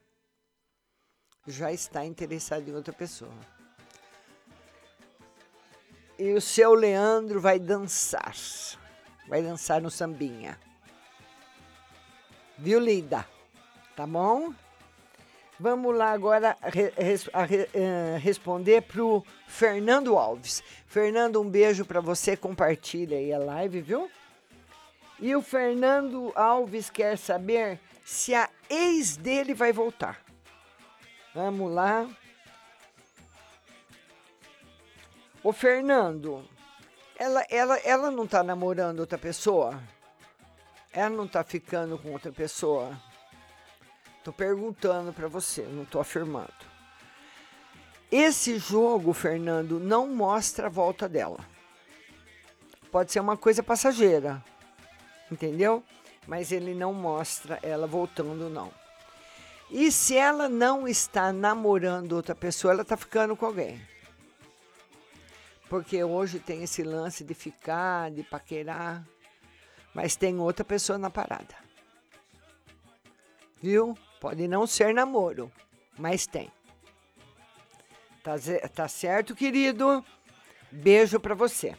Já 1.47 1.73
está 1.73 2.05
interessada 2.05 2.69
em 2.69 2.75
outra 2.75 2.93
pessoa. 2.93 3.35
E 6.19 6.33
o 6.35 6.41
seu 6.41 6.75
Leandro 6.75 7.41
vai 7.41 7.59
dançar. 7.59 8.37
Vai 9.29 9.43
dançar 9.43 9.81
no 9.81 9.91
sambinha. 9.91 10.59
Viu, 12.59 12.79
linda? 12.79 13.27
Tá 13.97 14.07
bom? 14.07 14.55
Vamos 15.63 15.97
lá 15.97 16.11
agora 16.11 16.57
re, 16.61 16.93
res, 16.97 17.31
a, 17.33 17.45
re, 17.45 17.69
uh, 17.73 18.19
responder 18.19 18.83
para 18.83 19.01
o 19.01 19.25
Fernando 19.47 20.19
Alves. 20.19 20.61
Fernando, 20.89 21.41
um 21.41 21.49
beijo 21.49 21.85
para 21.85 22.01
você. 22.01 22.37
Compartilha 22.37 23.17
aí 23.17 23.33
a 23.33 23.39
live, 23.39 23.81
viu? 23.81 24.11
E 25.21 25.37
o 25.37 25.41
Fernando 25.41 26.33
Alves 26.35 26.91
quer 26.91 27.17
saber 27.17 27.79
se 28.05 28.35
a 28.35 28.51
ex 28.69 29.17
dele 29.17 29.55
vai 29.55 29.73
voltar. 29.73 30.21
Vamos 31.33 31.73
lá. 31.73 32.09
Ô 35.45 35.53
Fernando, 35.53 36.45
ela, 37.17 37.47
ela, 37.49 37.79
ela 37.85 38.11
não 38.11 38.27
tá 38.27 38.43
namorando 38.43 38.99
outra 38.99 39.17
pessoa? 39.17 39.81
Ela 40.93 41.11
não 41.11 41.29
tá 41.29 41.45
ficando 41.45 41.97
com 41.99 42.11
outra 42.11 42.33
pessoa? 42.33 43.01
Tô 44.23 44.33
perguntando 44.33 45.13
para 45.13 45.27
você, 45.27 45.63
não 45.63 45.85
tô 45.85 45.99
afirmando. 45.99 46.53
Esse 48.11 48.59
jogo, 48.59 49.13
Fernando, 49.13 49.81
não 49.81 50.07
mostra 50.07 50.67
a 50.67 50.71
volta 50.71 51.09
dela. 51.09 51.41
Pode 52.91 53.11
ser 53.11 53.21
uma 53.21 53.37
coisa 53.37 53.63
passageira, 53.63 54.45
entendeu? 55.31 55.83
Mas 56.27 56.53
ele 56.53 56.75
não 56.75 56.93
mostra 56.93 57.59
ela 57.63 57.87
voltando, 57.87 58.49
não. 58.49 58.71
E 59.71 59.91
se 59.91 60.15
ela 60.15 60.49
não 60.49 60.87
está 60.87 61.33
namorando 61.33 62.13
outra 62.13 62.35
pessoa, 62.35 62.73
ela 62.73 62.83
está 62.83 62.97
ficando 62.97 63.35
com 63.35 63.47
alguém. 63.47 63.81
Porque 65.69 66.05
hoje 66.05 66.39
tem 66.39 66.63
esse 66.63 66.83
lance 66.83 67.25
de 67.25 67.33
ficar, 67.33 68.11
de 68.11 68.23
paquerar, 68.23 69.03
mas 69.95 70.15
tem 70.15 70.39
outra 70.39 70.65
pessoa 70.65 70.99
na 70.99 71.09
parada. 71.09 71.57
Viu? 73.63 73.97
Pode 74.23 74.47
não 74.47 74.69
ser 74.69 74.95
namoro, 74.95 75.51
mas 75.99 76.29
tem. 76.29 76.49
Tá, 78.23 78.35
tá 78.73 78.87
certo, 78.87 79.35
querido? 79.35 80.05
Beijo 80.71 81.19
para 81.19 81.35
você. 81.35 81.77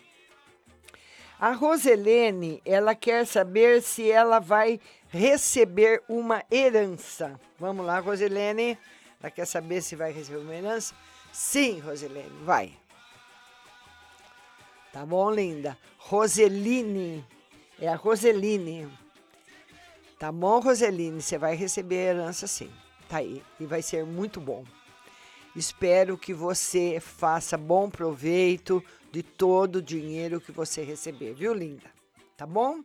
A 1.39 1.53
Roselene, 1.53 2.61
ela 2.65 2.93
quer 2.95 3.25
saber 3.25 3.81
se 3.81 4.11
ela 4.11 4.39
vai 4.39 4.77
receber 5.07 6.03
uma 6.09 6.43
herança. 6.51 7.39
Vamos 7.57 7.85
lá, 7.85 7.99
Roselene. 7.99 8.77
Ela 9.21 9.31
quer 9.31 9.45
saber 9.45 9.81
se 9.81 9.95
vai 9.95 10.11
receber 10.11 10.39
uma 10.39 10.53
herança? 10.53 10.93
Sim, 11.31 11.79
Roselene, 11.79 12.43
vai. 12.43 12.77
Tá 14.91 15.05
bom, 15.05 15.31
linda? 15.31 15.77
Roseline. 15.97 17.25
É 17.79 17.87
a 17.87 17.95
Roseline. 17.95 18.91
Tá 20.23 20.31
bom, 20.31 20.61
Roseline? 20.61 21.21
Você 21.21 21.37
vai 21.37 21.53
receber 21.53 21.97
a 21.97 22.11
herança 22.11 22.47
sim. 22.47 22.71
Tá 23.09 23.17
aí. 23.17 23.43
E 23.59 23.65
vai 23.65 23.81
ser 23.81 24.05
muito 24.05 24.39
bom. 24.39 24.63
Espero 25.53 26.17
que 26.17 26.33
você 26.33 26.97
faça 27.01 27.57
bom 27.57 27.89
proveito 27.89 28.81
de 29.11 29.21
todo 29.21 29.75
o 29.75 29.81
dinheiro 29.81 30.39
que 30.39 30.49
você 30.49 30.81
receber, 30.81 31.33
viu, 31.33 31.53
linda? 31.53 31.91
Tá 32.37 32.47
bom? 32.47 32.79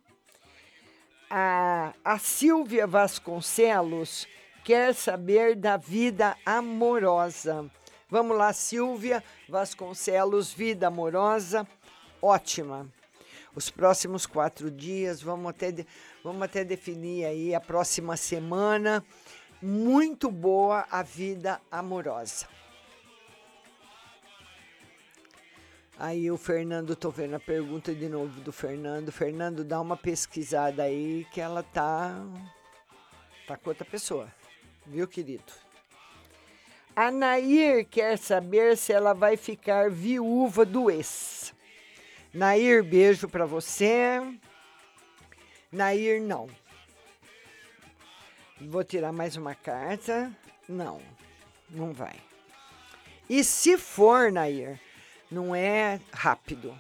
A, 1.31 1.95
a 2.05 2.19
Silvia 2.19 2.89
Vasconcelos 2.89 4.27
quer 4.65 4.93
saber 4.93 5.55
da 5.55 5.77
vida 5.77 6.37
amorosa. 6.45 7.71
Vamos 8.11 8.37
lá, 8.37 8.53
Silvia 8.53 9.23
Vasconcelos, 9.49 10.53
vida 10.53 10.89
amorosa, 10.89 11.65
ótima. 12.21 12.93
Os 13.55 13.71
próximos 13.71 14.27
quatro 14.27 14.71
dias, 14.71 15.23
vamos 15.23 15.51
até, 15.51 15.75
vamos 16.23 16.43
até 16.43 16.65
definir 16.65 17.25
aí 17.25 17.55
a 17.55 17.61
próxima 17.61 18.17
semana. 18.17 19.05
Muito 19.61 20.31
boa 20.31 20.87
a 20.91 21.03
vida 21.03 21.61
amorosa. 21.71 22.47
Aí 25.99 26.31
o 26.31 26.37
Fernando, 26.37 26.95
tô 26.95 27.11
vendo 27.11 27.35
a 27.35 27.41
pergunta 27.41 27.93
de 27.93 28.09
novo 28.09 28.41
do 28.41 28.53
Fernando. 28.53 29.11
Fernando, 29.11 29.65
dá 29.65 29.81
uma 29.81 29.97
pesquisada 29.97 30.85
aí 30.85 31.27
que 31.33 31.41
ela 31.41 31.63
tá 31.63 32.25
tá 33.49 33.57
com 33.57 33.71
outra 33.71 33.85
pessoa. 33.85 34.33
Viu, 34.87 35.09
querido? 35.09 35.53
A 36.95 37.11
Nair 37.11 37.87
quer 37.87 38.17
saber 38.17 38.77
se 38.77 38.93
ela 38.93 39.13
vai 39.13 39.37
ficar 39.37 39.91
viúva 39.91 40.65
do 40.65 40.91
ex. 40.91 41.55
Nair, 42.33 42.83
beijo 42.83 43.29
pra 43.29 43.47
você. 43.47 44.21
Nair, 45.73 46.21
não. 46.21 46.49
Vou 48.61 48.85
tirar 48.85 49.13
mais 49.13 49.37
uma 49.37 49.55
carta. 49.55 50.31
Não, 50.69 51.01
não 51.71 51.93
vai. 51.93 52.17
E 53.29 53.43
se 53.43 53.79
for, 53.79 54.31
Nair, 54.31 54.81
não 55.31 55.55
é 55.55 56.01
rápido. 56.13 56.79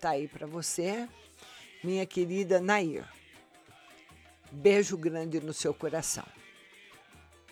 Tá 0.00 0.10
aí 0.10 0.28
pra 0.28 0.46
você, 0.46 1.08
minha 1.82 2.06
querida 2.06 2.60
Nair. 2.60 3.04
Beijo 4.50 4.96
grande 4.96 5.40
no 5.40 5.52
seu 5.52 5.72
coração. 5.72 6.26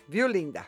Viu, 0.07 0.27
linda? 0.27 0.65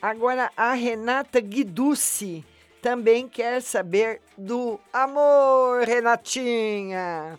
Agora, 0.00 0.50
a 0.56 0.72
Renata 0.72 1.40
Guiducci 1.40 2.44
também 2.86 3.26
quer 3.26 3.60
saber 3.62 4.22
do 4.38 4.78
amor, 4.92 5.82
Renatinha. 5.84 7.36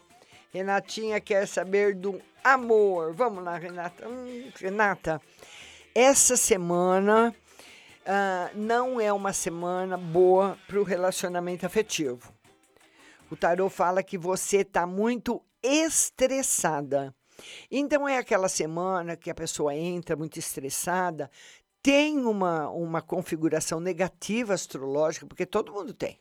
Renatinha 0.53 1.21
quer 1.21 1.47
saber 1.47 1.95
do 1.95 2.21
amor. 2.43 3.13
Vamos 3.13 3.41
lá, 3.41 3.57
Renata. 3.57 4.09
Hum, 4.09 4.51
Renata, 4.59 5.21
essa 5.95 6.35
semana 6.35 7.33
ah, 8.05 8.49
não 8.53 8.99
é 8.99 9.13
uma 9.13 9.31
semana 9.31 9.95
boa 9.95 10.57
para 10.67 10.81
o 10.81 10.83
relacionamento 10.83 11.65
afetivo. 11.65 12.29
O 13.31 13.37
tarô 13.37 13.69
fala 13.69 14.03
que 14.03 14.17
você 14.17 14.57
está 14.57 14.85
muito 14.85 15.41
estressada. 15.63 17.15
Então 17.71 18.05
é 18.05 18.17
aquela 18.17 18.49
semana 18.49 19.15
que 19.15 19.29
a 19.29 19.35
pessoa 19.35 19.73
entra 19.73 20.13
muito 20.13 20.37
estressada, 20.37 21.31
tem 21.87 22.25
uma, 22.25 22.69
uma 22.69 23.01
configuração 23.01 23.79
negativa 23.79 24.53
astrológica, 24.53 25.25
porque 25.25 25.45
todo 25.45 25.71
mundo 25.71 25.93
tem. 25.93 26.19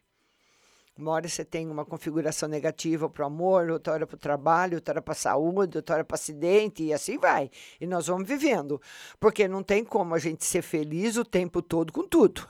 Uma 0.97 1.11
hora 1.11 1.29
você 1.29 1.45
tem 1.45 1.69
uma 1.69 1.85
configuração 1.85 2.49
negativa 2.49 3.11
para 3.11 3.25
o 3.25 3.27
amor, 3.27 3.69
outra 3.71 3.95
hora 3.95 4.07
para 4.07 4.14
o 4.14 4.19
trabalho, 4.19 4.77
outra 4.77 4.93
hora 4.93 5.03
para 5.03 5.11
a 5.11 5.17
saúde, 5.17 5.77
outra 5.77 5.97
hora 5.97 6.05
para 6.05 6.14
acidente, 6.14 6.85
e 6.85 6.93
assim 6.93 7.19
vai. 7.19 7.51
E 7.81 7.87
nós 7.87 8.07
vamos 8.07 8.29
vivendo. 8.29 8.81
Porque 9.19 9.49
não 9.49 9.61
tem 9.61 9.85
como 9.85 10.14
a 10.14 10.21
gente 10.21 10.45
ser 10.45 10.62
feliz 10.62 11.17
o 11.17 11.25
tempo 11.25 11.61
todo 11.61 11.93
com 11.93 12.07
tudo. 12.07 12.49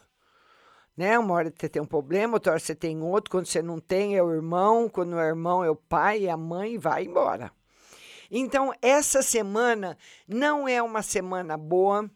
Né? 0.95 1.19
Uma 1.19 1.37
hora 1.37 1.51
você 1.59 1.71
tem 1.71 1.81
um 1.81 1.87
problema, 1.87 2.35
outra 2.35 2.53
hora 2.53 2.61
você 2.61 2.75
tem 2.75 3.03
outro. 3.03 3.31
Quando 3.31 3.47
você 3.47 3.63
não 3.63 3.81
tem, 3.81 4.15
é 4.15 4.23
o 4.23 4.31
irmão. 4.31 4.91
Quando 4.91 5.19
é 5.19 5.25
o 5.25 5.29
irmão, 5.29 5.65
é 5.65 5.71
o 5.71 5.75
pai, 5.75 6.27
é 6.27 6.31
a 6.31 6.37
mãe, 6.37 6.75
e 6.75 6.79
vai 6.79 7.07
embora. 7.07 7.51
Então, 8.31 8.75
essa 8.83 9.23
semana 9.23 9.97
não 10.29 10.69
é 10.69 10.83
uma 10.83 11.01
semana 11.01 11.57
boa. 11.57 12.11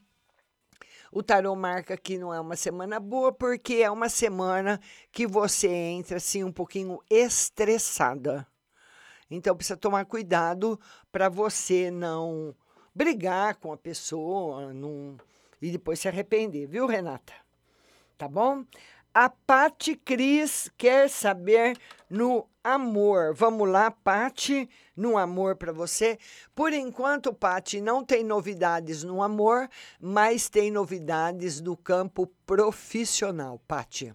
O 1.13 1.23
tarô 1.23 1.57
marca 1.57 1.97
que 1.97 2.17
não 2.17 2.33
é 2.33 2.41
uma 2.41 2.55
semana 2.55 3.01
boa 3.01 3.33
porque 3.33 3.75
é 3.75 3.91
uma 3.91 4.09
semana 4.09 4.81
que 5.11 5.27
você 5.27 5.69
entra 5.69 6.19
assim 6.19 6.45
um 6.45 6.53
pouquinho 6.53 7.01
estressada. 7.11 8.47
Então 9.31 9.57
precisa 9.57 9.77
tomar 9.77 10.05
cuidado 10.05 10.79
para 11.11 11.29
você 11.29 11.91
não 11.91 12.55
brigar 12.95 13.57
com 13.57 13.73
a 13.73 13.77
pessoa 13.77 14.73
não, 14.73 15.17
e 15.61 15.71
depois 15.71 16.01
se 16.01 16.09
arrepender, 16.09 16.67
viu, 16.67 16.87
Renata? 16.87 17.33
Tá 18.19 18.29
bom? 18.29 18.65
A 19.13 19.29
Pati 19.29 19.97
Cris 19.97 20.71
quer 20.77 21.09
saber 21.09 21.77
no 22.09 22.47
amor. 22.63 23.35
Vamos 23.35 23.69
lá, 23.69 23.91
Pati, 23.91 24.69
no 24.97 25.17
amor 25.17 25.57
para 25.57 25.73
você. 25.73 26.19
Por 26.55 26.73
enquanto, 26.73 27.33
Pati, 27.33 27.81
não 27.81 28.05
tem 28.05 28.23
novidades 28.23 29.03
no 29.03 29.23
amor, 29.23 29.69
mas 30.01 30.49
tem 30.49 30.71
novidades 30.71 31.61
no 31.61 31.77
campo 31.77 32.27
profissional, 32.47 33.59
Pati. 33.67 34.15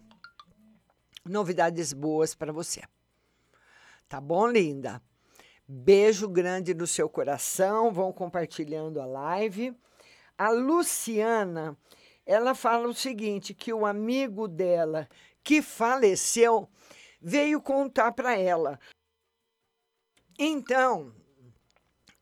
Novidades 1.25 1.91
boas 1.91 2.35
para 2.35 2.53
você. 2.53 2.81
Tá 4.07 4.21
bom, 4.21 4.47
linda? 4.47 5.01
Beijo 5.67 6.27
grande 6.27 6.75
no 6.75 6.85
seu 6.85 7.09
coração. 7.09 7.91
Vão 7.91 8.13
compartilhando 8.13 9.01
a 9.01 9.05
live. 9.05 9.75
A 10.37 10.51
Luciana, 10.51 11.75
ela 12.23 12.53
fala 12.53 12.87
o 12.87 12.93
seguinte: 12.93 13.55
que 13.55 13.73
o 13.73 13.85
amigo 13.85 14.47
dela 14.47 15.09
que 15.43 15.61
faleceu 15.61 16.69
veio 17.21 17.61
contar 17.61 18.11
para 18.11 18.37
ela. 18.37 18.79
Então, 20.37 21.13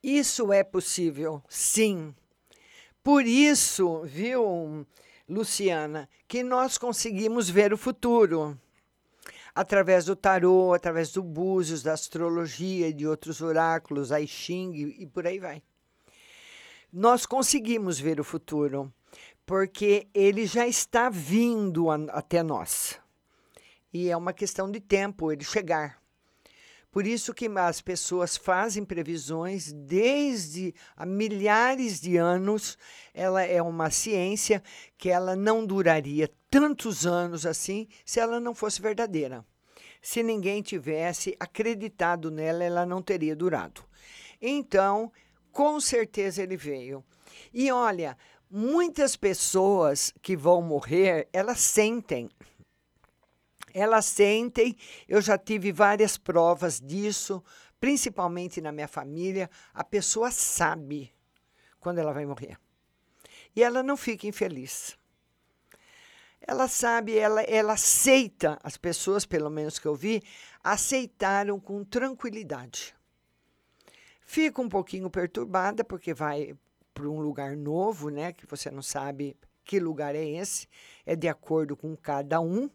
isso 0.01 0.51
é 0.51 0.63
possível, 0.63 1.41
sim. 1.47 2.13
Por 3.03 3.25
isso, 3.25 4.03
viu, 4.03 4.85
Luciana, 5.27 6.09
que 6.27 6.43
nós 6.43 6.77
conseguimos 6.77 7.49
ver 7.49 7.73
o 7.73 7.77
futuro 7.77 8.59
através 9.53 10.05
do 10.05 10.15
tarô, 10.15 10.73
através 10.73 11.11
do 11.11 11.21
búzios, 11.21 11.83
da 11.83 11.93
astrologia 11.93 12.87
e 12.87 12.93
de 12.93 13.07
outros 13.07 13.41
oráculos, 13.41 14.11
a 14.11 14.25
Ching 14.25 14.95
e 14.97 15.05
por 15.05 15.27
aí 15.27 15.39
vai. 15.39 15.61
Nós 16.91 17.25
conseguimos 17.25 17.99
ver 17.99 18.19
o 18.19 18.23
futuro, 18.23 18.93
porque 19.45 20.07
ele 20.13 20.45
já 20.45 20.67
está 20.67 21.09
vindo 21.09 21.89
a, 21.89 21.95
até 22.09 22.43
nós. 22.43 22.99
E 23.93 24.09
é 24.09 24.17
uma 24.17 24.33
questão 24.33 24.71
de 24.71 24.79
tempo 24.79 25.31
ele 25.31 25.43
chegar. 25.43 26.01
Por 26.93 27.07
isso 27.07 27.33
que 27.33 27.47
as 27.47 27.81
pessoas 27.81 28.37
fazem 28.37 28.85
previsões 28.85 29.71
desde 29.71 30.75
há 30.95 31.05
milhares 31.05 31.99
de 31.99 32.17
anos. 32.17 32.77
Ela 33.13 33.43
é 33.43 33.61
uma 33.61 33.89
ciência 33.89 34.61
que 34.95 35.09
ela 35.09 35.35
não 35.35 35.65
duraria 35.65 36.29
tantos 36.51 37.07
anos 37.07 37.47
assim 37.47 37.87
se 38.05 38.19
ela 38.19 38.39
não 38.39 38.53
fosse 38.53 38.79
verdadeira. 38.79 39.43
Se 40.03 40.21
ninguém 40.21 40.61
tivesse 40.61 41.35
acreditado 41.39 42.29
nela, 42.29 42.63
ela 42.63 42.85
não 42.85 43.01
teria 43.01 43.35
durado. 43.35 43.83
Então, 44.39 45.11
com 45.51 45.79
certeza 45.79 46.43
ele 46.43 46.57
veio. 46.57 47.03
E 47.51 47.71
olha, 47.71 48.15
muitas 48.51 49.15
pessoas 49.15 50.13
que 50.21 50.37
vão 50.37 50.61
morrer, 50.61 51.27
elas 51.33 51.59
sentem 51.59 52.29
elas 53.73 54.05
sentem, 54.05 54.75
eu 55.07 55.21
já 55.21 55.37
tive 55.37 55.71
várias 55.71 56.17
provas 56.17 56.79
disso, 56.79 57.43
principalmente 57.79 58.61
na 58.61 58.71
minha 58.71 58.87
família. 58.87 59.49
A 59.73 59.83
pessoa 59.83 60.31
sabe 60.31 61.11
quando 61.79 61.99
ela 61.99 62.13
vai 62.13 62.25
morrer. 62.25 62.57
E 63.55 63.63
ela 63.63 63.83
não 63.83 63.97
fica 63.97 64.27
infeliz. 64.27 64.97
Ela 66.45 66.67
sabe, 66.67 67.17
ela, 67.17 67.41
ela 67.43 67.73
aceita, 67.73 68.59
as 68.61 68.75
pessoas, 68.77 69.25
pelo 69.25 69.49
menos 69.49 69.79
que 69.79 69.85
eu 69.85 69.95
vi, 69.95 70.21
aceitaram 70.61 71.59
com 71.59 71.83
tranquilidade. 71.83 72.93
Fica 74.25 74.61
um 74.61 74.69
pouquinho 74.69 75.09
perturbada, 75.09 75.83
porque 75.83 76.13
vai 76.13 76.55
para 76.93 77.07
um 77.07 77.19
lugar 77.19 77.55
novo, 77.55 78.09
né? 78.09 78.33
Que 78.33 78.45
você 78.45 78.69
não 78.69 78.81
sabe 78.81 79.37
que 79.63 79.79
lugar 79.79 80.15
é 80.15 80.25
esse, 80.25 80.67
é 81.05 81.15
de 81.15 81.27
acordo 81.27 81.75
com 81.75 81.95
cada 81.95 82.39
um. 82.41 82.69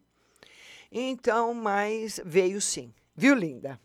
Então, 0.90 1.52
mas 1.52 2.20
veio 2.24 2.60
sim. 2.60 2.92
Viu, 3.14 3.34
linda? 3.34 3.78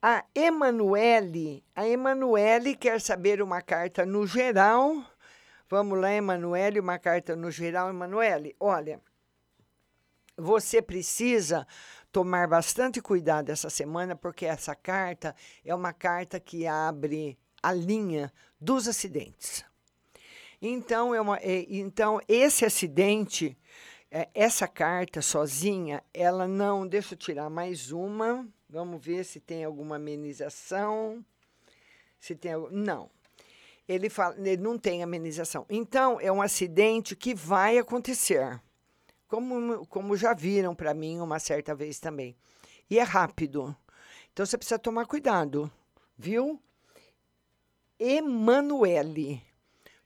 A 0.00 0.24
Emanuele, 0.34 1.64
a 1.74 1.86
Emanuele 1.86 2.76
quer 2.76 3.00
saber 3.00 3.42
uma 3.42 3.60
carta 3.60 4.06
no 4.06 4.26
geral. 4.26 5.04
Vamos 5.68 5.98
lá, 5.98 6.12
Emanuele, 6.12 6.78
uma 6.78 6.98
carta 6.98 7.34
no 7.34 7.50
geral. 7.50 7.90
Emanuele, 7.90 8.54
olha, 8.60 9.00
você 10.36 10.80
precisa 10.80 11.66
tomar 12.12 12.46
bastante 12.46 13.00
cuidado 13.00 13.50
essa 13.50 13.68
semana, 13.68 14.14
porque 14.14 14.46
essa 14.46 14.74
carta 14.74 15.34
é 15.64 15.74
uma 15.74 15.92
carta 15.92 16.38
que 16.38 16.66
abre 16.66 17.38
a 17.62 17.72
linha 17.72 18.32
dos 18.60 18.86
acidentes. 18.86 19.64
Então, 20.60 21.14
é 21.14 21.20
uma, 21.20 21.36
é, 21.38 21.66
então 21.68 22.20
esse 22.28 22.64
acidente, 22.64 23.56
é, 24.18 24.30
essa 24.32 24.66
carta 24.66 25.20
sozinha, 25.20 26.02
ela 26.14 26.48
não. 26.48 26.88
Deixa 26.88 27.12
eu 27.12 27.18
tirar 27.18 27.50
mais 27.50 27.92
uma. 27.92 28.48
Vamos 28.66 29.04
ver 29.04 29.26
se 29.26 29.38
tem 29.38 29.62
alguma 29.62 29.96
amenização. 29.96 31.22
Se 32.18 32.34
tem 32.34 32.52
Não. 32.70 33.10
Ele, 33.86 34.08
fala, 34.08 34.34
ele 34.38 34.56
não 34.56 34.78
tem 34.78 35.02
amenização. 35.02 35.66
Então, 35.68 36.18
é 36.18 36.32
um 36.32 36.40
acidente 36.40 37.14
que 37.14 37.34
vai 37.34 37.76
acontecer. 37.76 38.58
Como, 39.28 39.86
como 39.86 40.16
já 40.16 40.32
viram 40.32 40.74
para 40.74 40.94
mim 40.94 41.20
uma 41.20 41.38
certa 41.38 41.74
vez 41.74 42.00
também. 42.00 42.34
E 42.88 42.98
é 42.98 43.02
rápido. 43.02 43.76
Então, 44.32 44.46
você 44.46 44.56
precisa 44.56 44.78
tomar 44.78 45.04
cuidado, 45.04 45.70
viu? 46.16 46.58
Emanuele. 47.98 49.42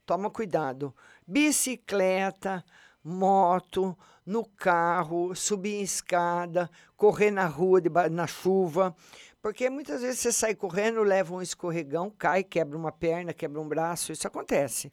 Toma 0.05 0.29
cuidado. 0.31 0.93
Bicicleta, 1.25 2.65
moto, 3.03 3.97
no 4.25 4.45
carro, 4.45 5.35
subir 5.35 5.77
em 5.77 5.83
escada, 5.83 6.71
correr 6.97 7.31
na 7.31 7.47
rua 7.47 7.81
na 8.11 8.27
chuva. 8.27 8.95
Porque 9.43 9.71
muitas 9.71 10.03
vezes 10.03 10.21
você 10.21 10.33
sai 10.33 10.55
correndo, 10.55 11.03
leva 11.03 11.35
um 11.35 11.41
escorregão, 11.41 12.11
cai, 12.11 12.45
quebra 12.45 12.77
uma 12.77 12.93
perna, 12.93 13.33
quebra 13.33 13.61
um 13.61 13.69
braço. 13.69 14.13
Isso 14.13 14.27
acontece. 14.27 14.93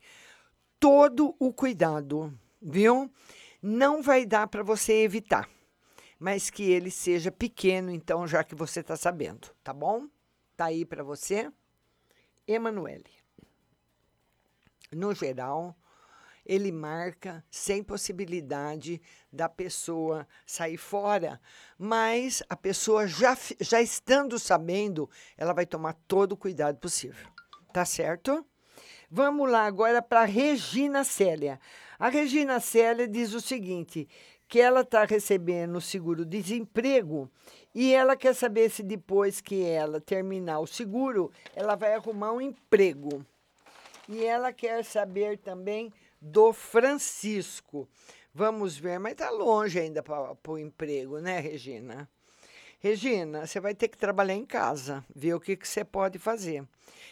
Todo 0.80 1.36
o 1.38 1.52
cuidado, 1.52 2.34
viu? 2.62 3.12
Não 3.62 4.02
vai 4.02 4.26
dar 4.26 4.48
para 4.48 4.64
você 4.64 5.04
evitar, 5.04 5.50
mas 6.20 6.50
que 6.50 6.64
ele 6.64 6.92
seja 6.92 7.32
pequeno, 7.32 7.92
então, 7.92 8.28
já 8.28 8.44
que 8.44 8.56
você 8.56 8.80
está 8.80 8.96
sabendo, 8.96 9.50
tá 9.64 9.74
bom? 9.74 10.08
Tá 10.56 10.66
aí 10.66 10.86
para 10.86 11.04
você. 11.04 11.52
Emanuele. 12.48 13.12
No 14.92 15.14
geral, 15.14 15.76
ele 16.48 16.72
marca 16.72 17.44
sem 17.52 17.84
possibilidade 17.84 19.02
da 19.32 19.50
pessoa 19.50 20.26
sair 20.46 20.78
fora, 20.78 21.40
mas 21.78 22.42
a 22.50 22.56
pessoa 22.56 23.06
já, 23.06 23.38
já 23.60 23.82
estando 23.82 24.40
sabendo, 24.40 25.10
ela 25.38 25.54
vai 25.54 25.66
tomar 25.66 25.94
todo 26.08 26.32
o 26.32 26.38
cuidado 26.38 26.78
possível. 26.78 27.28
Tá 27.74 27.84
certo? 27.84 28.46
Vamos 29.12 29.50
lá 29.52 29.66
agora 29.66 30.02
para 30.02 30.24
Regina 30.24 31.04
Célia. 31.04 31.60
A 32.00 32.10
Regina 32.10 32.60
Célia 32.60 33.08
diz 33.08 33.34
o 33.34 33.42
seguinte: 33.42 34.08
que 34.48 34.60
ela 34.60 34.82
está 34.82 35.04
recebendo 35.04 35.76
o 35.76 35.82
seguro-desemprego 35.82 37.30
e 37.76 37.94
ela 37.94 38.16
quer 38.16 38.34
saber 38.34 38.70
se 38.70 38.82
depois 38.82 39.42
que 39.42 39.64
ela 39.64 40.00
terminar 40.00 40.60
o 40.60 40.68
seguro, 40.68 41.32
ela 41.54 41.76
vai 41.76 41.94
arrumar 41.94 42.32
um 42.32 42.42
emprego. 42.42 43.26
E 44.08 44.24
ela 44.24 44.54
quer 44.54 44.86
saber 44.86 45.38
também 45.38 45.92
do 46.22 46.54
Francisco. 46.54 47.88
Vamos 48.34 48.78
ver, 48.78 49.00
mas 49.00 49.14
está 49.14 49.30
longe 49.30 49.80
ainda 49.80 50.04
para 50.04 50.36
o 50.48 50.58
emprego, 50.58 51.20
né, 51.20 51.40
Regina? 51.40 52.10
Regina, 52.80 53.48
você 53.48 53.60
vai 53.60 53.74
ter 53.74 53.88
que 53.88 53.98
trabalhar 53.98 54.36
em 54.36 54.46
casa, 54.46 55.04
ver 55.16 55.34
o 55.34 55.40
que, 55.40 55.56
que 55.56 55.68
você 55.68 55.84
pode 55.84 56.20
fazer. 56.20 56.64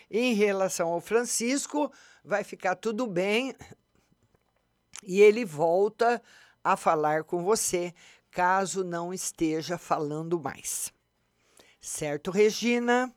Em 0.09 0.33
relação 0.33 0.89
ao 0.89 1.01
Francisco, 1.01 1.91
vai 2.23 2.43
ficar 2.43 2.75
tudo 2.75 3.07
bem 3.07 3.55
e 5.03 5.21
ele 5.21 5.43
volta 5.43 6.21
a 6.63 6.77
falar 6.77 7.23
com 7.23 7.43
você, 7.43 7.93
caso 8.29 8.83
não 8.83 9.13
esteja 9.13 9.77
falando 9.77 10.39
mais. 10.39 10.93
Certo, 11.81 12.31
Regina? 12.31 13.13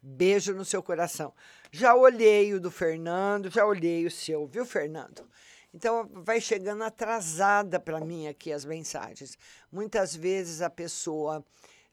Beijo 0.00 0.52
no 0.52 0.64
seu 0.64 0.82
coração. 0.82 1.32
Já 1.76 1.92
olhei 1.92 2.54
o 2.54 2.60
do 2.60 2.70
Fernando, 2.70 3.50
já 3.50 3.66
olhei 3.66 4.06
o 4.06 4.10
seu, 4.10 4.46
viu, 4.46 4.64
Fernando? 4.64 5.28
Então, 5.74 6.08
vai 6.22 6.40
chegando 6.40 6.84
atrasada 6.84 7.80
para 7.80 7.98
mim 7.98 8.28
aqui 8.28 8.52
as 8.52 8.64
mensagens. 8.64 9.36
Muitas 9.72 10.14
vezes 10.14 10.62
a 10.62 10.70
pessoa 10.70 11.44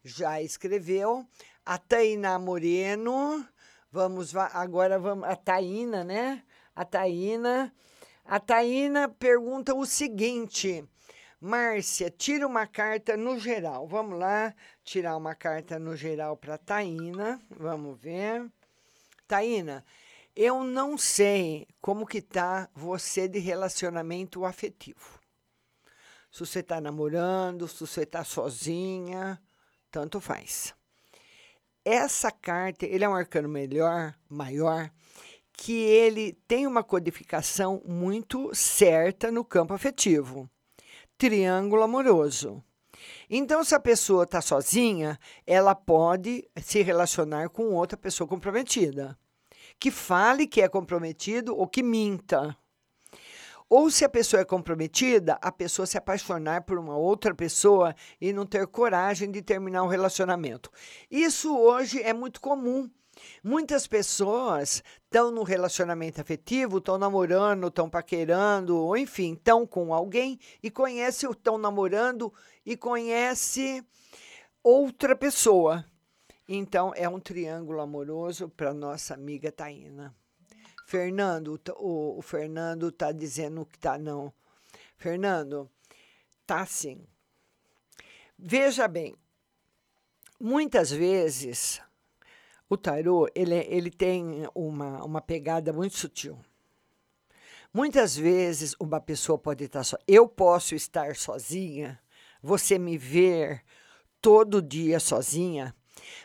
já 0.04 0.40
escreveu. 0.40 1.26
A 1.66 1.80
Tainá 1.80 2.38
Moreno, 2.38 3.44
vamos 3.92 4.32
va- 4.32 4.52
agora 4.54 5.00
vamos 5.00 5.28
a 5.28 5.36
Taína, 5.36 6.04
né? 6.04 6.44
A 6.76 6.86
Taína. 6.86 7.74
A 8.24 8.40
Taína 8.40 9.10
pergunta 9.10 9.74
o 9.74 9.84
seguinte: 9.84 10.86
Márcia, 11.40 12.12
tira 12.12 12.46
uma 12.46 12.68
carta 12.68 13.18
no 13.18 13.40
geral. 13.40 13.88
Vamos 13.88 14.20
lá, 14.20 14.54
tirar 14.84 15.18
uma 15.18 15.34
carta 15.34 15.80
no 15.80 15.96
geral 15.96 16.38
para 16.38 16.56
Taína. 16.56 17.42
Vamos 17.50 18.00
ver. 18.00 18.48
Taína, 19.32 19.86
eu 20.36 20.62
não 20.62 20.98
sei 20.98 21.66
como 21.80 22.06
que 22.06 22.22
tá 22.22 22.70
você 22.76 23.30
de 23.30 23.40
relacionamento 23.40 24.44
afetivo. 24.44 25.22
Se 26.30 26.42
você 26.42 26.60
está 26.60 26.82
namorando, 26.82 27.66
se 27.66 27.80
você 27.80 28.02
está 28.02 28.26
sozinha, 28.26 29.42
tanto 29.90 30.20
faz. 30.20 30.76
Essa 31.86 32.30
carta, 32.30 32.86
ele 32.86 33.06
é 33.06 33.10
um 33.10 33.16
arcano 33.16 33.48
melhor, 33.48 34.14
maior, 34.28 34.92
que 35.54 35.72
ele 35.82 36.34
tem 36.46 36.68
uma 36.68 36.84
codificação 36.84 37.82
muito 37.86 38.54
certa 38.54 39.32
no 39.32 39.46
campo 39.46 39.74
afetivo. 39.74 40.50
Triângulo 41.18 41.84
amoroso. 41.84 42.62
Então, 43.30 43.64
se 43.64 43.74
a 43.74 43.80
pessoa 43.80 44.26
está 44.26 44.42
sozinha, 44.42 45.18
ela 45.48 45.74
pode 45.74 46.50
se 46.62 46.82
relacionar 46.82 47.48
com 47.48 47.74
outra 47.74 47.98
pessoa 47.98 48.28
comprometida. 48.28 49.18
Que 49.82 49.90
fale 49.90 50.46
que 50.46 50.62
é 50.62 50.70
comprometido 50.70 51.58
ou 51.58 51.68
que 51.68 51.82
minta. 51.82 52.56
Ou 53.68 53.90
se 53.90 54.06
a 54.06 54.10
pessoa 54.10 54.42
é 54.42 54.46
comprometida, 54.46 55.40
a 55.42 55.52
pessoa 55.52 55.88
se 55.88 55.98
apaixonar 55.98 56.66
por 56.66 56.78
uma 56.78 56.96
outra 56.96 57.34
pessoa 57.34 57.96
e 58.20 58.32
não 58.32 58.46
ter 58.46 58.68
coragem 58.68 59.32
de 59.32 59.42
terminar 59.42 59.82
um 59.82 59.88
relacionamento. 59.88 60.70
Isso 61.10 61.58
hoje 61.58 62.00
é 62.00 62.14
muito 62.14 62.40
comum. 62.40 62.88
Muitas 63.44 63.88
pessoas 63.88 64.84
estão 65.06 65.32
no 65.32 65.42
relacionamento 65.42 66.22
afetivo, 66.22 66.78
estão 66.78 67.00
namorando, 67.00 67.68
estão 67.68 67.90
paquerando, 67.90 68.78
ou 68.78 68.96
enfim, 68.96 69.34
estão 69.34 69.66
com 69.66 69.96
alguém 69.96 70.40
e 70.62 70.70
conhece, 70.70 71.26
estão 71.26 71.58
namorando 71.58 72.32
e 72.64 72.78
conhece 72.78 73.84
outra 74.64 75.16
pessoa. 75.16 75.84
Então 76.48 76.94
é 76.96 77.08
um 77.08 77.20
triângulo 77.20 77.80
amoroso 77.80 78.50
para 78.50 78.74
nossa 78.74 79.14
amiga 79.14 79.52
Taína. 79.52 80.16
Fernando, 80.86 81.60
o, 81.78 82.18
o 82.18 82.22
Fernando 82.22 82.90
está 82.90 83.12
dizendo 83.12 83.66
que 83.66 83.80
tá 83.80 83.98
não. 83.98 84.34
Fernando, 84.98 85.70
tá 86.46 86.66
sim. 86.66 87.08
Veja 88.38 88.88
bem, 88.88 89.16
muitas 90.40 90.92
vezes 90.92 91.82
o 92.70 92.76
tarô 92.76 93.28
ele, 93.36 93.56
ele 93.56 93.92
tem 93.92 94.48
uma, 94.54 95.04
uma 95.04 95.22
pegada 95.22 95.72
muito 95.72 95.98
sutil. 95.98 96.40
Muitas 97.74 98.18
vezes 98.18 98.76
uma 98.80 99.00
pessoa 99.00 99.38
pode 99.38 99.64
estar 99.64 99.84
só. 99.84 99.98
Eu 100.08 100.28
posso 100.28 100.76
estar 100.76 101.16
sozinha, 101.16 102.00
você 102.42 102.78
me 102.78 102.98
ver 102.98 103.64
todo 104.22 104.62
dia 104.62 105.00
sozinha, 105.00 105.74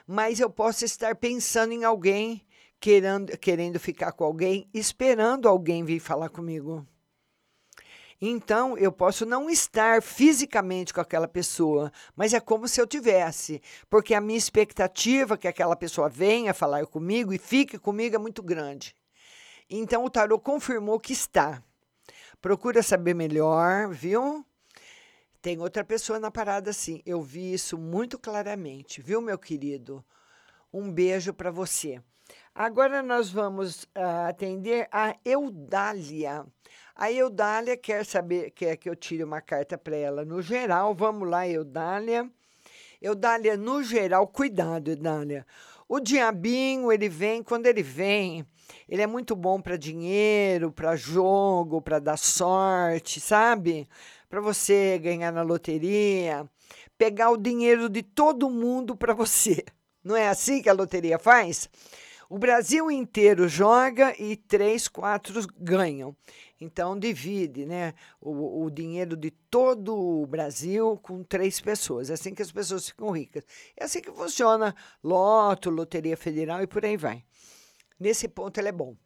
mas 0.07 0.41
eu 0.41 0.51
posso 0.51 0.85
estar 0.85 1.17
pensando 1.17 1.73
em 1.73 1.85
alguém, 1.85 2.45
querendo, 2.81 3.37
querendo 3.39 3.79
ficar 3.81 4.13
com 4.13 4.25
alguém, 4.25 4.69
esperando 4.73 5.49
alguém 5.49 5.85
vir 5.85 6.01
falar 6.01 6.29
comigo. 6.29 6.87
Então, 8.21 8.79
eu 8.79 8.91
posso 8.91 9.27
não 9.27 9.51
estar 9.51 10.03
fisicamente 10.03 10.93
com 10.95 11.01
aquela 11.01 11.29
pessoa, 11.29 11.93
mas 12.15 12.33
é 12.33 12.41
como 12.41 12.67
se 12.67 12.81
eu 12.81 12.87
tivesse, 12.87 13.61
porque 13.91 14.15
a 14.15 14.21
minha 14.21 14.39
expectativa 14.39 15.37
que 15.37 15.47
aquela 15.47 15.77
pessoa 15.77 16.09
venha 16.09 16.55
falar 16.55 16.87
comigo 16.87 17.33
e 17.35 17.39
fique 17.39 17.79
comigo 17.79 18.17
é 18.17 18.19
muito 18.19 18.43
grande. 18.43 18.95
Então, 19.69 20.05
o 20.05 20.11
tarô 20.11 20.39
confirmou 20.39 20.99
que 20.99 21.13
está. 21.13 21.63
Procura 22.41 22.83
saber 22.83 23.15
melhor, 23.15 23.89
viu? 23.89 24.47
Tem 25.47 25.61
outra 25.61 25.85
pessoa 25.85 26.19
na 26.19 26.29
parada 26.29 26.71
assim. 26.71 27.01
Eu 27.07 27.23
vi 27.23 27.53
isso 27.53 27.79
muito 27.79 28.19
claramente, 28.19 29.01
viu, 29.01 29.21
meu 29.21 29.39
querido? 29.39 30.05
Um 30.73 30.91
beijo 30.91 31.33
para 31.33 31.53
você. 31.53 32.03
Agora 32.53 33.01
nós 33.01 33.31
vamos 33.31 33.87
ah, 33.95 34.27
atender 34.27 34.89
a 34.91 35.15
Eudália. 35.25 36.45
A 36.97 37.13
Eudália 37.13 37.77
quer 37.77 38.05
saber, 38.05 38.51
quer 38.51 38.77
que 38.77 38.91
eu 38.91 38.97
tire 38.97 39.23
uma 39.23 39.41
carta 39.41 39.79
para 39.79 39.95
ela 39.95 40.25
no 40.25 40.43
geral. 40.43 40.93
Vamos 40.97 41.31
lá, 41.31 41.47
Eudália. 41.47 42.29
Eudália, 43.01 43.57
no 43.57 43.85
geral, 43.85 44.27
cuidado, 44.27 44.91
Eudália. 44.91 45.47
O 45.89 46.01
diabinho, 46.01 46.91
ele 46.91 47.09
vem, 47.09 47.41
quando 47.41 47.67
ele 47.67 47.85
vem, 47.85 48.45
ele 48.89 49.03
é 49.03 49.07
muito 49.07 49.37
bom 49.37 49.61
para 49.61 49.77
dinheiro, 49.77 50.73
para 50.73 50.97
jogo, 50.97 51.81
para 51.81 52.01
dar 52.01 52.17
sorte, 52.17 53.21
sabe? 53.21 53.89
Para 54.29 54.41
você 54.41 54.99
ganhar 54.99 55.33
na 55.33 55.43
loteria, 55.43 56.49
pegar 56.99 57.31
o 57.31 57.37
dinheiro 57.37 57.89
de 57.89 58.03
todo 58.03 58.51
mundo 58.51 58.97
para 58.97 59.15
você. 59.15 59.65
Não 60.03 60.17
é 60.17 60.29
assim 60.29 60.63
que 60.63 60.69
a 60.69 60.73
loteria 60.73 61.19
faz? 61.19 61.69
O 62.29 62.39
Brasil 62.39 62.91
inteiro 62.91 63.49
joga 63.49 64.13
e 64.21 64.37
três, 64.37 64.89
quatro 64.89 65.41
ganham. 65.57 66.17
Então 66.61 66.99
divide, 66.99 67.65
né, 67.65 67.95
o, 68.21 68.65
o 68.65 68.71
dinheiro 68.71 69.17
de 69.17 69.31
todo 69.31 69.97
o 69.97 70.27
Brasil 70.27 70.99
com 71.03 71.23
três 71.23 71.61
pessoas. 71.61 72.11
É 72.11 72.15
assim 72.15 72.35
que 72.35 72.43
as 72.43 72.51
pessoas 72.51 72.89
ficam 72.89 73.11
ricas. 73.11 73.45
É 73.77 73.85
assim 73.85 74.01
que 74.01 74.11
funciona 74.11 74.75
loto, 75.05 75.71
loteria 75.71 76.17
federal 76.17 76.63
e 76.63 76.67
por 76.67 76.85
aí 76.85 76.97
vai. 76.97 77.23
Nesse 77.99 78.27
ponto 78.27 78.59
ele 78.59 78.69
é 78.69 78.73
bom. 78.73 78.97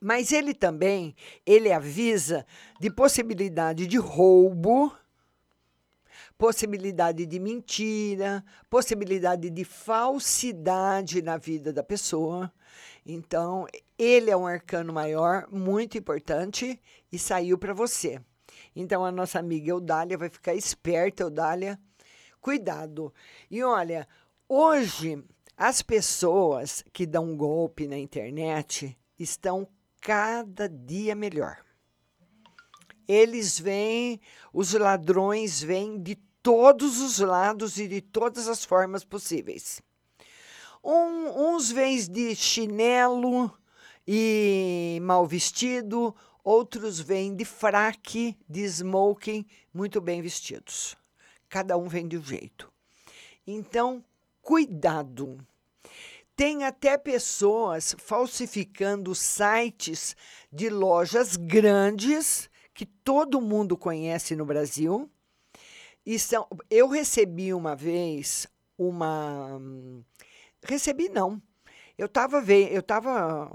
Mas 0.00 0.30
ele 0.32 0.52
também, 0.52 1.16
ele 1.44 1.72
avisa 1.72 2.46
de 2.78 2.90
possibilidade 2.90 3.86
de 3.86 3.96
roubo, 3.96 4.92
possibilidade 6.36 7.24
de 7.24 7.38
mentira, 7.38 8.44
possibilidade 8.68 9.48
de 9.48 9.64
falsidade 9.64 11.22
na 11.22 11.38
vida 11.38 11.72
da 11.72 11.82
pessoa. 11.82 12.52
Então, 13.04 13.66
ele 13.98 14.30
é 14.30 14.36
um 14.36 14.46
arcano 14.46 14.92
maior, 14.92 15.48
muito 15.50 15.96
importante, 15.96 16.80
e 17.10 17.18
saiu 17.18 17.56
para 17.56 17.72
você. 17.72 18.20
Então, 18.74 19.04
a 19.04 19.10
nossa 19.10 19.38
amiga 19.38 19.70
Eudália 19.70 20.18
vai 20.18 20.28
ficar 20.28 20.54
esperta, 20.54 21.22
Eudália. 21.22 21.78
Cuidado. 22.40 23.12
E 23.50 23.62
olha, 23.62 24.06
hoje, 24.48 25.24
as 25.56 25.80
pessoas 25.80 26.84
que 26.92 27.06
dão 27.06 27.34
golpe 27.36 27.86
na 27.86 27.96
internet 27.96 28.96
estão 29.18 29.66
cada 30.06 30.68
dia 30.68 31.16
melhor. 31.16 31.58
Eles 33.08 33.58
vêm, 33.58 34.20
os 34.52 34.72
ladrões 34.72 35.60
vêm 35.60 36.00
de 36.00 36.14
todos 36.40 37.00
os 37.00 37.18
lados 37.18 37.76
e 37.76 37.88
de 37.88 38.00
todas 38.00 38.46
as 38.46 38.64
formas 38.64 39.02
possíveis. 39.02 39.82
Um, 40.84 41.54
uns 41.54 41.72
vêm 41.72 41.98
de 42.08 42.36
chinelo 42.36 43.52
e 44.06 45.00
mal 45.02 45.26
vestido, 45.26 46.14
outros 46.44 47.00
vêm 47.00 47.34
de 47.34 47.44
fraque, 47.44 48.38
de 48.48 48.62
smoking, 48.62 49.44
muito 49.74 50.00
bem 50.00 50.22
vestidos. 50.22 50.96
Cada 51.48 51.76
um 51.76 51.88
vem 51.88 52.06
de 52.06 52.16
um 52.16 52.22
jeito. 52.22 52.72
Então, 53.44 54.04
cuidado. 54.40 55.36
Tem 56.36 56.64
até 56.64 56.98
pessoas 56.98 57.96
falsificando 57.98 59.14
sites 59.14 60.14
de 60.52 60.68
lojas 60.68 61.34
grandes 61.34 62.50
que 62.74 62.84
todo 62.84 63.40
mundo 63.40 63.74
conhece 63.74 64.36
no 64.36 64.44
Brasil. 64.44 65.10
E 66.04 66.18
são, 66.18 66.46
eu 66.70 66.88
recebi 66.88 67.54
uma 67.54 67.74
vez 67.74 68.46
uma. 68.76 69.58
Recebi 70.62 71.08
não. 71.08 71.40
Eu 71.96 72.04
estava 72.04 72.44
eu 72.70 72.82
tava 72.82 73.50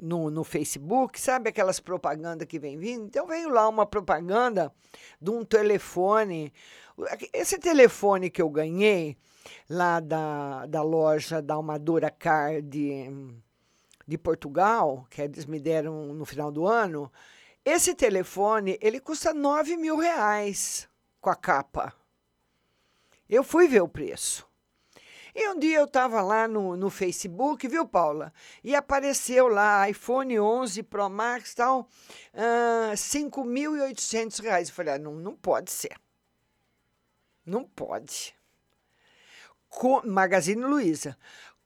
no, 0.00 0.30
no 0.30 0.42
Facebook, 0.42 1.20
sabe 1.20 1.50
aquelas 1.50 1.78
propagandas 1.78 2.48
que 2.48 2.58
vem 2.58 2.78
vindo? 2.78 3.04
Então 3.04 3.26
veio 3.26 3.50
lá 3.50 3.68
uma 3.68 3.84
propaganda 3.84 4.72
de 5.20 5.30
um 5.30 5.44
telefone. 5.44 6.52
Esse 7.32 7.58
telefone 7.58 8.30
que 8.30 8.40
eu 8.40 8.48
ganhei 8.48 9.18
lá 9.68 10.00
da, 10.00 10.66
da 10.66 10.82
loja 10.82 11.40
da 11.40 11.54
Almadora 11.54 12.10
Car 12.10 12.60
de, 12.62 13.06
de 14.06 14.18
Portugal, 14.18 15.06
que 15.10 15.22
eles 15.22 15.46
me 15.46 15.58
deram 15.58 16.12
no 16.14 16.24
final 16.24 16.50
do 16.50 16.66
ano, 16.66 17.10
esse 17.64 17.94
telefone 17.94 18.78
ele 18.80 19.00
custa 19.00 19.32
9 19.32 19.76
mil 19.76 19.96
reais 19.96 20.88
com 21.20 21.30
a 21.30 21.36
capa. 21.36 21.94
Eu 23.28 23.44
fui 23.44 23.68
ver 23.68 23.82
o 23.82 23.88
preço. 23.88 24.46
E 25.34 25.48
um 25.48 25.58
dia 25.58 25.78
eu 25.78 25.86
estava 25.86 26.20
lá 26.20 26.46
no, 26.46 26.76
no 26.76 26.90
Facebook, 26.90 27.66
viu, 27.66 27.86
Paula? 27.88 28.32
E 28.62 28.74
apareceu 28.74 29.48
lá 29.48 29.88
iPhone 29.88 30.38
11 30.38 30.82
Pro 30.82 31.08
Max 31.08 31.54
tal, 31.54 31.88
uh, 32.34 32.92
5.800 32.94 34.42
reais. 34.42 34.68
Eu 34.68 34.74
falei, 34.74 34.94
ah, 34.94 34.98
não, 34.98 35.14
não 35.14 35.34
pode 35.34 35.70
ser. 35.70 35.96
Não 37.46 37.64
pode. 37.64 38.34
Magazine 40.04 40.62
Luiza. 40.62 41.16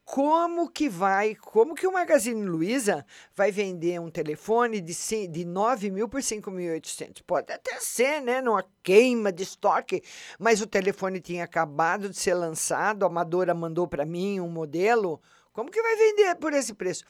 Como 0.04 0.70
que 0.70 0.88
vai, 0.88 1.34
como 1.34 1.74
que 1.74 1.84
o 1.84 1.92
Magazine 1.92 2.46
Luiza 2.46 3.04
vai 3.34 3.50
vender 3.50 4.00
um 4.00 4.08
telefone 4.08 4.80
de, 4.80 4.94
de 5.26 5.44
9 5.44 5.90
mil 5.90 6.08
por 6.08 6.20
5.800? 6.20 7.22
Pode 7.26 7.52
até 7.52 7.80
ser, 7.80 8.22
né, 8.22 8.40
numa 8.40 8.64
queima 8.84 9.32
de 9.32 9.42
estoque, 9.42 10.04
mas 10.38 10.60
o 10.60 10.66
telefone 10.66 11.20
tinha 11.20 11.42
acabado 11.42 12.08
de 12.08 12.16
ser 12.16 12.34
lançado, 12.34 13.02
a 13.02 13.08
Amadora 13.08 13.52
mandou 13.52 13.88
para 13.88 14.06
mim 14.06 14.38
um 14.38 14.48
modelo, 14.48 15.20
como 15.52 15.72
que 15.72 15.82
vai 15.82 15.96
vender 15.96 16.36
por 16.36 16.52
esse 16.52 16.72
preço? 16.72 17.04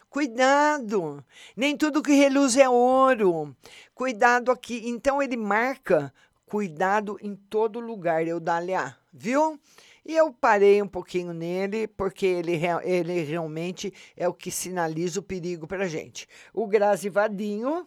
Cuidado, 0.08 1.24
nem 1.56 1.76
tudo 1.76 2.02
que 2.02 2.12
reluz 2.12 2.56
é 2.56 2.68
ouro. 2.68 3.54
Cuidado 3.94 4.50
aqui. 4.50 4.82
Então 4.86 5.22
ele 5.22 5.36
marca 5.36 6.12
cuidado 6.46 7.18
em 7.20 7.34
todo 7.34 7.80
lugar, 7.80 8.22
eu 8.22 8.36
Eudália, 8.36 8.96
viu? 9.12 9.60
E 10.04 10.14
eu 10.14 10.32
parei 10.32 10.80
um 10.80 10.86
pouquinho 10.86 11.32
nele, 11.32 11.88
porque 11.88 12.24
ele, 12.24 12.58
ele 12.84 13.22
realmente 13.22 13.92
é 14.16 14.28
o 14.28 14.32
que 14.32 14.52
sinaliza 14.52 15.18
o 15.18 15.22
perigo 15.22 15.66
para 15.66 15.88
gente. 15.88 16.28
O 16.54 16.66
Grazi 16.66 17.08
Vadinho. 17.08 17.86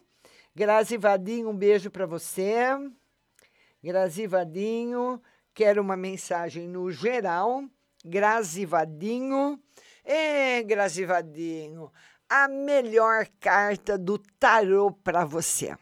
Grazi 0.54 0.96
Vadinho, 0.96 1.48
um 1.48 1.56
beijo 1.56 1.92
para 1.92 2.06
você. 2.06 2.56
Grazi 3.82 4.26
Vadinho, 4.26 5.22
quero 5.54 5.80
uma 5.80 5.96
mensagem 5.96 6.66
no 6.66 6.90
geral. 6.90 7.62
Grazi 8.04 8.66
Vadinho. 8.66 9.62
É, 10.04 10.60
Grazi 10.64 11.04
Vadinho, 11.04 11.92
a 12.28 12.48
melhor 12.48 13.28
carta 13.38 13.96
do 13.96 14.18
tarô 14.18 14.90
para 14.90 15.24
você. 15.24 15.76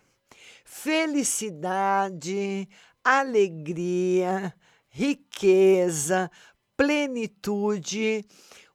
Felicidade, 0.67 2.69
alegria, 3.03 4.55
riqueza, 4.91 6.31
plenitude. 6.77 8.23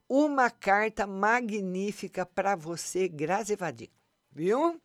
Uma 0.08 0.50
carta 0.50 1.06
magnífica 1.06 2.26
para 2.26 2.56
você, 2.56 3.06
Grazi 3.06 3.54
Vadinho. 3.54 3.92
Viu? 4.32 4.80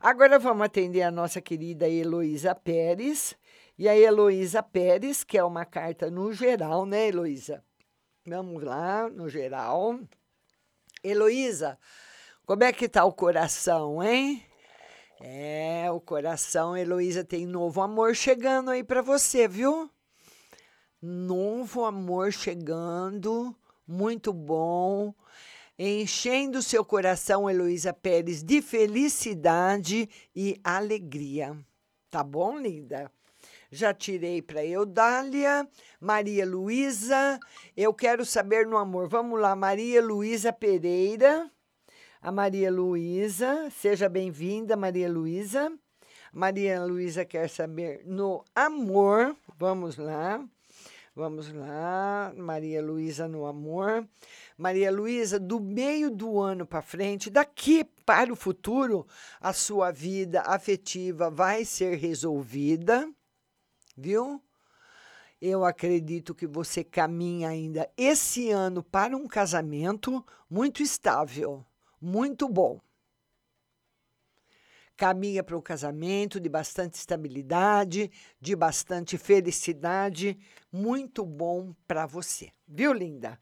Agora 0.00 0.38
vamos 0.38 0.64
atender 0.64 1.02
a 1.02 1.10
nossa 1.10 1.40
querida 1.40 1.88
Heloísa 1.88 2.54
Pérez. 2.54 3.36
E 3.76 3.88
a 3.88 3.96
Heloísa 3.96 4.62
Pérez, 4.62 5.24
que 5.24 5.36
é 5.36 5.42
uma 5.42 5.64
carta 5.64 6.10
no 6.10 6.32
geral, 6.32 6.86
né, 6.86 7.08
Heloísa? 7.08 7.64
Vamos 8.24 8.62
lá, 8.62 9.08
no 9.08 9.28
geral. 9.28 9.98
Heloísa, 11.02 11.78
como 12.46 12.62
é 12.62 12.72
que 12.72 12.88
tá 12.88 13.04
o 13.04 13.12
coração, 13.12 14.02
hein? 14.02 14.44
É, 15.20 15.90
o 15.90 16.00
coração, 16.00 16.76
Heloísa, 16.76 17.24
tem 17.24 17.44
novo 17.44 17.80
amor 17.80 18.14
chegando 18.14 18.70
aí 18.70 18.84
para 18.84 19.02
você, 19.02 19.48
viu? 19.48 19.90
Novo 21.02 21.84
amor 21.84 22.32
chegando, 22.32 23.54
muito 23.86 24.32
bom 24.32 25.14
enchendo 25.78 26.60
seu 26.60 26.84
coração, 26.84 27.48
Heloísa 27.48 27.92
Pérez, 27.92 28.42
de 28.42 28.60
felicidade 28.60 30.08
e 30.34 30.60
alegria. 30.64 31.56
Tá 32.10 32.24
bom, 32.24 32.58
linda? 32.58 33.10
Já 33.70 33.92
tirei 33.92 34.40
para 34.40 34.64
Eudália, 34.64 35.68
Maria 36.00 36.46
Luísa. 36.46 37.38
Eu 37.76 37.92
quero 37.92 38.24
saber 38.24 38.66
no 38.66 38.78
amor. 38.78 39.08
Vamos 39.08 39.38
lá, 39.38 39.54
Maria 39.54 40.02
Luísa 40.02 40.52
Pereira. 40.52 41.50
A 42.20 42.32
Maria 42.32 42.70
Luísa, 42.70 43.70
seja 43.70 44.08
bem-vinda, 44.08 44.76
Maria 44.76 45.08
Luísa. 45.08 45.70
Maria 46.32 46.82
Luísa 46.82 47.24
quer 47.24 47.48
saber 47.48 48.02
no 48.04 48.42
amor. 48.54 49.36
Vamos 49.56 49.96
lá. 49.96 50.42
Vamos 51.18 51.52
lá, 51.52 52.32
Maria 52.36 52.80
Luísa 52.80 53.26
no 53.26 53.44
amor. 53.44 54.08
Maria 54.56 54.88
Luísa, 54.88 55.36
do 55.36 55.58
meio 55.58 56.12
do 56.12 56.38
ano 56.38 56.64
para 56.64 56.80
frente, 56.80 57.28
daqui 57.28 57.82
para 58.06 58.32
o 58.32 58.36
futuro, 58.36 59.04
a 59.40 59.52
sua 59.52 59.90
vida 59.90 60.42
afetiva 60.42 61.28
vai 61.28 61.64
ser 61.64 61.96
resolvida, 61.96 63.12
viu? 63.96 64.40
Eu 65.42 65.64
acredito 65.64 66.36
que 66.36 66.46
você 66.46 66.84
caminha 66.84 67.48
ainda 67.48 67.90
esse 67.96 68.52
ano 68.52 68.80
para 68.80 69.16
um 69.16 69.26
casamento 69.26 70.24
muito 70.48 70.84
estável, 70.84 71.66
muito 72.00 72.48
bom. 72.48 72.80
Caminha 74.98 75.44
para 75.44 75.56
um 75.56 75.60
casamento 75.60 76.40
de 76.40 76.48
bastante 76.48 76.94
estabilidade, 76.94 78.10
de 78.40 78.56
bastante 78.56 79.16
felicidade, 79.16 80.36
muito 80.72 81.24
bom 81.24 81.72
para 81.86 82.04
você. 82.04 82.50
Viu, 82.66 82.92
linda? 82.92 83.38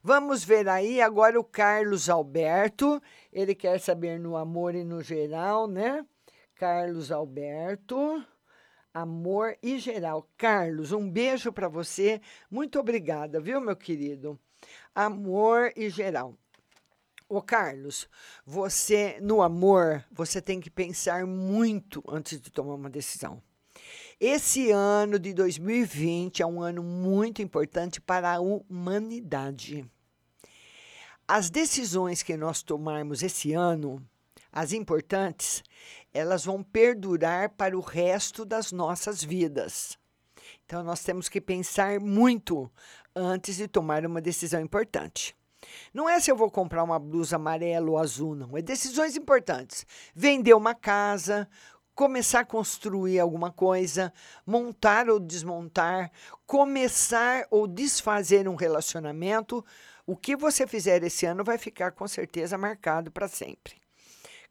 Vamos 0.00 0.44
ver 0.44 0.68
aí 0.68 1.02
agora 1.02 1.40
o 1.40 1.42
Carlos 1.42 2.08
Alberto. 2.08 3.02
Ele 3.32 3.52
quer 3.52 3.80
saber 3.80 4.20
no 4.20 4.36
amor 4.36 4.76
e 4.76 4.84
no 4.84 5.02
geral, 5.02 5.66
né? 5.66 6.06
Carlos 6.54 7.10
Alberto 7.10 8.24
amor 8.94 9.56
e 9.60 9.78
geral. 9.78 10.28
Carlos, 10.36 10.92
um 10.92 11.10
beijo 11.10 11.52
para 11.52 11.66
você. 11.66 12.20
Muito 12.48 12.78
obrigada, 12.78 13.40
viu, 13.40 13.60
meu 13.60 13.74
querido? 13.74 14.38
Amor 14.94 15.72
e 15.74 15.88
geral. 15.88 16.36
Ô 17.34 17.40
Carlos, 17.40 18.10
você 18.44 19.18
no 19.22 19.40
amor, 19.40 20.04
você 20.12 20.38
tem 20.38 20.60
que 20.60 20.68
pensar 20.68 21.24
muito 21.24 22.04
antes 22.06 22.38
de 22.38 22.50
tomar 22.50 22.74
uma 22.74 22.90
decisão. 22.90 23.42
Esse 24.20 24.70
ano 24.70 25.18
de 25.18 25.32
2020 25.32 26.42
é 26.42 26.46
um 26.46 26.60
ano 26.60 26.82
muito 26.82 27.40
importante 27.40 28.02
para 28.02 28.34
a 28.34 28.38
humanidade. 28.38 29.90
As 31.26 31.48
decisões 31.48 32.22
que 32.22 32.36
nós 32.36 32.62
tomarmos 32.62 33.22
esse 33.22 33.54
ano, 33.54 34.06
as 34.52 34.74
importantes, 34.74 35.64
elas 36.12 36.44
vão 36.44 36.62
perdurar 36.62 37.48
para 37.48 37.74
o 37.74 37.80
resto 37.80 38.44
das 38.44 38.72
nossas 38.72 39.24
vidas. 39.24 39.98
Então, 40.66 40.82
nós 40.82 41.02
temos 41.02 41.30
que 41.30 41.40
pensar 41.40 41.98
muito 41.98 42.70
antes 43.16 43.56
de 43.56 43.66
tomar 43.66 44.04
uma 44.04 44.20
decisão 44.20 44.60
importante. 44.60 45.34
Não 45.92 46.08
é 46.08 46.18
se 46.20 46.30
eu 46.30 46.36
vou 46.36 46.50
comprar 46.50 46.82
uma 46.82 46.98
blusa 46.98 47.36
amarela 47.36 47.90
ou 47.90 47.98
azul, 47.98 48.34
não. 48.34 48.56
É 48.56 48.62
decisões 48.62 49.16
importantes. 49.16 49.86
Vender 50.14 50.54
uma 50.54 50.74
casa, 50.74 51.48
começar 51.94 52.40
a 52.40 52.44
construir 52.44 53.20
alguma 53.20 53.50
coisa, 53.50 54.12
montar 54.46 55.08
ou 55.08 55.20
desmontar, 55.20 56.10
começar 56.46 57.46
ou 57.50 57.66
desfazer 57.66 58.48
um 58.48 58.54
relacionamento. 58.54 59.64
O 60.06 60.16
que 60.16 60.36
você 60.36 60.66
fizer 60.66 61.02
esse 61.02 61.26
ano 61.26 61.44
vai 61.44 61.58
ficar 61.58 61.92
com 61.92 62.08
certeza 62.08 62.58
marcado 62.58 63.10
para 63.10 63.28
sempre. 63.28 63.80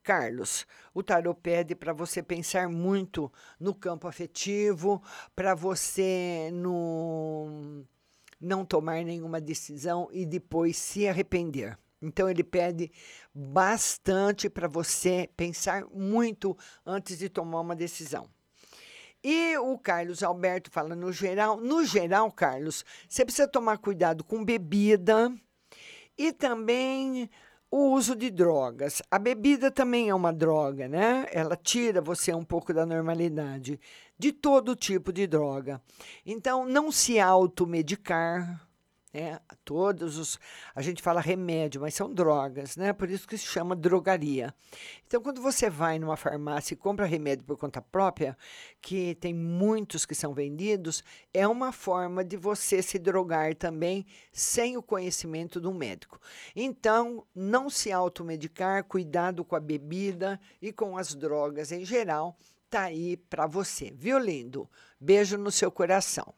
Carlos, 0.03 0.65
o 0.93 1.03
tarot 1.03 1.39
pede 1.41 1.75
para 1.75 1.93
você 1.93 2.23
pensar 2.23 2.67
muito 2.67 3.31
no 3.59 3.73
campo 3.73 4.07
afetivo, 4.07 5.01
para 5.35 5.53
você 5.53 6.49
no, 6.51 7.85
não 8.41 8.65
tomar 8.65 9.03
nenhuma 9.03 9.39
decisão 9.39 10.09
e 10.11 10.25
depois 10.25 10.75
se 10.77 11.07
arrepender. 11.07 11.77
Então 12.01 12.27
ele 12.27 12.43
pede 12.43 12.91
bastante 13.33 14.49
para 14.49 14.67
você 14.67 15.29
pensar 15.37 15.85
muito 15.93 16.57
antes 16.85 17.19
de 17.19 17.29
tomar 17.29 17.61
uma 17.61 17.75
decisão. 17.75 18.27
E 19.23 19.55
o 19.59 19.77
Carlos 19.77 20.23
Alberto 20.23 20.71
fala 20.71 20.95
no 20.95 21.13
geral, 21.13 21.57
no 21.57 21.85
geral, 21.85 22.31
Carlos, 22.31 22.83
você 23.07 23.23
precisa 23.23 23.47
tomar 23.47 23.77
cuidado 23.77 24.23
com 24.23 24.43
bebida 24.43 25.31
e 26.17 26.33
também 26.33 27.29
o 27.69 27.93
uso 27.93 28.15
de 28.15 28.31
drogas. 28.31 29.01
A 29.09 29.19
bebida 29.19 29.69
também 29.69 30.09
é 30.09 30.15
uma 30.15 30.33
droga, 30.33 30.87
né? 30.87 31.27
Ela 31.31 31.55
tira 31.55 32.01
você 32.01 32.33
um 32.33 32.43
pouco 32.43 32.73
da 32.73 32.85
normalidade 32.85 33.79
de 34.21 34.31
todo 34.31 34.75
tipo 34.75 35.11
de 35.11 35.25
droga. 35.25 35.81
Então, 36.23 36.63
não 36.63 36.91
se 36.91 37.19
automedicar. 37.19 38.67
Né? 39.11 39.39
Todos 39.65 40.17
os. 40.17 40.39
A 40.75 40.81
gente 40.81 41.01
fala 41.01 41.19
remédio, 41.19 41.81
mas 41.81 41.95
são 41.95 42.13
drogas, 42.13 42.77
né? 42.77 42.93
Por 42.93 43.09
isso 43.09 43.27
que 43.27 43.37
se 43.37 43.45
chama 43.45 43.75
drogaria. 43.75 44.53
Então, 45.05 45.21
quando 45.21 45.41
você 45.41 45.69
vai 45.69 45.99
numa 45.99 46.15
farmácia 46.15 46.75
e 46.75 46.77
compra 46.77 47.05
remédio 47.05 47.43
por 47.43 47.57
conta 47.57 47.81
própria, 47.81 48.37
que 48.79 49.15
tem 49.15 49.33
muitos 49.33 50.05
que 50.05 50.15
são 50.15 50.33
vendidos, 50.33 51.03
é 51.33 51.45
uma 51.45 51.73
forma 51.73 52.23
de 52.23 52.37
você 52.37 52.81
se 52.81 52.97
drogar 52.97 53.53
também 53.55 54.05
sem 54.31 54.77
o 54.77 54.83
conhecimento 54.83 55.59
do 55.59 55.73
médico. 55.73 56.17
Então, 56.55 57.25
não 57.35 57.69
se 57.69 57.91
automedicar, 57.91 58.85
cuidado 58.85 59.43
com 59.43 59.55
a 59.55 59.59
bebida 59.59 60.39
e 60.61 60.71
com 60.71 60.95
as 60.95 61.15
drogas 61.15 61.73
em 61.73 61.83
geral, 61.83 62.37
tá 62.71 62.83
aí 62.83 63.17
para 63.17 63.45
você, 63.45 63.91
viu, 63.91 64.17
lindo? 64.17 64.67
Beijo 64.97 65.37
no 65.37 65.51
seu 65.51 65.69
coração. 65.69 66.33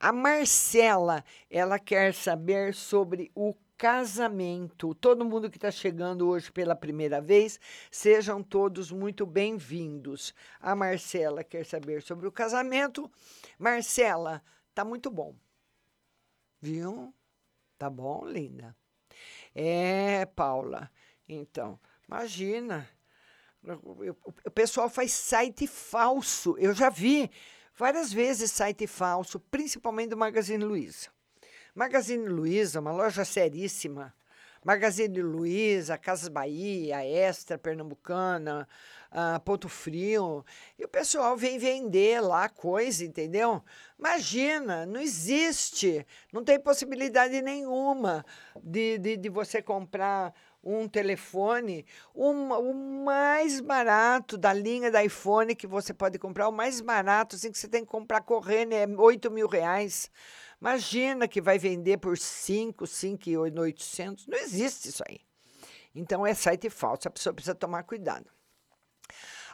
A 0.00 0.10
Marcela, 0.10 1.22
ela 1.50 1.78
quer 1.78 2.14
saber 2.14 2.74
sobre 2.74 3.30
o 3.34 3.54
casamento. 3.76 4.94
Todo 4.94 5.24
mundo 5.24 5.50
que 5.50 5.58
está 5.58 5.70
chegando 5.70 6.26
hoje 6.28 6.50
pela 6.50 6.74
primeira 6.74 7.20
vez, 7.20 7.60
sejam 7.90 8.42
todos 8.42 8.90
muito 8.90 9.26
bem-vindos. 9.26 10.34
A 10.58 10.74
Marcela 10.74 11.44
quer 11.44 11.66
saber 11.66 12.02
sobre 12.02 12.26
o 12.26 12.32
casamento. 12.32 13.10
Marcela, 13.58 14.42
tá 14.74 14.82
muito 14.82 15.10
bom. 15.10 15.36
Viu? 16.58 17.12
Tá 17.76 17.90
bom, 17.90 18.24
linda? 18.24 18.74
É, 19.54 20.24
Paula. 20.24 20.90
Então, 21.28 21.78
imagina. 22.08 22.88
O 24.44 24.50
pessoal 24.50 24.90
faz 24.90 25.12
site 25.12 25.66
falso. 25.66 26.56
Eu 26.58 26.74
já 26.74 26.90
vi 26.90 27.30
várias 27.76 28.12
vezes 28.12 28.50
site 28.50 28.86
falso, 28.86 29.38
principalmente 29.38 30.10
do 30.10 30.16
Magazine 30.16 30.64
Luiza. 30.64 31.08
Magazine 31.74 32.26
Luiza, 32.28 32.80
uma 32.80 32.92
loja 32.92 33.24
seríssima. 33.24 34.12
Magazine 34.64 35.20
Luiza, 35.20 35.98
Casas 35.98 36.28
Bahia, 36.28 37.04
Extra, 37.04 37.58
Pernambucana, 37.58 38.68
uh, 39.10 39.40
Ponto 39.40 39.68
Frio. 39.68 40.44
E 40.78 40.84
o 40.84 40.88
pessoal 40.88 41.36
vem 41.36 41.58
vender 41.58 42.20
lá 42.20 42.48
coisa, 42.48 43.04
entendeu? 43.04 43.62
Imagina, 43.98 44.86
não 44.86 45.00
existe, 45.00 46.06
não 46.32 46.44
tem 46.44 46.60
possibilidade 46.60 47.42
nenhuma 47.42 48.24
de, 48.62 48.98
de, 48.98 49.16
de 49.16 49.28
você 49.28 49.60
comprar 49.60 50.32
um 50.62 50.86
telefone, 50.88 51.84
o 52.14 52.72
mais 53.04 53.60
barato 53.60 54.38
da 54.38 54.52
linha 54.52 54.90
da 54.90 55.04
iPhone 55.04 55.56
que 55.56 55.66
você 55.66 55.92
pode 55.92 56.18
comprar, 56.18 56.48
o 56.48 56.52
mais 56.52 56.80
barato, 56.80 57.36
assim, 57.36 57.50
que 57.50 57.58
você 57.58 57.68
tem 57.68 57.84
que 57.84 57.90
comprar 57.90 58.20
correndo, 58.20 58.72
é 58.72 58.86
8 58.86 59.30
mil 59.30 59.48
reais. 59.48 60.10
Imagina 60.60 61.26
que 61.26 61.40
vai 61.40 61.58
vender 61.58 61.98
por 61.98 62.16
5, 62.16 62.86
5 62.86 63.28
e 63.28 63.36
800. 63.36 64.28
Não 64.28 64.38
existe 64.38 64.88
isso 64.88 65.02
aí. 65.08 65.20
Então 65.94 66.24
é 66.24 66.32
site 66.34 66.70
falso, 66.70 67.08
a 67.08 67.10
pessoa 67.10 67.34
precisa 67.34 67.54
tomar 67.54 67.82
cuidado. 67.82 68.26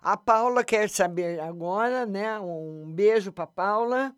A 0.01 0.17
Paula 0.17 0.63
quer 0.63 0.89
saber 0.89 1.41
agora, 1.41 2.07
né? 2.07 2.39
Um 2.39 2.93
beijo 2.93 3.33
para 3.33 3.47
Paula. 3.47 4.15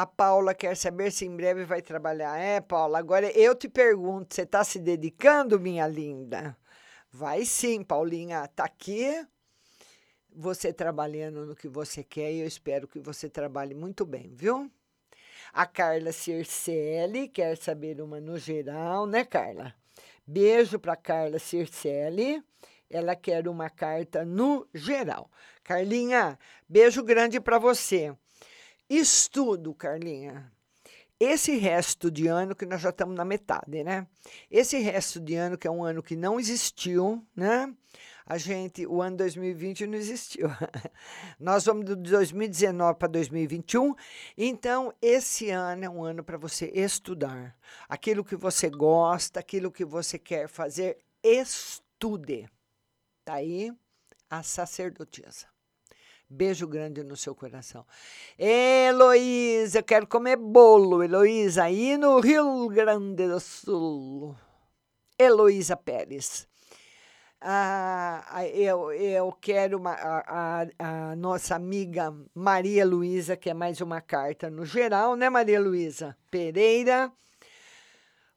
A 0.00 0.06
Paula 0.06 0.54
quer 0.54 0.76
saber 0.76 1.10
se 1.10 1.26
em 1.26 1.34
breve 1.34 1.64
vai 1.64 1.82
trabalhar. 1.82 2.38
É, 2.38 2.60
Paula, 2.60 3.00
agora 3.00 3.36
eu 3.36 3.52
te 3.52 3.68
pergunto, 3.68 4.32
você 4.32 4.42
está 4.42 4.62
se 4.62 4.78
dedicando, 4.78 5.58
minha 5.58 5.88
linda? 5.88 6.56
Vai 7.10 7.44
sim, 7.44 7.82
Paulinha. 7.82 8.44
Está 8.44 8.62
aqui 8.62 9.26
você 10.32 10.72
trabalhando 10.72 11.44
no 11.44 11.56
que 11.56 11.66
você 11.66 12.04
quer 12.04 12.32
e 12.32 12.38
eu 12.42 12.46
espero 12.46 12.86
que 12.86 13.00
você 13.00 13.28
trabalhe 13.28 13.74
muito 13.74 14.06
bem, 14.06 14.32
viu? 14.36 14.70
A 15.52 15.66
Carla 15.66 16.12
Circelli 16.12 17.26
quer 17.26 17.56
saber 17.56 18.00
uma 18.00 18.20
no 18.20 18.38
geral, 18.38 19.04
né, 19.04 19.24
Carla? 19.24 19.74
Beijo 20.24 20.78
para 20.78 20.94
Carla 20.94 21.40
Circelli. 21.40 22.40
Ela 22.88 23.16
quer 23.16 23.48
uma 23.48 23.68
carta 23.68 24.24
no 24.24 24.64
geral. 24.72 25.28
Carlinha, 25.64 26.38
beijo 26.68 27.02
grande 27.02 27.40
para 27.40 27.58
você. 27.58 28.14
Estudo, 28.88 29.74
Carlinha. 29.74 30.50
Esse 31.20 31.56
resto 31.56 32.10
de 32.10 32.26
ano, 32.28 32.54
que 32.54 32.64
nós 32.64 32.80
já 32.80 32.90
estamos 32.90 33.14
na 33.14 33.24
metade, 33.24 33.84
né? 33.84 34.06
Esse 34.50 34.78
resto 34.78 35.20
de 35.20 35.34
ano, 35.34 35.58
que 35.58 35.66
é 35.66 35.70
um 35.70 35.84
ano 35.84 36.02
que 36.02 36.16
não 36.16 36.40
existiu, 36.40 37.26
né? 37.36 37.74
A 38.24 38.38
gente, 38.38 38.86
o 38.86 39.02
ano 39.02 39.16
2020 39.16 39.86
não 39.86 39.98
existiu. 39.98 40.48
nós 41.38 41.64
vamos 41.64 41.84
de 41.84 41.96
2019 41.96 42.98
para 42.98 43.08
2021. 43.08 43.94
Então, 44.36 44.94
esse 45.02 45.50
ano 45.50 45.84
é 45.84 45.90
um 45.90 46.04
ano 46.04 46.22
para 46.22 46.38
você 46.38 46.70
estudar. 46.74 47.56
Aquilo 47.88 48.24
que 48.24 48.36
você 48.36 48.70
gosta, 48.70 49.40
aquilo 49.40 49.72
que 49.72 49.84
você 49.84 50.18
quer 50.18 50.48
fazer, 50.48 50.98
estude. 51.22 52.48
Tá 53.24 53.34
aí 53.34 53.72
a 54.30 54.42
sacerdotisa. 54.42 55.46
Beijo 56.30 56.66
grande 56.66 57.02
no 57.02 57.16
seu 57.16 57.34
coração. 57.34 57.86
Heloísa, 58.38 59.78
eu 59.78 59.82
quero 59.82 60.06
comer 60.06 60.36
bolo. 60.36 61.02
Heloísa, 61.02 61.64
aí 61.64 61.96
no 61.96 62.20
Rio 62.20 62.68
Grande 62.68 63.26
do 63.26 63.40
Sul. 63.40 64.36
Heloísa 65.18 65.74
Pérez. 65.74 66.46
Ah, 67.40 68.24
ah, 68.30 68.46
eu, 68.46 68.92
eu 68.92 69.32
quero 69.40 69.78
uma, 69.78 69.92
a, 69.92 70.62
a, 70.62 71.10
a 71.10 71.16
nossa 71.16 71.54
amiga 71.54 72.12
Maria 72.34 72.84
Luísa, 72.84 73.36
que 73.36 73.48
é 73.48 73.54
mais 73.54 73.80
uma 73.80 74.00
carta 74.00 74.50
no 74.50 74.64
geral, 74.64 75.14
né, 75.14 75.30
Maria 75.30 75.60
Luísa? 75.60 76.16
Pereira. 76.30 77.12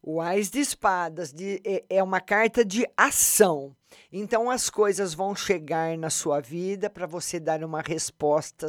O 0.01 0.21
Ais 0.21 0.49
de 0.49 0.59
Espadas 0.59 1.33
de, 1.33 1.61
é, 1.65 1.83
é 1.89 2.03
uma 2.03 2.21
carta 2.21 2.63
de 2.63 2.87
ação. 2.95 3.75
Então 4.11 4.49
as 4.49 4.69
coisas 4.69 5.13
vão 5.13 5.35
chegar 5.35 5.97
na 5.97 6.09
sua 6.09 6.39
vida 6.39 6.89
para 6.89 7.05
você 7.05 7.39
dar 7.39 7.63
uma 7.63 7.81
resposta, 7.81 8.67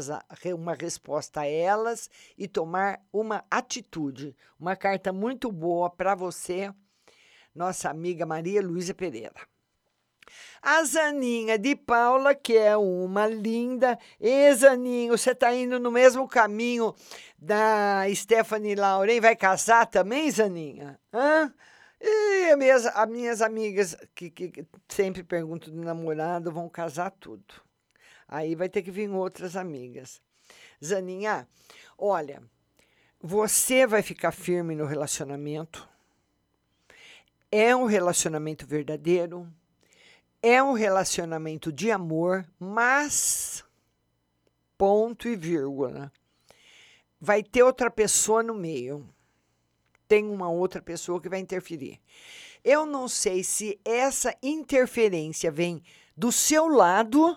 uma 0.54 0.74
resposta 0.74 1.40
a 1.40 1.46
elas 1.46 2.08
e 2.36 2.46
tomar 2.46 3.00
uma 3.12 3.44
atitude. 3.50 4.36
Uma 4.58 4.76
carta 4.76 5.12
muito 5.12 5.50
boa 5.50 5.90
para 5.90 6.14
você, 6.14 6.72
nossa 7.54 7.90
amiga 7.90 8.24
Maria 8.24 8.62
Luísa 8.62 8.94
Pereira. 8.94 9.52
A 10.62 10.84
Zaninha 10.84 11.58
de 11.58 11.74
Paula, 11.74 12.34
que 12.34 12.56
é 12.56 12.76
uma 12.76 13.26
linda. 13.26 13.98
E 14.20 14.54
Zaninho, 14.54 15.18
você 15.18 15.32
está 15.32 15.52
indo 15.52 15.80
no 15.80 15.90
mesmo 15.90 16.28
caminho 16.28 16.94
da 17.36 18.04
Stephanie 18.14 18.76
Lauren? 18.76 19.20
Vai 19.20 19.34
casar 19.34 19.86
também, 19.86 20.30
Zaninha? 20.30 21.00
Hã? 21.12 21.52
E 22.02 22.50
as 22.50 22.58
minhas, 22.58 22.86
as 22.86 23.08
minhas 23.08 23.40
amigas 23.40 23.96
que, 24.14 24.28
que, 24.28 24.48
que 24.50 24.66
sempre 24.88 25.22
perguntam 25.22 25.72
do 25.72 25.80
namorado 25.80 26.50
vão 26.50 26.68
casar 26.68 27.10
tudo. 27.12 27.54
Aí 28.26 28.54
vai 28.54 28.68
ter 28.68 28.82
que 28.82 28.90
vir 28.90 29.08
outras 29.10 29.56
amigas. 29.56 30.20
Zaninha, 30.84 31.46
olha, 31.96 32.42
você 33.20 33.86
vai 33.86 34.02
ficar 34.02 34.32
firme 34.32 34.74
no 34.74 34.84
relacionamento. 34.84 35.88
É 37.50 37.76
um 37.76 37.84
relacionamento 37.84 38.66
verdadeiro 38.66 39.48
é 40.42 40.60
um 40.60 40.72
relacionamento 40.72 41.72
de 41.72 41.90
amor, 41.92 42.44
mas 42.58 43.64
ponto 44.76 45.28
e 45.28 45.36
vírgula. 45.36 46.12
Vai 47.20 47.44
ter 47.44 47.62
outra 47.62 47.88
pessoa 47.88 48.42
no 48.42 48.52
meio. 48.52 49.08
Tem 50.12 50.28
uma 50.28 50.50
outra 50.50 50.82
pessoa 50.82 51.18
que 51.22 51.28
vai 51.30 51.38
interferir. 51.38 51.98
Eu 52.62 52.84
não 52.84 53.08
sei 53.08 53.42
se 53.42 53.80
essa 53.82 54.36
interferência 54.42 55.50
vem 55.50 55.82
do 56.14 56.30
seu 56.30 56.68
lado, 56.68 57.34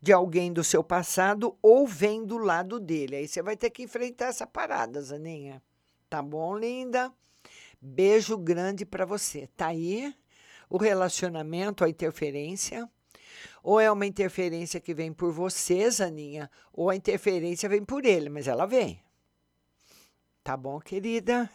de 0.00 0.10
alguém 0.10 0.50
do 0.50 0.64
seu 0.64 0.82
passado, 0.82 1.58
ou 1.60 1.86
vem 1.86 2.24
do 2.24 2.38
lado 2.38 2.80
dele. 2.80 3.16
Aí 3.16 3.28
você 3.28 3.42
vai 3.42 3.58
ter 3.58 3.68
que 3.68 3.82
enfrentar 3.82 4.28
essa 4.28 4.46
parada, 4.46 5.02
Zaninha. 5.02 5.62
Tá 6.08 6.22
bom, 6.22 6.56
linda? 6.56 7.12
Beijo 7.78 8.38
grande 8.38 8.86
para 8.86 9.04
você. 9.04 9.46
Tá 9.54 9.66
aí? 9.66 10.14
o 10.70 10.76
relacionamento, 10.76 11.84
a 11.84 11.88
interferência, 11.88 12.88
ou 13.62 13.80
é 13.80 13.90
uma 13.90 14.06
interferência 14.06 14.80
que 14.80 14.94
vem 14.94 15.12
por 15.12 15.32
você, 15.32 15.90
Zaninha, 15.90 16.50
ou 16.72 16.90
a 16.90 16.96
interferência 16.96 17.68
vem 17.68 17.84
por 17.84 18.04
ele, 18.04 18.28
mas 18.28 18.46
ela 18.46 18.66
vem. 18.66 19.02
Tá 20.42 20.56
bom, 20.56 20.80
querida? 20.80 21.50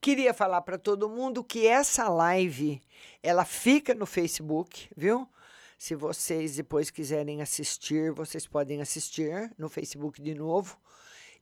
Queria 0.00 0.32
falar 0.32 0.62
para 0.62 0.78
todo 0.78 1.10
mundo 1.10 1.44
que 1.44 1.66
essa 1.66 2.08
live, 2.08 2.80
ela 3.22 3.44
fica 3.44 3.94
no 3.94 4.06
Facebook, 4.06 4.88
viu? 4.96 5.28
Se 5.76 5.94
vocês 5.94 6.56
depois 6.56 6.90
quiserem 6.90 7.42
assistir, 7.42 8.10
vocês 8.10 8.46
podem 8.46 8.80
assistir 8.80 9.52
no 9.58 9.68
Facebook 9.68 10.22
de 10.22 10.34
novo. 10.34 10.78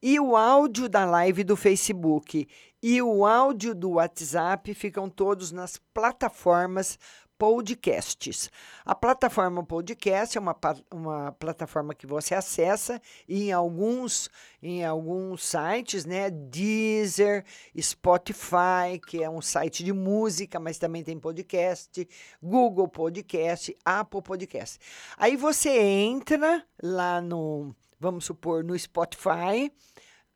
E 0.03 0.19
o 0.19 0.37
áudio 0.37 0.89
da 0.89 1.05
live 1.05 1.45
do 1.45 1.57
Facebook 1.57 2.49
e 2.83 3.01
o 3.01 3.25
áudio 3.25 3.77
do 3.77 3.91
WhatsApp 3.91 4.75
ficam 4.75 5.09
todos 5.09 5.53
nas 5.53 5.77
plataformas 5.95 6.99
podcasts. 7.39 8.51
A 8.85 8.95
plataforma 8.95 9.65
podcast 9.65 10.37
é 10.37 10.41
uma, 10.41 10.57
uma 10.93 11.33
plataforma 11.33 11.95
que 11.95 12.07
você 12.07 12.35
acessa 12.35 13.01
em 13.29 13.53
alguns 13.53 14.29
em 14.61 14.85
alguns 14.85 15.45
sites, 15.45 16.05
né? 16.05 16.31
Deezer, 16.31 17.45
Spotify, 17.81 18.99
que 19.07 19.23
é 19.23 19.31
um 19.31 19.41
site 19.41 19.85
de 19.85 19.93
música, 19.93 20.59
mas 20.59 20.79
também 20.79 21.05
tem 21.05 21.19
podcast, 21.19 22.09
Google 22.43 22.89
Podcast, 22.89 23.77
Apple 23.85 24.21
Podcast. 24.21 24.79
Aí 25.17 25.37
você 25.37 25.71
entra 25.71 26.65
lá 26.83 27.21
no 27.21 27.75
vamos 28.01 28.25
supor, 28.25 28.63
no 28.63 28.79
Spotify, 28.79 29.73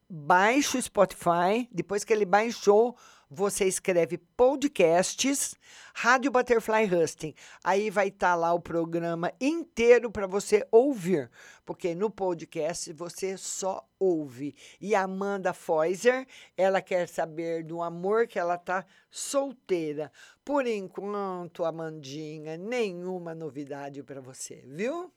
baixa 0.09 0.79
o 0.79 0.83
Spotify, 0.83 1.69
depois 1.71 2.05
que 2.05 2.13
ele 2.13 2.25
baixou, 2.25 2.97
você 3.35 3.64
escreve 3.64 4.18
podcasts, 4.37 5.55
Rádio 5.95 6.30
Butterfly 6.30 6.85
Husting. 6.85 7.35
Aí 7.64 7.89
vai 7.89 8.09
estar 8.09 8.33
tá 8.33 8.35
lá 8.35 8.53
o 8.53 8.61
programa 8.61 9.33
inteiro 9.41 10.11
para 10.11 10.26
você 10.26 10.66
ouvir, 10.70 11.30
porque 11.64 11.95
no 11.95 12.11
podcast 12.11 12.93
você 12.93 13.39
só 13.39 13.89
ouve. 13.99 14.55
E 14.78 14.95
a 14.95 15.05
Amanda 15.05 15.55
Foiser, 15.55 16.26
ela 16.57 16.83
quer 16.83 17.09
saber 17.09 17.64
do 17.64 17.80
amor 17.80 18.26
que 18.26 18.39
ela 18.39 18.59
tá 18.59 18.85
solteira. 19.11 20.12
Por 20.45 20.66
enquanto, 20.66 21.64
Amandinha, 21.64 22.59
nenhuma 22.59 23.35
novidade 23.35 24.03
para 24.03 24.20
você, 24.20 24.62
viu? 24.66 25.11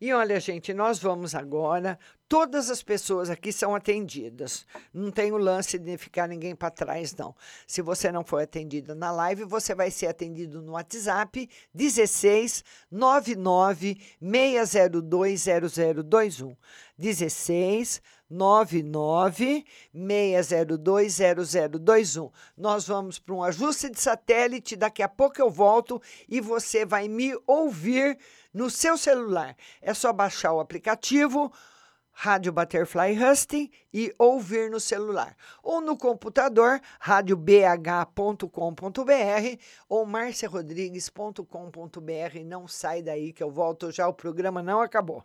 E 0.00 0.12
olha, 0.12 0.38
gente, 0.40 0.72
nós 0.72 0.98
vamos 0.98 1.34
agora. 1.34 1.98
Todas 2.28 2.70
as 2.70 2.82
pessoas 2.82 3.28
aqui 3.28 3.52
são 3.52 3.74
atendidas. 3.74 4.64
Não 4.94 5.10
tem 5.10 5.32
o 5.32 5.36
lance 5.36 5.78
de 5.78 5.98
ficar 5.98 6.28
ninguém 6.28 6.54
para 6.54 6.70
trás, 6.70 7.14
não. 7.16 7.34
Se 7.66 7.82
você 7.82 8.12
não 8.12 8.24
for 8.24 8.42
atendido 8.42 8.94
na 8.94 9.10
live, 9.10 9.44
você 9.44 9.74
vai 9.74 9.90
ser 9.90 10.06
atendido 10.06 10.62
no 10.62 10.72
WhatsApp 10.72 11.48
16 11.74 12.62
99 12.90 13.96
602 14.20 15.44
0021. 15.72 16.56
16 16.96 18.00
99 18.30 19.64
602 19.92 21.18
0021. 21.18 22.30
Nós 22.56 22.86
vamos 22.86 23.18
para 23.18 23.34
um 23.34 23.42
ajuste 23.42 23.90
de 23.90 24.00
satélite. 24.00 24.76
Daqui 24.76 25.02
a 25.02 25.08
pouco 25.08 25.40
eu 25.40 25.50
volto 25.50 26.00
e 26.28 26.40
você 26.40 26.86
vai 26.86 27.08
me 27.08 27.36
ouvir 27.46 28.16
no 28.52 28.68
seu 28.70 28.96
celular. 28.96 29.56
É 29.80 29.94
só 29.94 30.12
baixar 30.12 30.52
o 30.52 30.60
aplicativo 30.60 31.52
Rádio 32.12 32.52
Butterfly 32.52 33.16
Husting 33.18 33.70
e 33.94 34.14
ouvir 34.18 34.70
no 34.70 34.78
celular. 34.78 35.34
Ou 35.62 35.80
no 35.80 35.96
computador, 35.96 36.78
radiobh.com.br 36.98 38.44
ou 39.88 40.04
marciarodrigues.com.br. 40.04 42.44
Não 42.44 42.68
sai 42.68 43.02
daí 43.02 43.32
que 43.32 43.42
eu 43.42 43.50
volto 43.50 43.90
já, 43.90 44.06
o 44.06 44.12
programa 44.12 44.62
não 44.62 44.82
acabou. 44.82 45.24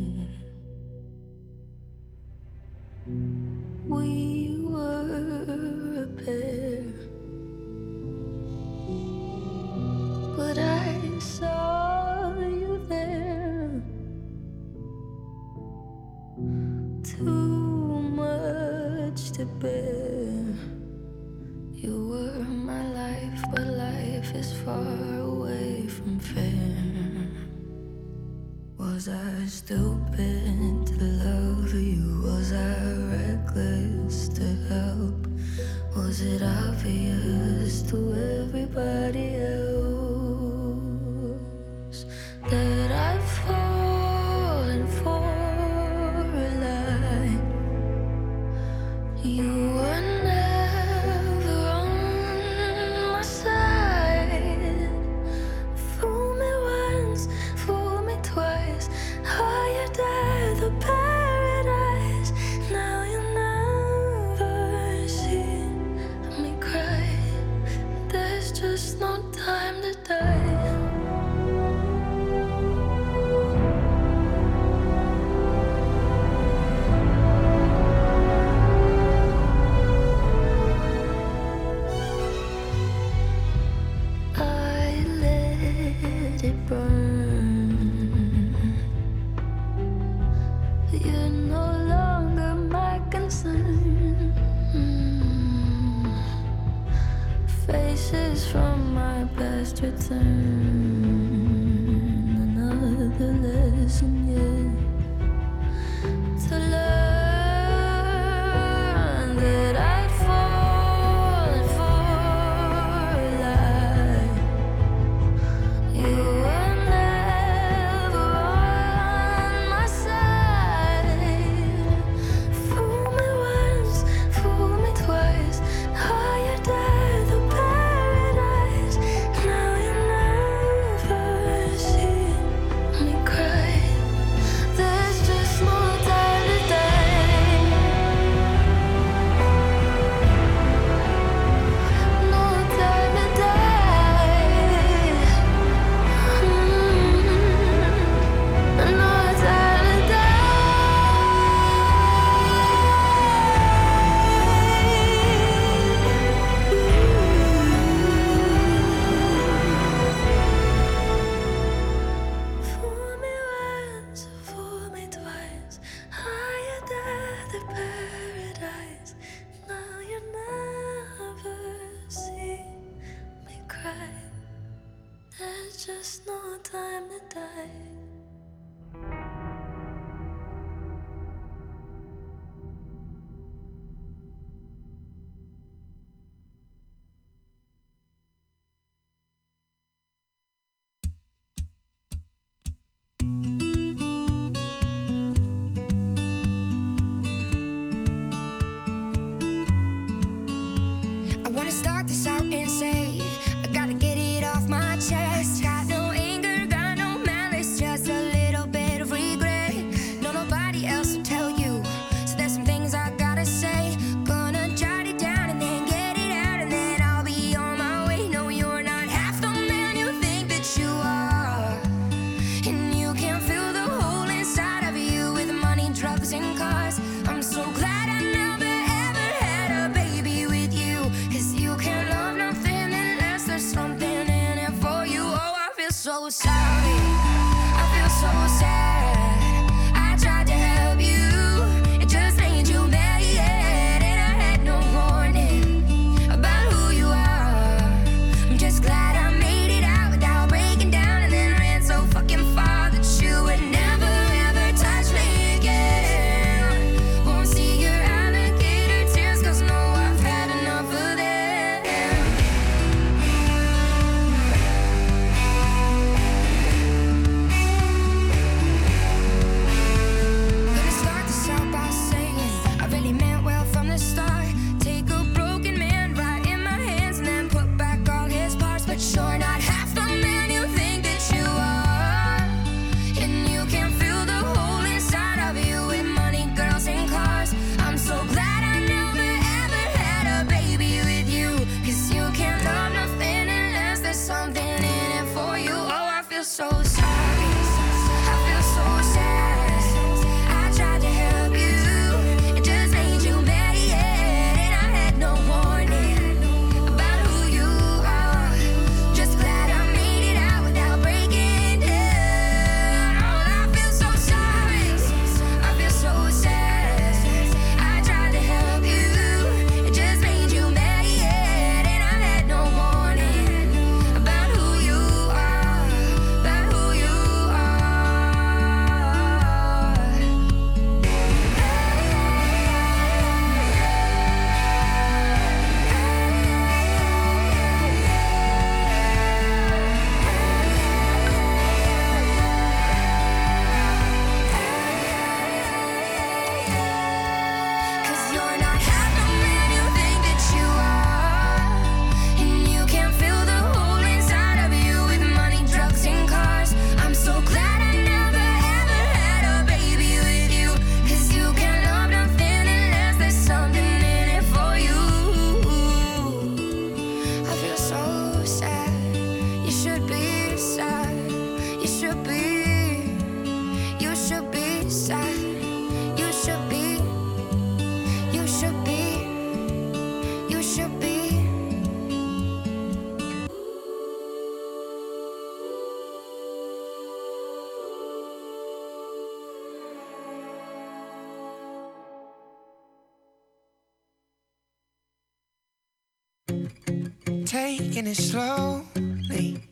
It 398.11 398.17
slowly. 398.17 399.63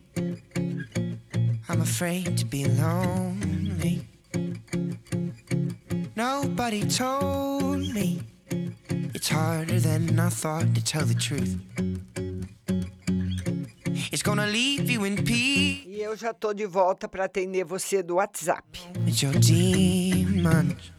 I'm 1.68 1.82
afraid 1.82 2.38
to 2.38 2.44
be 2.46 2.64
lonely. 2.64 4.06
Nobody 6.16 6.84
told 6.88 7.80
me 7.94 8.22
it's 9.14 9.28
harder 9.28 9.78
than 9.80 10.18
I 10.18 10.28
thought 10.30 10.74
to 10.74 10.82
tell 10.82 11.04
the 11.04 11.14
truth. 11.14 11.58
It's 14.12 14.22
gonna 14.22 14.46
leave 14.46 14.90
you 14.90 15.04
in 15.04 15.16
peace 15.24 15.84
E 15.86 16.00
eu 16.02 16.16
já 16.16 16.32
tô 16.32 16.52
de 16.54 16.66
volta 16.66 17.06
para 17.08 17.24
atender 17.26 17.64
você 17.64 18.02
do 18.02 18.16
WhatsApp. 18.16 18.64
with 19.04 19.22
your 19.22 19.32
demons. 19.34 20.92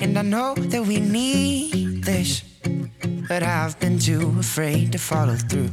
And 0.00 0.18
I 0.18 0.22
know 0.22 0.54
that 0.54 0.82
we 0.86 0.98
need 0.98 2.04
this, 2.04 2.42
but 3.28 3.42
I've 3.42 3.78
been 3.80 3.98
too 3.98 4.34
afraid 4.38 4.92
to 4.92 4.98
follow 4.98 5.36
through. 5.36 5.70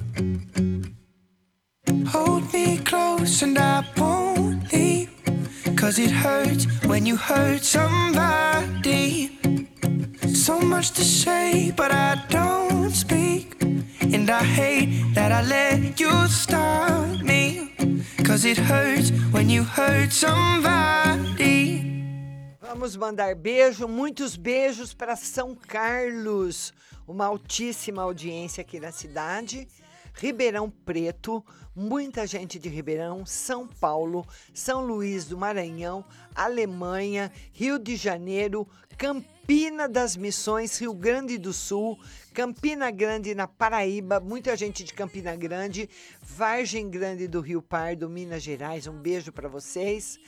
Hold 2.07 2.51
me 2.53 2.77
close 2.79 3.41
and 3.41 3.57
I 3.57 3.85
won't 3.97 4.71
leave. 4.71 5.09
Cause 5.75 5.99
it 5.99 6.11
hurts 6.11 6.65
when 6.85 7.05
you 7.05 7.17
hurt 7.17 7.63
somebody. 7.63 9.37
So 10.33 10.59
much 10.59 10.91
to 10.91 11.03
say, 11.03 11.71
but 11.75 11.91
I 11.91 12.23
don't 12.29 12.91
speak. 12.91 13.61
And 14.13 14.29
I 14.29 14.43
hate 14.43 15.13
that 15.15 15.31
I 15.31 15.41
let 15.43 15.99
you 15.99 16.27
stop 16.27 17.21
me. 17.21 17.73
Cause 18.23 18.45
it 18.45 18.57
hurts 18.57 19.11
when 19.31 19.49
you 19.49 19.63
hurt 19.63 20.11
somebody. 20.11 21.91
Vamos 22.61 22.95
mandar 22.95 23.35
beijo, 23.35 23.87
muitos 23.87 24.37
beijos 24.37 24.93
para 24.93 25.15
São 25.15 25.55
Carlos, 25.67 26.71
uma 27.11 27.25
altíssima 27.25 28.01
audiência 28.01 28.61
aqui 28.61 28.79
na 28.79 28.91
cidade. 28.91 29.67
Ribeirão 30.13 30.69
Preto, 30.69 31.43
muita 31.75 32.25
gente 32.25 32.57
de 32.57 32.69
Ribeirão, 32.69 33.25
São 33.25 33.67
Paulo, 33.67 34.25
São 34.53 34.85
Luís 34.85 35.25
do 35.25 35.37
Maranhão, 35.37 36.03
Alemanha, 36.33 37.31
Rio 37.53 37.77
de 37.77 37.95
Janeiro, 37.95 38.67
Campina 38.97 39.87
das 39.87 40.15
Missões, 40.15 40.77
Rio 40.77 40.93
Grande 40.93 41.37
do 41.37 41.53
Sul, 41.53 41.97
Campina 42.33 42.91
Grande 42.91 43.33
na 43.33 43.47
Paraíba, 43.47 44.19
muita 44.19 44.55
gente 44.55 44.83
de 44.83 44.93
Campina 44.93 45.35
Grande, 45.35 45.89
Vargem 46.21 46.89
Grande 46.89 47.27
do 47.27 47.41
Rio 47.41 47.61
Pardo, 47.61 48.09
Minas 48.09 48.43
Gerais. 48.43 48.87
Um 48.87 49.01
beijo 49.01 49.31
para 49.31 49.49
vocês. 49.49 50.19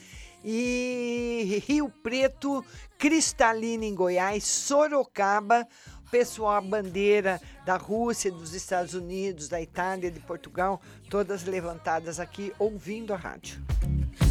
E 0.46 1.62
Rio 1.66 1.88
Preto, 1.88 2.62
Cristalina 2.98 3.86
em 3.86 3.94
Goiás, 3.94 4.44
Sorocaba, 4.44 5.66
pessoal 6.14 6.58
a 6.58 6.60
bandeira 6.60 7.40
da 7.66 7.76
Rússia, 7.76 8.30
dos 8.30 8.54
Estados 8.54 8.94
Unidos, 8.94 9.48
da 9.48 9.60
Itália, 9.60 10.12
de 10.12 10.20
Portugal, 10.20 10.80
todas 11.10 11.42
levantadas 11.42 12.20
aqui 12.20 12.52
ouvindo 12.56 13.12
a 13.12 13.16
rádio. 13.16 13.60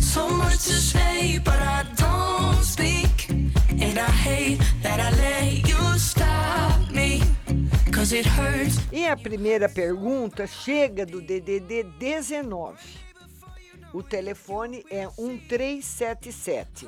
So 0.02 0.30
much 0.30 0.64
to 0.64 0.76
say, 0.76 1.40
but 1.40 1.56
I 1.56 1.84
don't 1.98 2.64
speak. 2.64 3.30
And 3.72 4.00
I 4.00 4.10
hate 4.10 4.60
that 4.82 5.02
I 5.02 5.12
let 5.18 5.68
you 5.68 6.00
stop 6.00 6.90
me. 6.90 7.20
Cause 7.92 8.16
it 8.16 8.26
hurts. 8.30 8.78
E 8.90 9.06
a 9.06 9.18
primeira 9.18 9.68
pergunta 9.68 10.48
chega 10.48 11.06
do 11.06 11.22
DDD 11.22 11.84
19. 12.00 12.78
O 13.94 14.02
telefone 14.02 14.86
é 14.90 15.06
1377. 15.20 16.88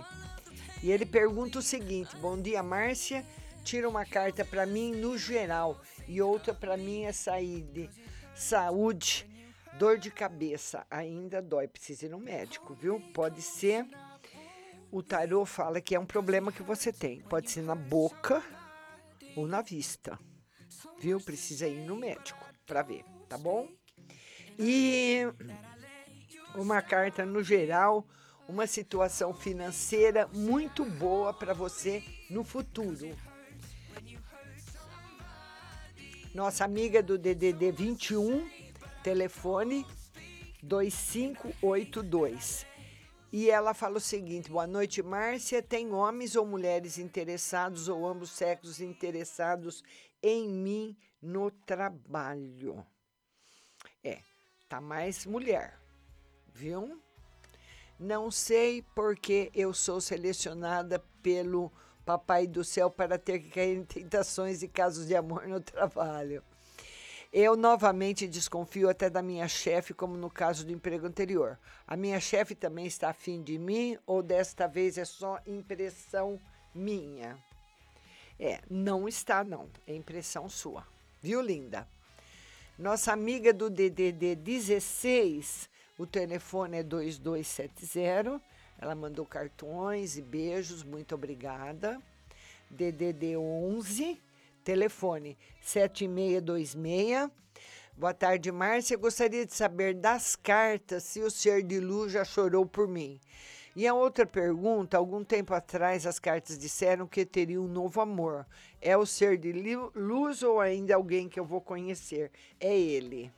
E 0.82 0.90
ele 0.90 1.06
pergunta 1.06 1.60
o 1.60 1.62
seguinte: 1.62 2.16
Bom 2.22 2.40
dia, 2.40 2.64
Márcia. 2.64 3.26
Tira 3.66 3.90
uma 3.90 4.06
carta 4.06 4.46
para 4.46 4.64
mim 4.64 4.92
no 4.92 5.18
geral 5.18 5.82
e 6.08 6.22
outra 6.22 6.54
para 6.54 6.78
minha 6.78 7.12
saída. 7.12 7.90
Saúde, 8.36 9.28
dor 9.80 9.98
de 9.98 10.12
cabeça, 10.12 10.86
ainda 10.88 11.42
dói, 11.42 11.68
precisa 11.68 12.06
ir 12.06 12.10
no 12.10 12.20
médico, 12.20 12.76
viu? 12.76 13.02
Pode 13.12 13.42
ser. 13.42 13.84
O 14.92 15.02
tarô 15.02 15.48
fala 15.48 15.82
que 15.82 15.96
é 15.96 16.00
um 16.00 16.06
problema 16.06 16.52
que 16.52 16.62
você 16.62 16.94
tem. 16.94 17.22
Pode 17.22 17.50
ser 17.50 17.64
na 17.64 17.74
boca 17.74 18.44
ou 19.36 19.48
na 19.48 19.64
vista. 19.64 20.20
Viu? 21.00 21.20
Precisa 21.20 21.68
ir 21.68 21.88
no 21.88 21.96
médico 21.96 22.46
para 22.68 22.84
ver, 22.84 23.04
tá 23.28 23.36
bom? 23.36 23.68
E 24.60 25.24
uma 26.54 26.84
carta 26.84 27.26
no 27.26 27.42
geral, 27.42 28.08
uma 28.48 28.68
situação 28.68 29.34
financeira 29.34 30.28
muito 30.28 30.86
boa 30.86 31.34
para 31.34 31.56
você 31.56 32.04
no 32.30 32.44
futuro. 32.44 33.10
Nossa 36.36 36.66
amiga 36.66 37.02
do 37.02 37.18
DDD 37.18 37.72
21, 37.72 38.46
telefone 39.02 39.88
2582. 40.62 42.68
E 43.32 43.50
ela 43.50 43.74
fala 43.74 44.00
o 44.00 44.02
seguinte: 44.02 44.52
Boa 44.52 44.68
noite, 44.68 45.02
Márcia. 45.02 45.64
Tem 45.64 45.94
homens 45.94 46.36
ou 46.36 46.46
mulheres 46.46 46.98
interessados 46.98 47.88
ou 47.88 48.06
ambos 48.06 48.32
sexos 48.32 48.82
interessados 48.82 49.82
em 50.22 50.50
mim 50.50 50.98
no 51.22 51.50
trabalho? 51.50 52.86
É, 54.04 54.20
tá 54.68 54.82
mais 54.82 55.26
mulher, 55.26 55.80
viu? 56.54 57.02
Não 57.98 58.30
sei 58.30 58.82
porque 58.94 59.50
eu 59.56 59.74
sou 59.74 60.02
selecionada 60.02 61.00
pelo 61.24 61.72
Papai 62.06 62.46
do 62.46 62.64
Céu 62.64 62.90
para 62.90 63.18
ter 63.18 63.40
que 63.40 63.50
cair 63.50 63.78
em 63.78 63.84
tentações 63.84 64.62
e 64.62 64.68
casos 64.68 65.08
de 65.08 65.16
amor 65.16 65.48
no 65.48 65.60
trabalho. 65.60 66.44
Eu 67.34 67.58
novamente 67.58 68.28
desconfio 68.28 68.90
até 68.90 69.10
da 69.10 69.22
minha 69.22 69.48
chefe, 69.48 69.94
como 69.94 70.16
no 70.16 70.30
caso 70.30 70.66
do 70.66 70.72
emprego 70.72 71.06
anterior. 71.08 71.60
A 71.86 71.98
minha 71.98 72.20
chefe 72.20 72.56
também 72.56 72.86
está 72.86 73.10
afim 73.10 73.42
de 73.44 73.58
mim 73.58 73.98
ou 74.06 74.24
desta 74.24 74.68
vez 74.68 74.98
é 74.98 75.04
só 75.04 75.40
impressão 75.46 76.40
minha? 76.74 77.38
É, 78.40 78.62
não 78.70 79.08
está 79.08 79.44
não, 79.44 79.70
é 79.88 79.96
impressão 79.96 80.48
sua. 80.48 80.88
Viu, 81.22 81.42
linda? 81.42 81.88
Nossa 82.78 83.12
amiga 83.14 83.54
do 83.54 83.70
DDD 83.70 84.36
16, 84.36 85.70
o 85.98 86.06
telefone 86.06 86.78
é 86.78 86.84
2270. 86.84 88.42
Ela 88.80 88.96
mandou 88.96 89.26
cartões 89.26 90.18
e 90.18 90.22
beijos, 90.22 90.84
muito 90.84 91.16
obrigada. 91.16 92.02
DDD 92.70 93.38
11, 93.38 94.20
telefone 94.64 95.38
7626. 95.62 97.30
Boa 97.98 98.14
tarde, 98.14 98.52
Márcia. 98.52 98.98
Gostaria 98.98 99.46
de 99.46 99.54
saber 99.54 99.94
das 99.94 100.36
cartas 100.36 101.04
se 101.04 101.22
o 101.22 101.32
ser 101.32 101.64
de 101.64 101.80
luz 101.80 102.12
já 102.12 102.26
chorou 102.26 102.66
por 102.66 102.88
mim. 102.88 103.22
E 103.74 103.88
a 103.88 103.94
outra 103.94 104.26
pergunta: 104.26 104.98
algum 104.98 105.24
tempo 105.24 105.54
atrás 105.54 106.06
as 106.06 106.20
cartas 106.20 106.58
disseram 106.58 107.08
que 107.08 107.26
teria 107.26 107.62
um 107.62 107.68
novo 107.68 108.02
amor. 108.02 108.46
É 108.82 108.98
o 108.98 109.06
ser 109.06 109.38
de 109.38 109.54
luz 109.96 110.44
ou 110.44 110.60
ainda 110.60 110.96
alguém 110.96 111.30
que 111.30 111.40
eu 111.40 111.46
vou 111.46 111.62
conhecer? 111.62 112.32
É 112.60 112.78
ele. 112.78 113.32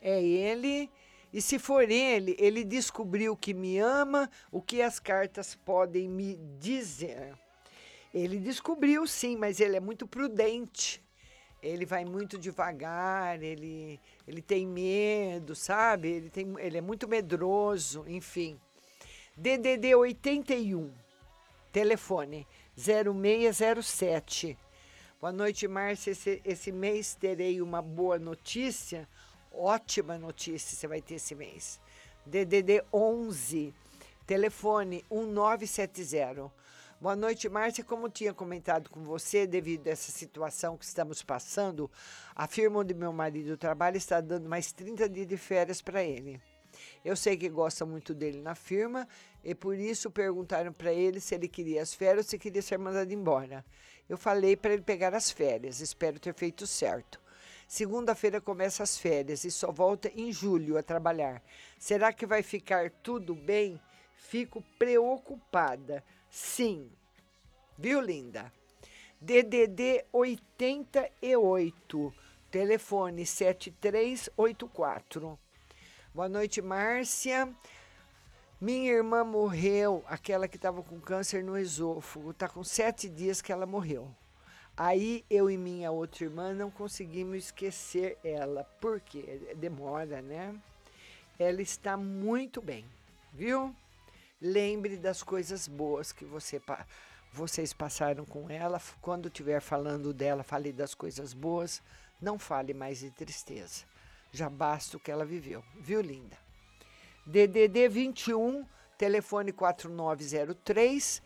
É 0.00 0.22
ele. 0.22 0.88
E 1.32 1.40
se 1.40 1.58
for 1.58 1.90
ele, 1.90 2.36
ele 2.38 2.62
descobriu 2.62 3.34
que 3.34 3.54
me 3.54 3.78
ama, 3.78 4.30
o 4.50 4.60
que 4.60 4.82
as 4.82 4.98
cartas 4.98 5.54
podem 5.54 6.06
me 6.06 6.36
dizer? 6.60 7.32
Ele 8.12 8.38
descobriu 8.38 9.06
sim, 9.06 9.36
mas 9.36 9.58
ele 9.58 9.76
é 9.76 9.80
muito 9.80 10.06
prudente. 10.06 11.02
Ele 11.62 11.86
vai 11.86 12.04
muito 12.04 12.36
devagar, 12.36 13.42
ele, 13.42 13.98
ele 14.26 14.42
tem 14.42 14.66
medo, 14.66 15.54
sabe? 15.54 16.08
Ele, 16.08 16.28
tem, 16.28 16.54
ele 16.58 16.76
é 16.76 16.80
muito 16.80 17.08
medroso, 17.08 18.04
enfim. 18.06 18.60
DDD 19.34 19.94
81, 19.94 20.92
telefone 21.72 22.46
0607. 22.76 24.58
Boa 25.18 25.32
noite, 25.32 25.68
Márcia. 25.68 26.10
Esse, 26.10 26.42
esse 26.44 26.72
mês 26.72 27.14
terei 27.14 27.62
uma 27.62 27.80
boa 27.80 28.18
notícia 28.18 29.08
ótima 29.54 30.18
notícia 30.18 30.76
você 30.76 30.86
vai 30.86 31.00
ter 31.00 31.14
esse 31.14 31.34
mês. 31.34 31.80
DDD 32.24 32.82
11, 32.92 33.74
telefone 34.26 35.04
1970. 35.10 36.50
Boa 37.00 37.16
noite, 37.16 37.48
Márcia. 37.48 37.82
Como 37.82 38.08
tinha 38.08 38.32
comentado 38.32 38.88
com 38.88 39.02
você, 39.02 39.46
devido 39.46 39.88
a 39.88 39.90
essa 39.90 40.12
situação 40.12 40.76
que 40.76 40.84
estamos 40.84 41.22
passando, 41.22 41.90
a 42.34 42.46
firma 42.46 42.78
onde 42.78 42.94
meu 42.94 43.12
marido 43.12 43.56
trabalha 43.56 43.96
está 43.96 44.20
dando 44.20 44.48
mais 44.48 44.72
30 44.72 45.08
dias 45.08 45.26
de 45.26 45.36
férias 45.36 45.82
para 45.82 46.02
ele. 46.02 46.40
Eu 47.04 47.16
sei 47.16 47.36
que 47.36 47.48
gosta 47.48 47.84
muito 47.84 48.14
dele 48.14 48.40
na 48.40 48.54
firma 48.54 49.06
e 49.42 49.54
por 49.54 49.76
isso 49.76 50.10
perguntaram 50.10 50.72
para 50.72 50.92
ele 50.92 51.20
se 51.20 51.34
ele 51.34 51.48
queria 51.48 51.82
as 51.82 51.92
férias 51.92 52.26
ou 52.26 52.30
se 52.30 52.38
queria 52.38 52.62
ser 52.62 52.78
mandado 52.78 53.12
embora. 53.12 53.64
Eu 54.08 54.16
falei 54.16 54.56
para 54.56 54.72
ele 54.72 54.82
pegar 54.82 55.14
as 55.14 55.30
férias, 55.30 55.80
espero 55.80 56.18
ter 56.18 56.34
feito 56.34 56.66
certo. 56.66 57.21
Segunda-feira 57.66 58.40
começa 58.40 58.82
as 58.82 58.98
férias 58.98 59.44
e 59.44 59.50
só 59.50 59.72
volta 59.72 60.10
em 60.14 60.30
julho 60.32 60.76
a 60.76 60.82
trabalhar. 60.82 61.42
Será 61.78 62.12
que 62.12 62.26
vai 62.26 62.42
ficar 62.42 62.90
tudo 62.90 63.34
bem? 63.34 63.80
Fico 64.14 64.62
preocupada. 64.78 66.04
Sim. 66.30 66.90
Viu, 67.78 68.00
linda? 68.00 68.52
DDD 69.20 70.04
88, 70.12 72.14
telefone 72.50 73.24
7384. 73.24 75.38
Boa 76.14 76.28
noite, 76.28 76.60
Márcia. 76.60 77.48
Minha 78.60 78.92
irmã 78.92 79.24
morreu, 79.24 80.04
aquela 80.06 80.46
que 80.46 80.56
estava 80.56 80.82
com 80.82 81.00
câncer 81.00 81.42
no 81.42 81.58
esôfago. 81.58 82.30
Está 82.30 82.48
com 82.48 82.62
sete 82.62 83.08
dias 83.08 83.42
que 83.42 83.50
ela 83.50 83.66
morreu. 83.66 84.14
Aí 84.84 85.24
eu 85.30 85.48
e 85.48 85.56
minha 85.56 85.92
outra 85.92 86.24
irmã 86.24 86.52
não 86.52 86.68
conseguimos 86.68 87.44
esquecer 87.44 88.18
ela. 88.24 88.64
Por 88.80 89.00
quê? 89.00 89.54
Demora, 89.54 90.20
né? 90.20 90.52
Ela 91.38 91.62
está 91.62 91.96
muito 91.96 92.60
bem, 92.60 92.84
viu? 93.32 93.72
Lembre 94.40 94.96
das 94.96 95.22
coisas 95.22 95.68
boas 95.68 96.10
que 96.10 96.24
você, 96.24 96.60
vocês 97.32 97.72
passaram 97.72 98.24
com 98.24 98.50
ela. 98.50 98.82
Quando 99.00 99.28
estiver 99.28 99.60
falando 99.60 100.12
dela, 100.12 100.42
fale 100.42 100.72
das 100.72 100.96
coisas 100.96 101.32
boas. 101.32 101.80
Não 102.20 102.36
fale 102.36 102.74
mais 102.74 102.98
de 102.98 103.10
tristeza. 103.12 103.84
Já 104.32 104.50
basta 104.50 104.96
o 104.96 105.00
que 105.00 105.12
ela 105.12 105.24
viveu, 105.24 105.62
viu, 105.76 106.00
linda? 106.00 106.36
DDD 107.24 107.88
21, 107.88 108.66
telefone 108.98 109.52
4903. 109.52 111.22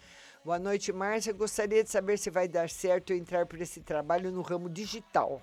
Boa 0.47 0.60
noite, 0.60 0.93
Márcia. 0.93 1.32
Gostaria 1.32 1.82
de 1.82 1.90
saber 1.90 2.16
se 2.16 2.31
vai 2.31 2.47
dar 2.47 2.70
certo 2.70 3.12
eu 3.12 3.16
entrar 3.16 3.47
por 3.47 3.60
esse 3.60 3.81
trabalho 3.81 4.31
no 4.31 4.43
ramo 4.43 4.70
digital. 4.70 5.43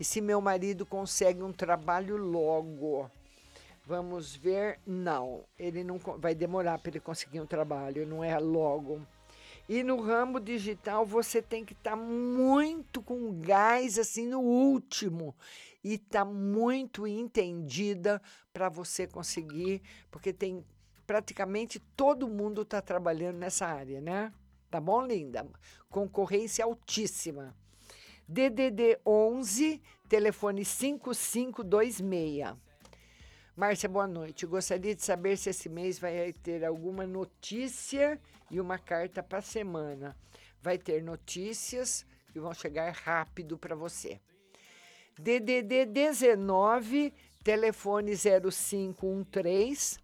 E 0.00 0.04
se 0.04 0.22
meu 0.22 0.40
marido 0.40 0.86
consegue 0.86 1.42
um 1.42 1.52
trabalho 1.52 2.16
logo. 2.16 3.10
Vamos 3.84 4.34
ver. 4.34 4.80
Não, 4.86 5.44
ele 5.58 5.84
não 5.84 5.98
vai 5.98 6.34
demorar 6.34 6.78
para 6.78 6.92
ele 6.92 6.98
conseguir 6.98 7.42
um 7.42 7.46
trabalho, 7.46 8.06
não 8.06 8.24
é 8.24 8.38
logo. 8.38 9.02
E 9.68 9.82
no 9.82 10.00
ramo 10.00 10.40
digital 10.40 11.04
você 11.04 11.42
tem 11.42 11.62
que 11.62 11.74
estar 11.74 11.90
tá 11.90 11.96
muito 11.96 13.02
com 13.02 13.38
gás 13.42 13.98
assim 13.98 14.26
no 14.26 14.40
último 14.40 15.36
e 15.84 15.96
estar 15.96 16.20
tá 16.20 16.24
muito 16.24 17.06
entendida 17.06 18.18
para 18.50 18.70
você 18.70 19.06
conseguir, 19.06 19.82
porque 20.10 20.32
tem 20.32 20.64
praticamente 21.06 21.78
todo 21.94 22.28
mundo 22.28 22.62
está 22.62 22.80
trabalhando 22.80 23.36
nessa 23.36 23.66
área, 23.66 24.00
né? 24.00 24.32
Tá 24.70 24.80
bom, 24.80 25.04
linda? 25.06 25.46
Concorrência 25.88 26.64
altíssima. 26.64 27.56
DDD 28.28 28.98
11, 29.06 29.80
telefone 30.06 30.62
5526. 30.64 32.54
Márcia, 33.56 33.88
boa 33.88 34.06
noite. 34.06 34.44
Gostaria 34.46 34.94
de 34.94 35.02
saber 35.02 35.38
se 35.38 35.48
esse 35.48 35.68
mês 35.70 35.98
vai 35.98 36.32
ter 36.34 36.64
alguma 36.64 37.06
notícia 37.06 38.20
e 38.50 38.60
uma 38.60 38.78
carta 38.78 39.22
para 39.22 39.40
semana. 39.40 40.14
Vai 40.60 40.76
ter 40.76 41.02
notícias 41.02 42.04
que 42.30 42.38
vão 42.38 42.52
chegar 42.52 42.92
rápido 42.92 43.56
para 43.56 43.74
você. 43.74 44.20
DDD 45.18 45.86
19, 45.86 47.14
telefone 47.42 48.12
0513. 48.14 49.98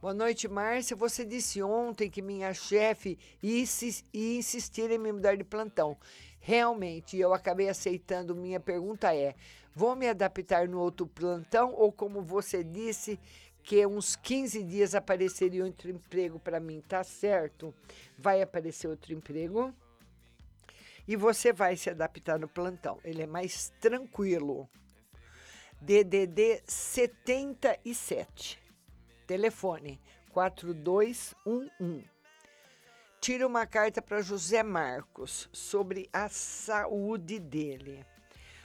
Boa 0.00 0.14
noite, 0.14 0.46
Márcia. 0.46 0.96
Você 0.96 1.24
disse 1.24 1.60
ontem 1.60 2.08
que 2.08 2.22
minha 2.22 2.54
chefe 2.54 3.18
ia 3.42 3.64
insistir 4.14 4.92
em 4.92 4.98
me 4.98 5.10
mudar 5.10 5.36
de 5.36 5.42
plantão. 5.42 5.96
Realmente, 6.38 7.18
eu 7.18 7.34
acabei 7.34 7.68
aceitando. 7.68 8.32
Minha 8.32 8.60
pergunta 8.60 9.12
é: 9.12 9.34
vou 9.74 9.96
me 9.96 10.08
adaptar 10.08 10.68
no 10.68 10.78
outro 10.78 11.04
plantão 11.04 11.74
ou, 11.74 11.90
como 11.90 12.22
você 12.22 12.62
disse, 12.62 13.18
que 13.64 13.84
uns 13.84 14.14
15 14.14 14.62
dias 14.62 14.94
apareceria 14.94 15.64
outro 15.64 15.90
emprego 15.90 16.38
para 16.38 16.60
mim, 16.60 16.80
tá 16.86 17.02
certo? 17.02 17.74
Vai 18.16 18.40
aparecer 18.40 18.86
outro 18.86 19.12
emprego 19.12 19.74
e 21.08 21.16
você 21.16 21.52
vai 21.52 21.76
se 21.76 21.90
adaptar 21.90 22.38
no 22.38 22.46
plantão. 22.46 23.00
Ele 23.02 23.22
é 23.22 23.26
mais 23.26 23.72
tranquilo. 23.80 24.70
DDD 25.80 26.62
77. 26.64 28.67
Telefone 29.28 30.00
4211. 30.32 32.10
Tira 33.20 33.46
uma 33.46 33.66
carta 33.66 34.00
para 34.00 34.22
José 34.22 34.62
Marcos 34.62 35.50
sobre 35.52 36.08
a 36.10 36.30
saúde 36.30 37.38
dele. 37.38 38.06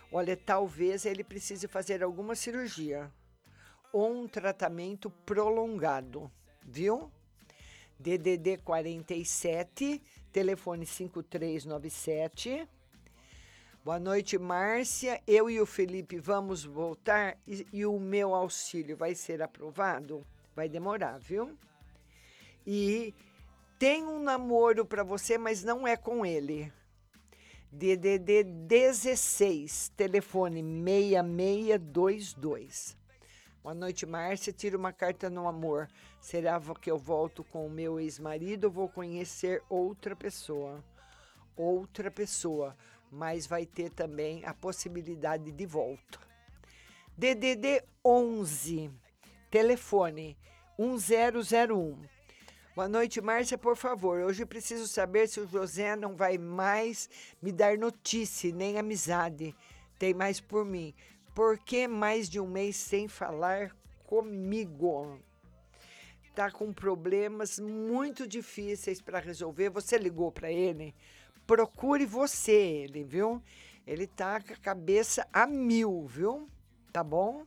Olha, 0.09 0.37
talvez 0.37 1.05
ele 1.05 1.21
precise 1.21 1.67
fazer 1.67 2.01
alguma 2.01 2.33
cirurgia 2.33 3.11
ou 3.91 4.09
um 4.09 4.25
tratamento 4.25 5.09
prolongado, 5.09 6.31
viu? 6.61 7.11
DDD 7.99 8.59
47, 8.63 10.01
telefone 10.31 10.85
5397. 10.85 12.65
Boa 13.83 13.99
noite, 13.99 14.37
Márcia. 14.37 15.21
Eu 15.27 15.49
e 15.49 15.59
o 15.59 15.65
Felipe 15.65 16.17
vamos 16.19 16.63
voltar 16.63 17.37
e, 17.45 17.67
e 17.73 17.85
o 17.85 17.99
meu 17.99 18.33
auxílio 18.33 18.95
vai 18.95 19.13
ser 19.13 19.41
aprovado? 19.41 20.25
Vai 20.55 20.69
demorar, 20.69 21.17
viu? 21.17 21.57
E 22.65 23.13
tem 23.79 24.05
um 24.05 24.21
namoro 24.21 24.85
para 24.85 25.03
você, 25.03 25.37
mas 25.37 25.63
não 25.63 25.87
é 25.87 25.97
com 25.97 26.23
ele. 26.25 26.71
DDD 27.71 28.43
16, 28.43 29.89
telefone 29.97 30.61
6622. 30.61 32.95
Boa 33.63 33.73
noite, 33.73 34.05
Márcia. 34.05 34.53
Tira 34.53 34.77
uma 34.77 34.93
carta 34.93 35.27
no 35.29 35.47
amor. 35.47 35.89
Será 36.21 36.61
que 36.79 36.91
eu 36.91 36.99
volto 36.99 37.43
com 37.45 37.65
o 37.65 37.69
meu 37.69 37.99
ex-marido 37.99 38.65
ou 38.65 38.71
vou 38.71 38.87
conhecer 38.87 39.63
outra 39.67 40.15
pessoa? 40.15 40.83
Outra 41.55 42.11
pessoa, 42.11 42.77
mas 43.11 43.47
vai 43.47 43.65
ter 43.65 43.89
também 43.89 44.45
a 44.45 44.53
possibilidade 44.53 45.51
de 45.51 45.65
volta. 45.65 46.19
DDD 47.17 47.81
11, 48.05 48.91
telefone 49.53 50.35
1001. 50.79 51.95
Boa 52.75 52.89
noite, 52.89 53.21
Márcia, 53.21 53.55
por 53.55 53.75
favor. 53.77 54.21
Hoje 54.21 54.47
preciso 54.47 54.87
saber 54.87 55.27
se 55.27 55.39
o 55.39 55.47
José 55.47 55.95
não 55.95 56.15
vai 56.15 56.39
mais 56.39 57.07
me 57.39 57.51
dar 57.51 57.77
notícia, 57.77 58.51
nem 58.51 58.79
amizade. 58.79 59.55
Tem 59.99 60.11
mais 60.11 60.39
por 60.39 60.65
mim. 60.65 60.91
Por 61.35 61.59
que 61.59 61.87
mais 61.87 62.27
de 62.27 62.39
um 62.39 62.47
mês 62.47 62.75
sem 62.77 63.07
falar 63.07 63.71
comigo? 64.07 65.19
Tá 66.33 66.49
com 66.49 66.73
problemas 66.73 67.59
muito 67.59 68.27
difíceis 68.27 68.99
para 68.99 69.19
resolver. 69.19 69.69
Você 69.69 69.99
ligou 69.99 70.31
para 70.31 70.51
ele? 70.51 70.95
Procure 71.45 72.07
você 72.07 72.53
ele, 72.53 73.03
viu? 73.03 73.39
Ele 73.85 74.07
tá 74.07 74.41
com 74.41 74.51
a 74.51 74.57
cabeça 74.57 75.27
a 75.31 75.45
mil, 75.45 76.07
viu? 76.07 76.49
Tá 76.91 77.03
bom? 77.03 77.45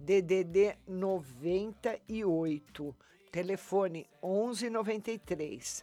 DDD 0.00 0.76
98, 0.86 2.96
telefone 3.32 4.06
1193. 4.22 5.82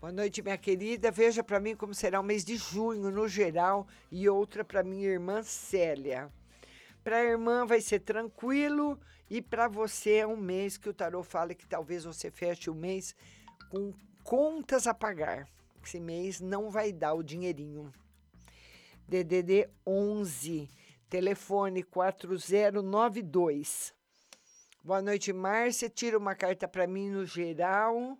Boa 0.00 0.12
noite, 0.12 0.42
minha 0.42 0.58
querida. 0.58 1.12
Veja 1.12 1.44
para 1.44 1.60
mim 1.60 1.76
como 1.76 1.94
será 1.94 2.18
o 2.18 2.24
mês 2.24 2.44
de 2.44 2.56
junho 2.56 3.12
no 3.12 3.28
geral 3.28 3.86
e 4.10 4.28
outra 4.28 4.64
para 4.64 4.82
minha 4.82 5.06
irmã 5.06 5.44
Célia. 5.44 6.28
Para 7.04 7.18
a 7.18 7.24
irmã 7.24 7.64
vai 7.64 7.80
ser 7.80 8.00
tranquilo 8.00 8.98
e 9.30 9.40
para 9.40 9.68
você 9.68 10.16
é 10.16 10.26
um 10.26 10.36
mês 10.36 10.76
que 10.76 10.88
o 10.88 10.94
tarô 10.94 11.22
fala 11.22 11.54
que 11.54 11.66
talvez 11.66 12.02
você 12.02 12.32
feche 12.32 12.68
o 12.68 12.74
mês 12.74 13.14
com 13.70 13.94
contas 14.24 14.88
a 14.88 14.92
pagar. 14.92 15.48
Esse 15.84 16.00
mês 16.00 16.40
não 16.40 16.68
vai 16.68 16.92
dar 16.92 17.14
o 17.14 17.22
dinheirinho. 17.22 17.92
DDD 19.06 19.68
11, 19.86 20.68
telefone 21.14 21.84
4092. 21.84 23.94
Boa 24.82 25.00
noite, 25.00 25.32
Márcia. 25.32 25.88
Tira 25.88 26.18
uma 26.18 26.34
carta 26.34 26.66
para 26.66 26.88
mim 26.88 27.08
no 27.08 27.24
geral 27.24 28.18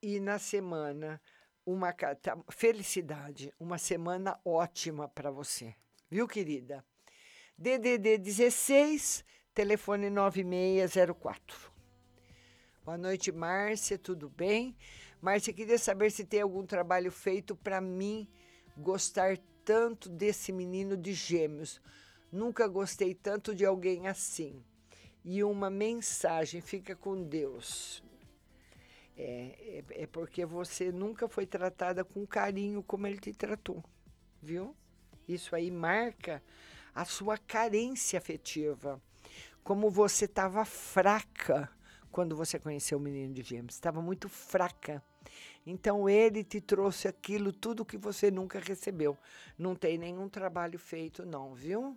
e 0.00 0.20
na 0.20 0.38
semana 0.38 1.20
uma 1.66 1.92
carta 1.92 2.38
felicidade, 2.48 3.52
uma 3.58 3.76
semana 3.76 4.38
ótima 4.44 5.08
para 5.08 5.32
você. 5.32 5.74
Viu, 6.08 6.28
querida? 6.28 6.84
DDD 7.58 8.18
16, 8.18 9.24
telefone 9.52 10.10
9604. 10.10 11.72
Boa 12.84 12.96
noite, 12.96 13.32
Márcia, 13.32 13.98
tudo 13.98 14.30
bem? 14.30 14.76
Márcia, 15.20 15.52
queria 15.52 15.76
saber 15.76 16.12
se 16.12 16.24
tem 16.24 16.40
algum 16.40 16.64
trabalho 16.64 17.10
feito 17.10 17.56
para 17.56 17.80
mim 17.80 18.30
gostar 18.76 19.36
tanto 19.68 20.08
desse 20.08 20.50
menino 20.50 20.96
de 20.96 21.12
gêmeos. 21.12 21.78
Nunca 22.32 22.66
gostei 22.66 23.14
tanto 23.14 23.54
de 23.54 23.66
alguém 23.66 24.08
assim. 24.08 24.64
E 25.22 25.44
uma 25.44 25.68
mensagem, 25.68 26.62
fica 26.62 26.96
com 26.96 27.22
Deus. 27.22 28.02
É, 29.14 29.84
é, 29.92 30.04
é, 30.04 30.06
porque 30.06 30.46
você 30.46 30.90
nunca 30.90 31.28
foi 31.28 31.44
tratada 31.44 32.02
com 32.02 32.26
carinho 32.26 32.82
como 32.82 33.06
ele 33.06 33.18
te 33.18 33.30
tratou, 33.34 33.84
viu? 34.40 34.74
Isso 35.28 35.54
aí 35.54 35.70
marca 35.70 36.42
a 36.94 37.04
sua 37.04 37.36
carência 37.36 38.18
afetiva. 38.18 38.98
Como 39.62 39.90
você 39.90 40.24
estava 40.24 40.64
fraca 40.64 41.70
quando 42.10 42.34
você 42.34 42.58
conheceu 42.58 42.96
o 42.96 43.02
menino 43.02 43.34
de 43.34 43.42
gêmeos. 43.42 43.74
Estava 43.74 44.00
muito 44.00 44.30
fraca. 44.30 45.04
Então 45.70 46.08
ele 46.08 46.42
te 46.42 46.62
trouxe 46.62 47.06
aquilo, 47.06 47.52
tudo 47.52 47.84
que 47.84 47.98
você 47.98 48.30
nunca 48.30 48.58
recebeu. 48.58 49.18
Não 49.58 49.74
tem 49.74 49.98
nenhum 49.98 50.26
trabalho 50.26 50.78
feito, 50.78 51.26
não, 51.26 51.52
viu? 51.52 51.94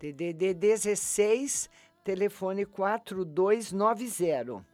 DDD 0.00 0.52
16, 0.52 1.70
telefone 2.02 2.66
4290. 2.66 4.66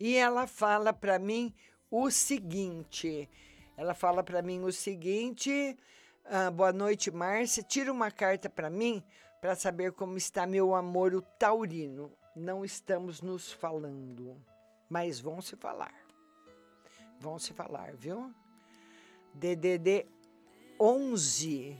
E 0.00 0.16
ela 0.16 0.48
fala 0.48 0.92
para 0.92 1.16
mim 1.16 1.54
o 1.88 2.10
seguinte: 2.10 3.30
ela 3.76 3.94
fala 3.94 4.24
para 4.24 4.42
mim 4.42 4.64
o 4.64 4.72
seguinte. 4.72 5.78
ah, 6.24 6.50
boa 6.50 6.72
noite, 6.72 7.12
Márcia. 7.12 7.62
Tira 7.62 7.92
uma 7.92 8.10
carta 8.10 8.50
para 8.50 8.68
mim 8.68 9.00
para 9.40 9.54
saber 9.54 9.92
como 9.92 10.16
está 10.16 10.44
meu 10.44 10.74
amor, 10.74 11.14
o 11.14 11.22
taurino. 11.22 12.10
Não 12.34 12.64
estamos 12.64 13.22
nos 13.22 13.52
falando, 13.52 14.36
mas 14.90 15.20
vão 15.20 15.40
se 15.40 15.54
falar. 15.54 16.05
Vão 17.20 17.38
se 17.38 17.52
falar, 17.52 17.94
viu? 17.94 18.32
DDD 19.34 20.06
11, 20.78 21.76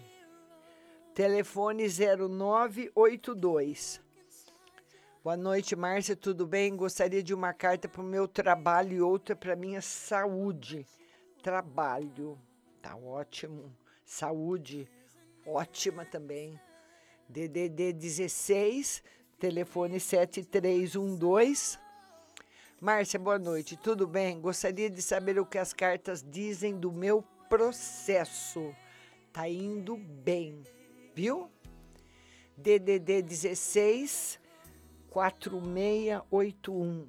telefone 1.14 1.86
0982. 1.88 4.00
Boa 5.22 5.36
noite, 5.36 5.76
Márcia, 5.76 6.14
tudo 6.14 6.46
bem? 6.46 6.76
Gostaria 6.76 7.22
de 7.22 7.34
uma 7.34 7.52
carta 7.52 7.88
para 7.88 8.00
o 8.00 8.04
meu 8.04 8.28
trabalho 8.28 8.96
e 8.96 9.02
outra 9.02 9.34
para 9.34 9.56
minha 9.56 9.82
saúde. 9.82 10.86
Trabalho, 11.42 12.38
tá 12.80 12.94
ótimo. 12.96 13.76
Saúde, 14.04 14.88
ótima 15.44 16.04
também. 16.04 16.60
DDD 17.28 17.92
16, 17.92 19.02
telefone 19.38 19.98
7312. 19.98 21.76
Márcia, 22.78 23.19
boa 23.19 23.39
noite, 23.39 23.74
tudo 23.74 24.07
bem? 24.07 24.39
Gostaria 24.39 24.90
de 24.90 25.01
saber 25.01 25.39
o 25.39 25.47
que 25.47 25.57
as 25.57 25.73
cartas 25.73 26.23
dizem 26.23 26.78
do 26.78 26.93
meu 26.93 27.23
processo. 27.48 28.77
Tá 29.32 29.48
indo 29.48 29.97
bem, 29.97 30.62
viu? 31.15 31.51
DDD 32.55 33.23
16 33.23 34.39
4681. 35.09 37.09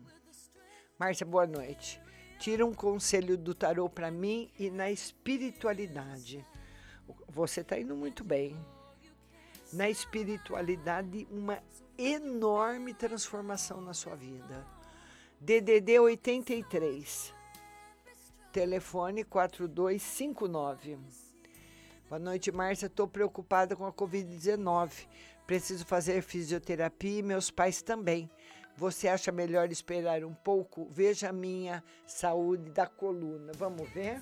Márcia, 0.98 1.26
boa 1.26 1.46
noite. 1.46 2.02
Tira 2.40 2.66
um 2.66 2.74
conselho 2.74 3.38
do 3.38 3.54
tarô 3.54 3.90
para 3.90 4.10
mim 4.10 4.50
e 4.58 4.72
na 4.72 4.90
espiritualidade. 4.90 6.46
Você 7.28 7.62
tá 7.62 7.78
indo 7.78 7.94
muito 7.94 8.24
bem. 8.24 8.58
Na 9.74 9.90
espiritualidade, 9.90 11.28
uma 11.30 11.62
enorme 11.98 12.94
transformação 12.94 13.82
na 13.82 13.94
sua 13.94 14.16
vida. 14.16 14.77
DDD 15.40 16.00
83. 16.00 17.34
Telefone 18.52 19.24
4259. 19.24 20.98
Boa 22.10 22.18
noite, 22.18 22.52
Márcia. 22.52 22.88
Estou 22.88 23.08
preocupada 23.08 23.76
com 23.76 23.86
a 23.86 23.94
Covid-19. 23.94 25.08
Preciso 25.46 25.86
fazer 25.86 26.24
fisioterapia 26.24 27.20
e 27.20 27.24
meus 27.24 27.52
pais 27.52 27.84
também. 27.84 28.28
Você 28.76 29.08
acha 29.08 29.32
melhor 29.32 29.72
esperar 29.72 30.24
um 30.24 30.34
pouco? 30.34 30.88
Veja 30.90 31.30
a 31.30 31.34
minha 31.34 31.84
saúde 32.08 32.72
da 32.72 32.88
coluna. 32.88 33.52
Vamos 33.56 33.88
ver? 33.92 34.20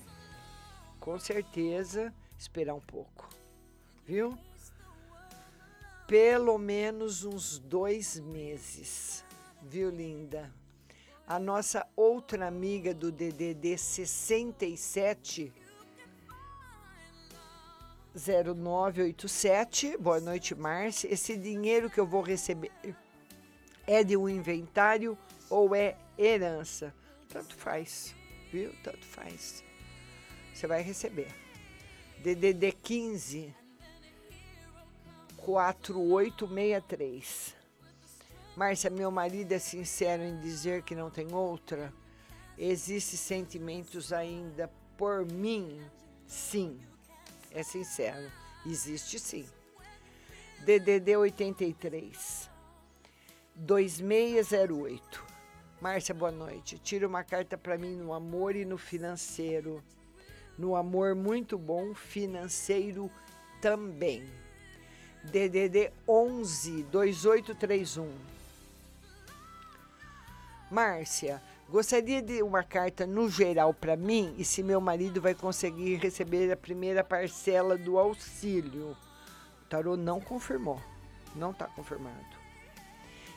Com 0.99 1.17
certeza, 1.17 2.13
esperar 2.37 2.73
um 2.73 2.81
pouco. 2.81 3.29
Viu? 4.05 4.37
Pelo 6.07 6.57
menos 6.57 7.23
uns 7.23 7.57
dois 7.57 8.19
meses. 8.19 9.23
Viu, 9.61 9.89
linda? 9.89 10.53
A 11.27 11.39
nossa 11.39 11.87
outra 11.95 12.45
amiga 12.45 12.93
do 12.93 13.11
DDD 13.11 13.79
67 13.79 15.51
0987. 18.13 19.97
Boa 19.97 20.19
noite, 20.19 20.53
Márcia. 20.53 21.11
Esse 21.11 21.35
dinheiro 21.35 21.89
que 21.89 21.99
eu 21.99 22.05
vou 22.05 22.21
receber 22.21 22.71
é 23.87 24.03
de 24.03 24.15
um 24.15 24.29
inventário 24.29 25.17
ou 25.49 25.75
é 25.75 25.97
herança? 26.15 26.93
Tanto 27.27 27.55
faz, 27.55 28.13
viu? 28.51 28.71
Tanto 28.83 29.03
faz. 29.07 29.63
Você 30.53 30.67
vai 30.67 30.83
receber. 30.83 31.29
DDD 32.19 32.71
15 32.71 33.51
4863. 35.37 37.54
Márcia, 38.55 38.89
meu 38.89 39.11
marido 39.11 39.51
é 39.51 39.59
sincero 39.59 40.23
em 40.23 40.39
dizer 40.39 40.83
que 40.83 40.95
não 40.95 41.09
tem 41.09 41.33
outra? 41.33 41.93
Existem 42.57 43.17
sentimentos 43.17 44.13
ainda 44.13 44.69
por 44.97 45.25
mim? 45.25 45.81
Sim 46.25 46.79
é 47.55 47.63
sincero. 47.63 48.29
Existe 48.65 49.17
sim. 49.17 49.45
DDD 50.65 51.15
83 51.15 52.49
2608. 53.55 55.25
Márcia, 55.79 56.13
boa 56.13 56.31
noite. 56.31 56.77
Tira 56.79 57.07
uma 57.07 57.23
carta 57.23 57.57
para 57.57 57.77
mim 57.77 57.95
no 57.95 58.13
amor 58.13 58.55
e 58.55 58.65
no 58.65 58.77
financeiro. 58.77 59.81
No 60.57 60.75
amor 60.75 61.15
muito 61.15 61.57
bom, 61.57 61.93
financeiro 61.93 63.09
também. 63.61 64.29
DDD 65.23 65.91
11 66.07 66.83
2831. 66.83 68.34
Márcia, 70.69 71.41
Gostaria 71.67 72.21
de 72.21 72.43
uma 72.43 72.63
carta 72.63 73.07
no 73.07 73.27
geral 73.27 73.73
para 73.73 73.97
mim 73.97 74.35
e 74.37 74.45
se 74.45 74.61
meu 74.61 74.79
marido 74.79 75.19
vai 75.19 75.33
conseguir 75.33 75.95
receber 75.95 76.51
a 76.51 76.55
primeira 76.55 77.03
parcela 77.03 77.75
do 77.75 77.97
auxílio. 77.97 78.95
O 79.63 79.65
tarô 79.67 79.97
não 79.97 80.21
confirmou, 80.21 80.79
não 81.35 81.49
está 81.49 81.65
confirmado. 81.65 82.23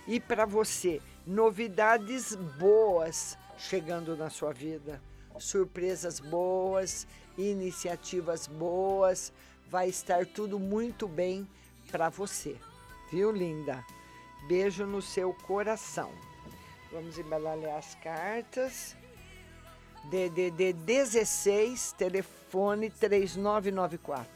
E 0.06 0.20
para 0.20 0.44
você, 0.44 1.00
novidades 1.26 2.34
boas 2.34 3.38
chegando 3.56 4.14
na 4.14 4.28
sua 4.28 4.52
vida, 4.52 5.00
surpresas 5.38 6.20
boas, 6.20 7.06
iniciativas 7.36 8.46
boas, 8.46 9.32
vai 9.70 9.88
estar 9.88 10.26
tudo 10.26 10.58
muito 10.58 11.08
bem 11.08 11.48
para 11.90 12.10
você, 12.10 12.56
viu, 13.10 13.32
linda? 13.32 13.82
Beijo 14.46 14.84
no 14.84 15.00
seu 15.00 15.32
coração. 15.32 16.27
Vamos 16.90 17.18
embaralhar 17.18 17.76
as 17.76 17.94
cartas. 17.96 18.96
DDD 20.04 20.72
16, 20.72 21.92
telefone 21.92 22.88
3994. 22.88 24.26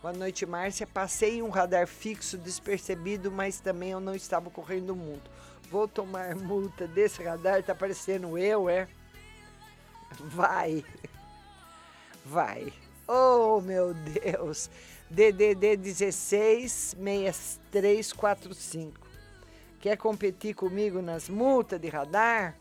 Boa 0.00 0.12
noite, 0.12 0.46
Márcia. 0.46 0.86
Passei 0.86 1.42
um 1.42 1.48
radar 1.48 1.88
fixo 1.88 2.38
despercebido, 2.38 3.32
mas 3.32 3.58
também 3.58 3.90
eu 3.90 3.98
não 3.98 4.14
estava 4.14 4.48
correndo 4.48 4.94
muito. 4.94 5.28
Vou 5.68 5.88
tomar 5.88 6.36
multa 6.36 6.86
desse 6.86 7.20
radar, 7.20 7.64
tá 7.64 7.74
parecendo 7.74 8.38
eu, 8.38 8.68
é? 8.68 8.86
Vai. 10.20 10.84
Vai. 12.24 12.72
Oh, 13.08 13.60
meu 13.60 13.92
Deus. 13.92 14.70
DDD 15.10 15.76
16 15.76 16.94
6345 16.96 19.05
quer 19.86 19.96
competir 19.96 20.52
comigo 20.52 21.00
nas 21.00 21.28
multas 21.28 21.80
de 21.80 21.86
radar? 21.88 22.58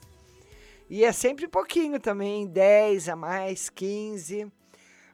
E 0.88 1.04
é 1.04 1.12
sempre 1.12 1.48
pouquinho 1.48 2.00
também, 2.00 2.46
10 2.46 3.10
a 3.10 3.16
mais, 3.16 3.68
15. 3.68 4.46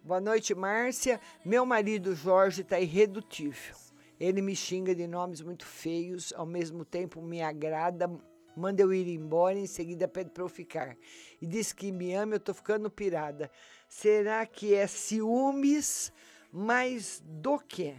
Boa 0.03 0.19
noite, 0.19 0.53
Márcia. 0.53 1.21
Meu 1.45 1.65
marido 1.65 2.13
Jorge 2.13 2.63
está 2.63 2.77
irredutível. 2.81 3.77
Ele 4.19 4.41
me 4.41 4.53
xinga 4.57 4.93
de 4.93 5.07
nomes 5.07 5.39
muito 5.39 5.65
feios, 5.65 6.33
ao 6.35 6.45
mesmo 6.45 6.83
tempo 6.83 7.21
me 7.21 7.41
agrada, 7.41 8.11
manda 8.57 8.81
eu 8.81 8.93
ir 8.93 9.07
embora, 9.07 9.57
em 9.57 9.65
seguida 9.65 10.05
pede 10.05 10.31
para 10.31 10.43
eu 10.43 10.49
ficar. 10.49 10.97
E 11.41 11.47
diz 11.47 11.71
que 11.71 11.93
me 11.93 12.13
ama, 12.13 12.35
eu 12.35 12.41
tô 12.41 12.53
ficando 12.53 12.91
pirada. 12.91 13.49
Será 13.87 14.45
que 14.45 14.75
é 14.75 14.85
ciúmes 14.85 16.11
mais 16.51 17.23
do 17.25 17.57
que? 17.57 17.95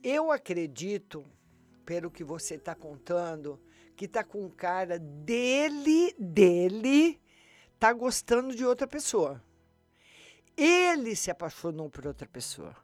Eu 0.00 0.30
acredito 0.30 1.26
pelo 1.84 2.10
que 2.10 2.24
você 2.24 2.54
está 2.54 2.74
contando, 2.74 3.60
que 3.96 4.08
tá 4.08 4.24
com 4.24 4.50
cara 4.50 4.98
dele, 4.98 6.14
dele, 6.18 7.20
tá 7.78 7.92
gostando 7.92 8.54
de 8.54 8.64
outra 8.64 8.86
pessoa. 8.86 9.42
Ele 10.56 11.14
se 11.16 11.30
apaixonou 11.30 11.90
por 11.90 12.06
outra 12.06 12.28
pessoa. 12.28 12.76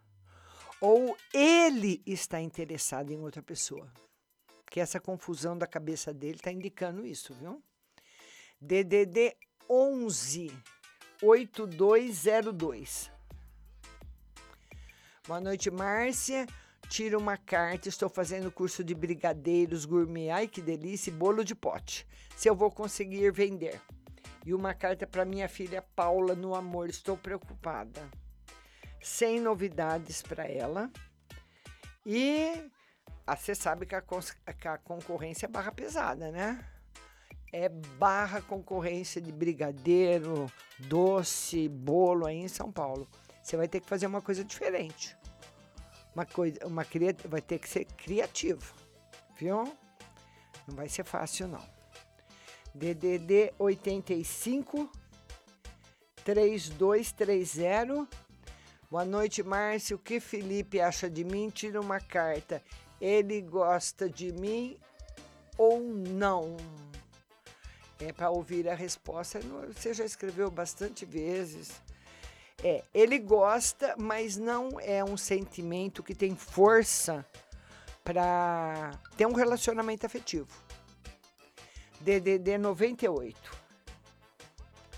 Ou 0.80 1.16
ele 1.32 2.02
está 2.06 2.40
interessado 2.40 3.12
em 3.12 3.18
outra 3.18 3.42
pessoa. 3.42 3.92
Que 4.70 4.80
essa 4.80 5.00
confusão 5.00 5.56
da 5.58 5.66
cabeça 5.66 6.12
dele 6.14 6.36
está 6.36 6.50
indicando 6.52 7.04
isso, 7.04 7.34
viu? 7.34 7.62
DDD 8.60 9.36
11 9.68 10.52
8202. 11.22 13.10
Boa 15.26 15.40
noite, 15.40 15.70
Márcia. 15.70 16.46
Tira 16.90 17.16
uma 17.16 17.36
carta, 17.36 17.88
estou 17.88 18.08
fazendo 18.08 18.50
curso 18.50 18.82
de 18.82 18.96
brigadeiros 18.96 19.84
gourmet. 19.84 20.28
Ai, 20.30 20.48
que 20.48 20.60
delícia, 20.60 21.12
bolo 21.12 21.44
de 21.44 21.54
pote. 21.54 22.04
Se 22.36 22.50
eu 22.50 22.54
vou 22.56 22.68
conseguir 22.68 23.30
vender. 23.30 23.80
E 24.44 24.52
uma 24.52 24.74
carta 24.74 25.06
para 25.06 25.24
minha 25.24 25.48
filha 25.48 25.80
Paula 25.94 26.34
no 26.34 26.52
amor. 26.52 26.90
Estou 26.90 27.16
preocupada. 27.16 28.10
Sem 29.00 29.38
novidades 29.38 30.20
para 30.20 30.48
ela. 30.48 30.90
E 32.04 32.68
ah, 33.24 33.36
você 33.36 33.54
sabe 33.54 33.86
que 33.86 33.94
a, 33.94 34.02
que 34.58 34.66
a 34.66 34.76
concorrência 34.76 35.46
é 35.46 35.48
barra 35.48 35.70
pesada, 35.70 36.32
né? 36.32 36.58
É 37.52 37.68
barra 37.68 38.42
concorrência 38.42 39.20
de 39.20 39.30
brigadeiro, 39.30 40.50
doce, 40.80 41.68
bolo 41.68 42.26
aí 42.26 42.38
em 42.38 42.48
São 42.48 42.72
Paulo. 42.72 43.08
Você 43.40 43.56
vai 43.56 43.68
ter 43.68 43.78
que 43.78 43.88
fazer 43.88 44.08
uma 44.08 44.20
coisa 44.20 44.42
diferente. 44.42 45.19
Uma 46.14 46.26
coisa, 46.26 46.58
uma 46.66 46.84
vai 47.28 47.40
ter 47.40 47.58
que 47.58 47.68
ser 47.68 47.84
criativo, 47.84 48.74
viu? 49.38 49.64
Não 50.66 50.76
vai 50.76 50.88
ser 50.88 51.04
fácil 51.04 51.48
não. 51.48 51.64
DDD 52.74 53.52
85 53.58 54.90
3230 56.24 58.08
Boa 58.90 59.04
noite, 59.04 59.40
Márcio. 59.42 59.96
O 59.96 60.00
que 60.00 60.18
Felipe 60.18 60.80
acha 60.80 61.08
de 61.08 61.22
mim? 61.22 61.48
Tira 61.48 61.80
uma 61.80 62.00
carta. 62.00 62.60
Ele 63.00 63.40
gosta 63.40 64.10
de 64.10 64.32
mim 64.32 64.76
ou 65.56 65.80
não? 65.80 66.56
É 68.00 68.12
para 68.12 68.30
ouvir 68.30 68.68
a 68.68 68.74
resposta. 68.74 69.38
Você 69.72 69.94
já 69.94 70.04
escreveu 70.04 70.50
bastante 70.50 71.04
vezes. 71.04 71.70
É, 72.62 72.82
ele 72.92 73.18
gosta, 73.18 73.94
mas 73.98 74.36
não 74.36 74.78
é 74.80 75.02
um 75.02 75.16
sentimento 75.16 76.02
que 76.02 76.14
tem 76.14 76.36
força 76.36 77.24
para 78.04 78.90
ter 79.16 79.26
um 79.26 79.32
relacionamento 79.32 80.04
afetivo. 80.04 80.48
DDD 82.00 82.58
98. 82.58 83.58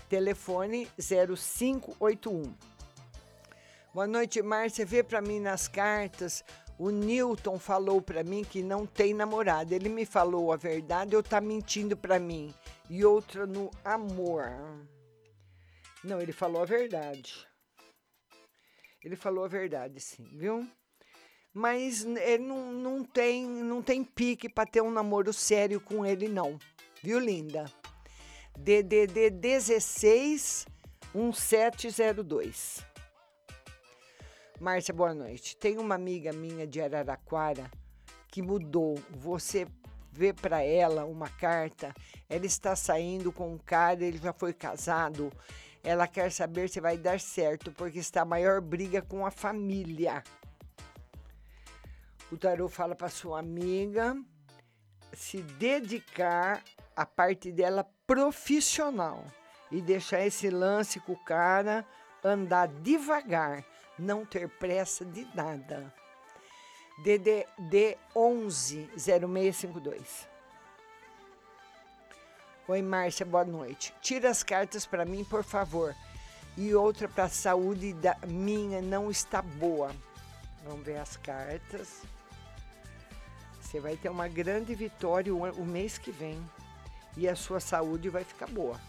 Telefone 0.09 0.89
0581. 0.97 2.53
Boa 3.93 4.07
noite, 4.07 4.41
Márcia. 4.41 4.85
Vê 4.85 5.01
para 5.01 5.21
mim 5.21 5.39
nas 5.39 5.67
cartas. 5.67 6.43
O 6.77 6.89
Newton 6.89 7.59
falou 7.59 8.01
para 8.01 8.23
mim 8.23 8.43
que 8.43 8.61
não 8.61 8.85
tem 8.85 9.13
namorada. 9.13 9.73
Ele 9.73 9.87
me 9.87 10.05
falou 10.05 10.51
a 10.51 10.57
verdade 10.57 11.15
ou 11.15 11.23
tá 11.23 11.39
mentindo 11.39 11.95
para 11.95 12.19
mim? 12.19 12.53
E 12.89 13.05
outra 13.05 13.45
no 13.45 13.71
amor. 13.85 14.51
Não, 16.03 16.19
ele 16.19 16.33
falou 16.33 16.61
a 16.61 16.65
verdade. 16.65 17.47
Ele 19.03 19.15
falou 19.15 19.43
a 19.43 19.47
verdade, 19.47 19.99
sim, 19.99 20.23
viu? 20.33 20.67
Mas 21.53 22.03
ele 22.03 22.43
não, 22.43 22.71
não 22.71 23.03
tem 23.03 23.45
não 23.45 23.81
tem 23.81 24.03
pique 24.03 24.49
para 24.49 24.65
ter 24.65 24.81
um 24.81 24.89
namoro 24.89 25.31
sério 25.31 25.79
com 25.79 26.05
ele, 26.05 26.27
não. 26.27 26.57
Viu, 27.01 27.19
linda? 27.19 27.65
DDD 28.57 29.29
16 29.29 30.65
1702. 31.13 32.83
Márcia, 34.59 34.93
boa 34.93 35.13
noite. 35.13 35.57
Tem 35.57 35.77
uma 35.77 35.95
amiga 35.95 36.31
minha 36.31 36.65
de 36.65 36.79
Araraquara 36.81 37.69
que 38.29 38.41
mudou. 38.41 38.97
Você 39.11 39.67
vê 40.11 40.31
para 40.31 40.61
ela 40.63 41.05
uma 41.05 41.27
carta. 41.27 41.93
Ela 42.29 42.45
está 42.45 42.75
saindo 42.75 43.31
com 43.31 43.53
um 43.53 43.57
cara, 43.57 44.03
ele 44.03 44.17
já 44.17 44.31
foi 44.31 44.53
casado. 44.53 45.31
Ela 45.83 46.07
quer 46.07 46.31
saber 46.31 46.69
se 46.69 46.79
vai 46.79 46.97
dar 46.97 47.19
certo, 47.19 47.71
porque 47.71 47.99
está 47.99 48.21
a 48.21 48.25
maior 48.25 48.61
briga 48.61 49.01
com 49.01 49.25
a 49.25 49.31
família. 49.31 50.23
O 52.31 52.37
tarô 52.37 52.69
fala 52.69 52.95
para 52.95 53.09
sua 53.09 53.39
amiga 53.39 54.15
se 55.11 55.41
dedicar 55.41 56.63
à 56.95 57.05
parte 57.05 57.51
dela 57.51 57.87
profissional 58.07 59.25
e 59.69 59.81
deixar 59.81 60.25
esse 60.25 60.49
lance 60.49 60.99
com 60.99 61.13
o 61.13 61.23
cara 61.25 61.85
andar 62.23 62.67
devagar, 62.67 63.65
não 63.99 64.25
ter 64.25 64.47
pressa 64.47 65.03
de 65.03 65.27
nada. 65.35 65.93
DDD 67.03 67.97
11 68.15 68.89
0652. 68.97 70.32
Oi, 72.65 72.81
Márcia, 72.81 73.25
boa 73.25 73.43
noite. 73.43 73.93
Tira 74.01 74.29
as 74.29 74.41
cartas 74.41 74.85
para 74.85 75.03
mim, 75.03 75.25
por 75.25 75.43
favor. 75.43 75.93
E 76.55 76.73
outra 76.73 77.09
para 77.09 77.25
a 77.25 77.29
saúde 77.29 77.91
da 77.91 78.17
minha 78.25 78.81
não 78.81 79.11
está 79.11 79.41
boa. 79.41 79.93
Vamos 80.63 80.85
ver 80.85 80.95
as 80.95 81.17
cartas. 81.17 82.03
Você 83.61 83.81
vai 83.81 83.97
ter 83.97 84.07
uma 84.07 84.29
grande 84.29 84.73
vitória 84.75 85.35
o, 85.35 85.65
mês 85.65 85.97
que 85.97 86.09
vem. 86.09 86.41
E 87.17 87.27
a 87.27 87.35
sua 87.35 87.59
saúde 87.59 88.07
vai 88.07 88.23
ficar 88.23 88.47
boa. 88.47 88.79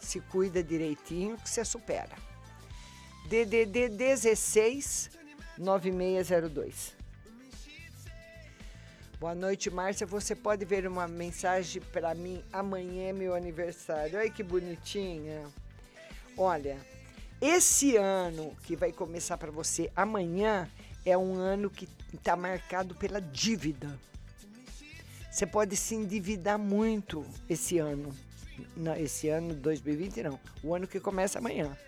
Se 0.00 0.18
cuida 0.18 0.64
direitinho 0.64 1.36
que 1.36 1.50
você 1.50 1.66
supera. 1.66 2.16
DDD 3.28 3.90
16 3.90 5.10
9602. 5.58 7.01
Boa 9.22 9.36
noite, 9.36 9.70
Márcia. 9.70 10.04
Você 10.04 10.34
pode 10.34 10.64
ver 10.64 10.84
uma 10.84 11.06
mensagem 11.06 11.80
para 11.92 12.12
mim? 12.12 12.42
Amanhã 12.52 13.10
é 13.10 13.12
meu 13.12 13.36
aniversário. 13.36 14.18
Olha 14.18 14.28
que 14.28 14.42
bonitinha. 14.42 15.44
Olha, 16.36 16.76
esse 17.40 17.96
ano 17.96 18.52
que 18.64 18.74
vai 18.74 18.90
começar 18.90 19.38
para 19.38 19.52
você 19.52 19.88
amanhã 19.94 20.68
é 21.06 21.16
um 21.16 21.36
ano 21.36 21.70
que 21.70 21.88
está 22.12 22.34
marcado 22.34 22.96
pela 22.96 23.20
dívida. 23.20 23.96
Você 25.30 25.46
pode 25.46 25.76
se 25.76 25.94
endividar 25.94 26.58
muito 26.58 27.24
esse 27.48 27.78
ano. 27.78 28.12
Não, 28.76 28.96
esse 28.96 29.28
ano 29.28 29.54
2020 29.54 30.20
não. 30.24 30.40
O 30.64 30.74
ano 30.74 30.88
que 30.88 30.98
começa 30.98 31.38
amanhã. 31.38 31.78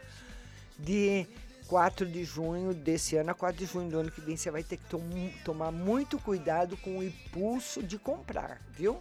De 0.79 1.27
4 1.69 2.07
de 2.07 2.25
junho 2.25 2.75
desse 2.75 3.17
ano 3.17 3.31
a 3.31 3.35
4 3.35 3.65
de 3.65 3.71
junho 3.71 3.91
do 3.91 3.99
ano 3.99 4.11
que 4.11 4.21
vem, 4.21 4.37
você 4.37 4.51
vai 4.51 4.63
ter 4.63 4.77
que 4.77 4.85
tom- 4.85 5.01
tomar 5.45 5.71
muito 5.73 6.19
cuidado 6.19 6.77
com 6.77 6.99
o 6.99 7.03
impulso 7.03 7.83
de 7.83 7.99
comprar, 7.99 8.61
viu? 8.71 9.01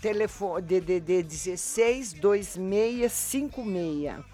Telefone 0.00 0.62
DDD 0.62 1.22
16 1.22 2.12
2656. 2.14 4.24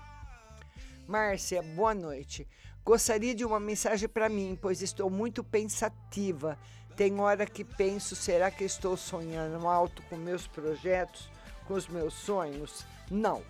Márcia, 1.07 1.63
boa 1.63 1.95
noite. 1.95 2.47
Gostaria 2.85 3.35
de 3.35 3.45
uma 3.45 3.61
mensagem 3.61 4.09
para 4.09 4.29
mim, 4.29 4.59
pois 4.61 4.83
estou 4.83 5.11
muito 5.11 5.45
pensativa. 5.45 6.59
Tem 6.97 7.19
hora 7.21 7.47
que 7.47 7.65
penso, 7.65 8.17
será 8.17 8.51
que 8.51 8.65
estou 8.65 8.97
sonhando 8.97 9.67
alto 9.67 10.03
com 10.09 10.17
meus 10.17 10.47
projetos, 10.47 11.31
com 11.67 11.75
os 11.75 11.87
meus 11.89 12.15
sonhos? 12.15 12.85
Não. 13.11 13.43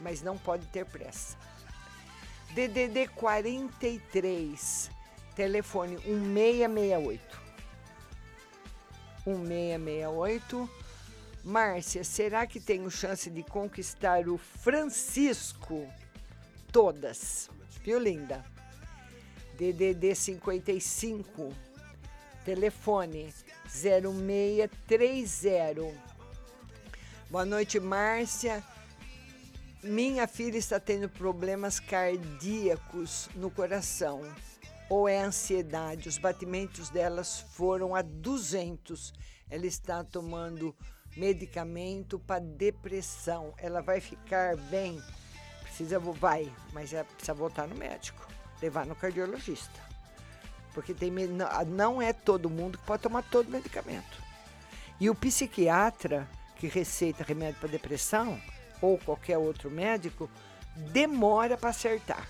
Mas 0.00 0.22
não 0.22 0.36
pode 0.38 0.66
ter 0.66 0.84
pressa. 0.86 1.36
DDD 2.54 3.08
43, 3.14 4.90
telefone 5.36 5.98
1668. 5.98 7.20
1668. 9.26 10.70
Márcia, 11.42 12.04
será 12.04 12.46
que 12.46 12.60
tenho 12.60 12.90
chance 12.90 13.30
de 13.30 13.42
conquistar 13.42 14.28
o 14.28 14.36
Francisco? 14.36 15.88
Todas. 16.70 17.48
Viu, 17.82 17.98
linda? 17.98 18.44
DDD 19.56 20.14
55, 20.14 21.50
telefone 22.44 23.32
0630. 23.66 25.94
Boa 27.30 27.44
noite, 27.44 27.80
Márcia. 27.80 28.62
Minha 29.82 30.28
filha 30.28 30.58
está 30.58 30.78
tendo 30.78 31.08
problemas 31.08 31.80
cardíacos 31.80 33.30
no 33.34 33.50
coração. 33.50 34.20
Ou 34.90 35.08
é 35.08 35.18
ansiedade? 35.22 36.06
Os 36.06 36.18
batimentos 36.18 36.90
delas 36.90 37.40
foram 37.40 37.94
a 37.94 38.02
200. 38.02 39.14
Ela 39.48 39.64
está 39.64 40.04
tomando 40.04 40.76
medicamento 41.16 42.18
para 42.18 42.40
depressão. 42.40 43.54
Ela 43.56 43.80
vai 43.80 44.02
ficar 44.02 44.54
bem. 44.54 45.02
Precisa, 45.62 45.98
vai, 45.98 46.52
mas 46.74 46.92
ela 46.92 47.04
precisa 47.04 47.32
voltar 47.32 47.66
no 47.66 47.74
médico, 47.74 48.28
levar 48.60 48.84
no 48.84 48.94
cardiologista. 48.94 49.80
Porque 50.74 50.92
tem, 50.92 51.10
não 51.68 52.02
é 52.02 52.12
todo 52.12 52.50
mundo 52.50 52.76
que 52.76 52.84
pode 52.84 53.02
tomar 53.02 53.22
todo 53.22 53.48
medicamento. 53.48 54.22
E 55.00 55.08
o 55.08 55.14
psiquiatra 55.14 56.28
que 56.56 56.66
receita 56.66 57.24
remédio 57.24 57.58
para 57.58 57.70
depressão, 57.70 58.38
ou 58.80 58.98
qualquer 58.98 59.38
outro 59.38 59.70
médico, 59.70 60.30
demora 60.92 61.56
para 61.56 61.70
acertar. 61.70 62.26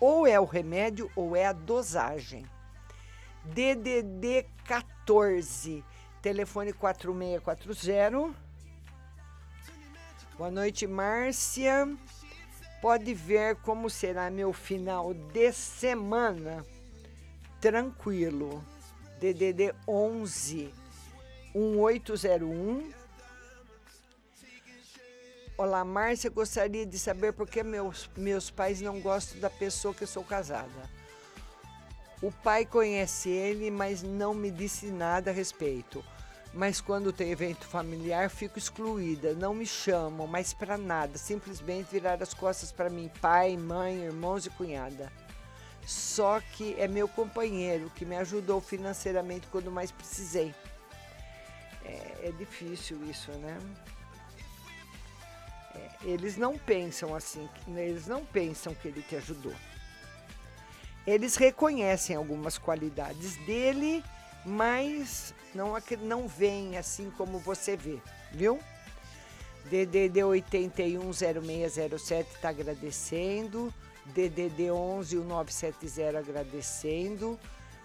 Ou 0.00 0.26
é 0.26 0.38
o 0.40 0.44
remédio 0.44 1.10
ou 1.14 1.36
é 1.36 1.46
a 1.46 1.52
dosagem. 1.52 2.44
DDD 3.44 4.46
14, 4.64 5.84
telefone 6.22 6.72
4640. 6.72 8.34
Boa 10.36 10.50
noite, 10.50 10.86
Márcia. 10.86 11.88
Pode 12.80 13.12
ver 13.12 13.56
como 13.56 13.90
será 13.90 14.30
meu 14.30 14.52
final 14.54 15.12
de 15.12 15.52
semana. 15.52 16.64
Tranquilo. 17.60 18.64
DDD 19.20 19.74
11 19.86 20.72
1801. 21.54 22.99
Olá, 25.62 25.84
Márcia, 25.84 26.30
gostaria 26.30 26.86
de 26.86 26.98
saber 26.98 27.34
por 27.34 27.46
que 27.46 27.62
meus, 27.62 28.08
meus 28.16 28.50
pais 28.50 28.80
não 28.80 28.98
gostam 28.98 29.38
da 29.40 29.50
pessoa 29.50 29.92
que 29.92 30.04
eu 30.04 30.08
sou 30.08 30.24
casada. 30.24 30.88
O 32.22 32.32
pai 32.32 32.64
conhece 32.64 33.28
ele, 33.28 33.70
mas 33.70 34.02
não 34.02 34.32
me 34.32 34.50
disse 34.50 34.86
nada 34.86 35.30
a 35.30 35.34
respeito. 35.34 36.02
Mas 36.54 36.80
quando 36.80 37.12
tem 37.12 37.30
evento 37.30 37.66
familiar, 37.66 38.30
fico 38.30 38.58
excluída. 38.58 39.34
Não 39.34 39.52
me 39.52 39.66
chamam, 39.66 40.26
mas 40.26 40.54
para 40.54 40.78
nada. 40.78 41.18
Simplesmente 41.18 41.92
virar 41.92 42.22
as 42.22 42.32
costas 42.32 42.72
para 42.72 42.88
mim, 42.88 43.10
pai, 43.20 43.54
mãe, 43.58 44.04
irmãos 44.04 44.46
e 44.46 44.50
cunhada. 44.50 45.12
Só 45.86 46.40
que 46.40 46.74
é 46.78 46.88
meu 46.88 47.06
companheiro 47.06 47.92
que 47.94 48.06
me 48.06 48.16
ajudou 48.16 48.62
financeiramente 48.62 49.46
quando 49.48 49.70
mais 49.70 49.92
precisei. 49.92 50.54
É, 51.84 52.28
é 52.28 52.32
difícil 52.38 52.98
isso, 53.04 53.30
né? 53.32 53.58
É, 55.74 55.90
eles 56.02 56.36
não 56.36 56.58
pensam 56.58 57.14
assim, 57.14 57.48
eles 57.68 58.06
não 58.06 58.24
pensam 58.24 58.74
que 58.74 58.88
ele 58.88 59.02
te 59.02 59.16
ajudou. 59.16 59.54
Eles 61.06 61.36
reconhecem 61.36 62.16
algumas 62.16 62.58
qualidades 62.58 63.36
dele, 63.46 64.04
mas 64.44 65.32
não, 65.54 65.74
não 66.02 66.28
veem 66.28 66.76
assim 66.76 67.10
como 67.10 67.38
você 67.38 67.76
vê, 67.76 67.98
viu? 68.32 68.60
DDD 69.70 70.24
810607 70.24 72.34
está 72.34 72.48
agradecendo. 72.48 73.72
DDD 74.06 74.70
11 74.70 75.16
970 75.16 76.18
agradecendo. 76.18 77.38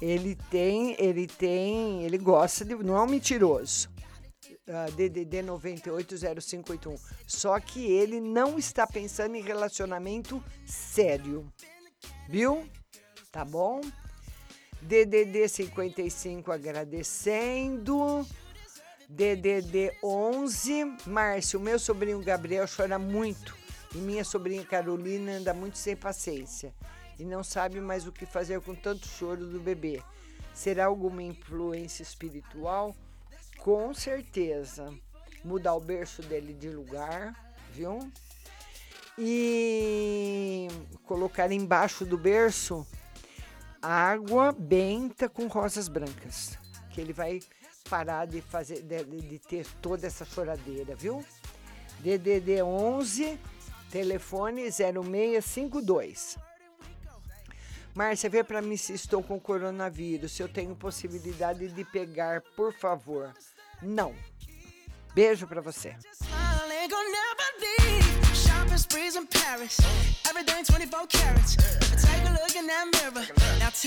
Ele 0.01 0.35
tem, 0.51 0.95
ele 0.99 1.27
tem, 1.27 2.05
ele 2.05 2.19
gosta 2.19 2.65
de, 2.65 2.75
não 2.75 2.97
é 2.97 3.03
um 3.03 3.07
mentiroso. 3.07 3.89
DDD 4.97 5.43
980581. 5.43 6.97
Só 7.27 7.59
que 7.61 7.85
ele 7.85 8.21
não 8.21 8.59
está 8.59 8.87
pensando 8.87 9.37
em 9.37 9.43
relacionamento 9.43 10.43
sério. 10.65 11.51
Viu? 12.29 12.69
Tá 13.31 13.45
bom? 13.45 13.81
DDD 14.83 15.49
55 15.49 16.51
agradecendo. 16.51 18.27
DDD 19.09 19.97
11. 20.03 20.97
Márcio, 21.07 21.61
meu 21.61 21.79
sobrinho 21.79 22.23
Gabriel 22.23 22.67
chora 22.69 22.99
muito 22.99 23.55
e 23.95 23.99
minha 23.99 24.25
sobrinha 24.25 24.65
Carolina 24.65 25.33
anda 25.33 25.55
muito 25.55 25.79
sem 25.79 25.95
paciência 25.95 26.75
e 27.19 27.25
não 27.25 27.43
sabe 27.43 27.81
mais 27.81 28.07
o 28.07 28.13
que 28.13 28.27
fazer 28.27 28.61
com 28.61 28.75
tanto 28.75 29.07
choro 29.07 29.47
do 29.47 29.61
bebê. 29.61 30.03
Será 30.53 30.87
alguma 30.87 31.23
influência 31.23 32.03
espiritual? 32.03 32.95
Com 33.59 33.93
certeza. 33.95 34.93
Mudar 35.45 35.74
o 35.74 35.81
berço 35.81 36.23
dele 36.23 36.53
de 36.53 36.69
lugar, 36.69 37.35
viu? 37.73 38.11
E 39.19 40.69
colocar 41.05 41.51
embaixo 41.53 42.05
do 42.05 42.19
berço 42.19 42.87
água 43.81 44.53
benta 44.53 45.28
com 45.28 45.47
rosas 45.47 45.89
brancas, 45.89 46.59
que 46.91 47.01
ele 47.01 47.12
vai 47.12 47.41
parar 47.89 48.27
de 48.27 48.41
fazer 48.41 48.83
de, 48.83 49.05
de 49.05 49.39
ter 49.39 49.66
toda 49.81 50.07
essa 50.07 50.24
choradeira, 50.24 50.97
viu? 50.97 51.24
DDD 52.01 52.62
11 52.62 53.39
telefone 53.91 54.70
0652. 54.70 56.37
Márcia, 57.97 58.28
vê 58.28 58.44
para 58.44 58.60
mim 58.60 58.77
se 58.77 58.93
estou 58.93 59.23
com 59.23 59.40
coronavírus, 59.40 60.32
se 60.32 60.43
eu 60.43 60.48
tenho 60.51 60.77
possibilidade 60.77 61.66
de 61.68 61.82
pegar, 61.82 62.43
por 62.55 62.70
favor. 62.74 63.32
Não. 63.81 64.14
Beijo 65.14 65.47
para 65.47 65.62
você. 65.62 65.97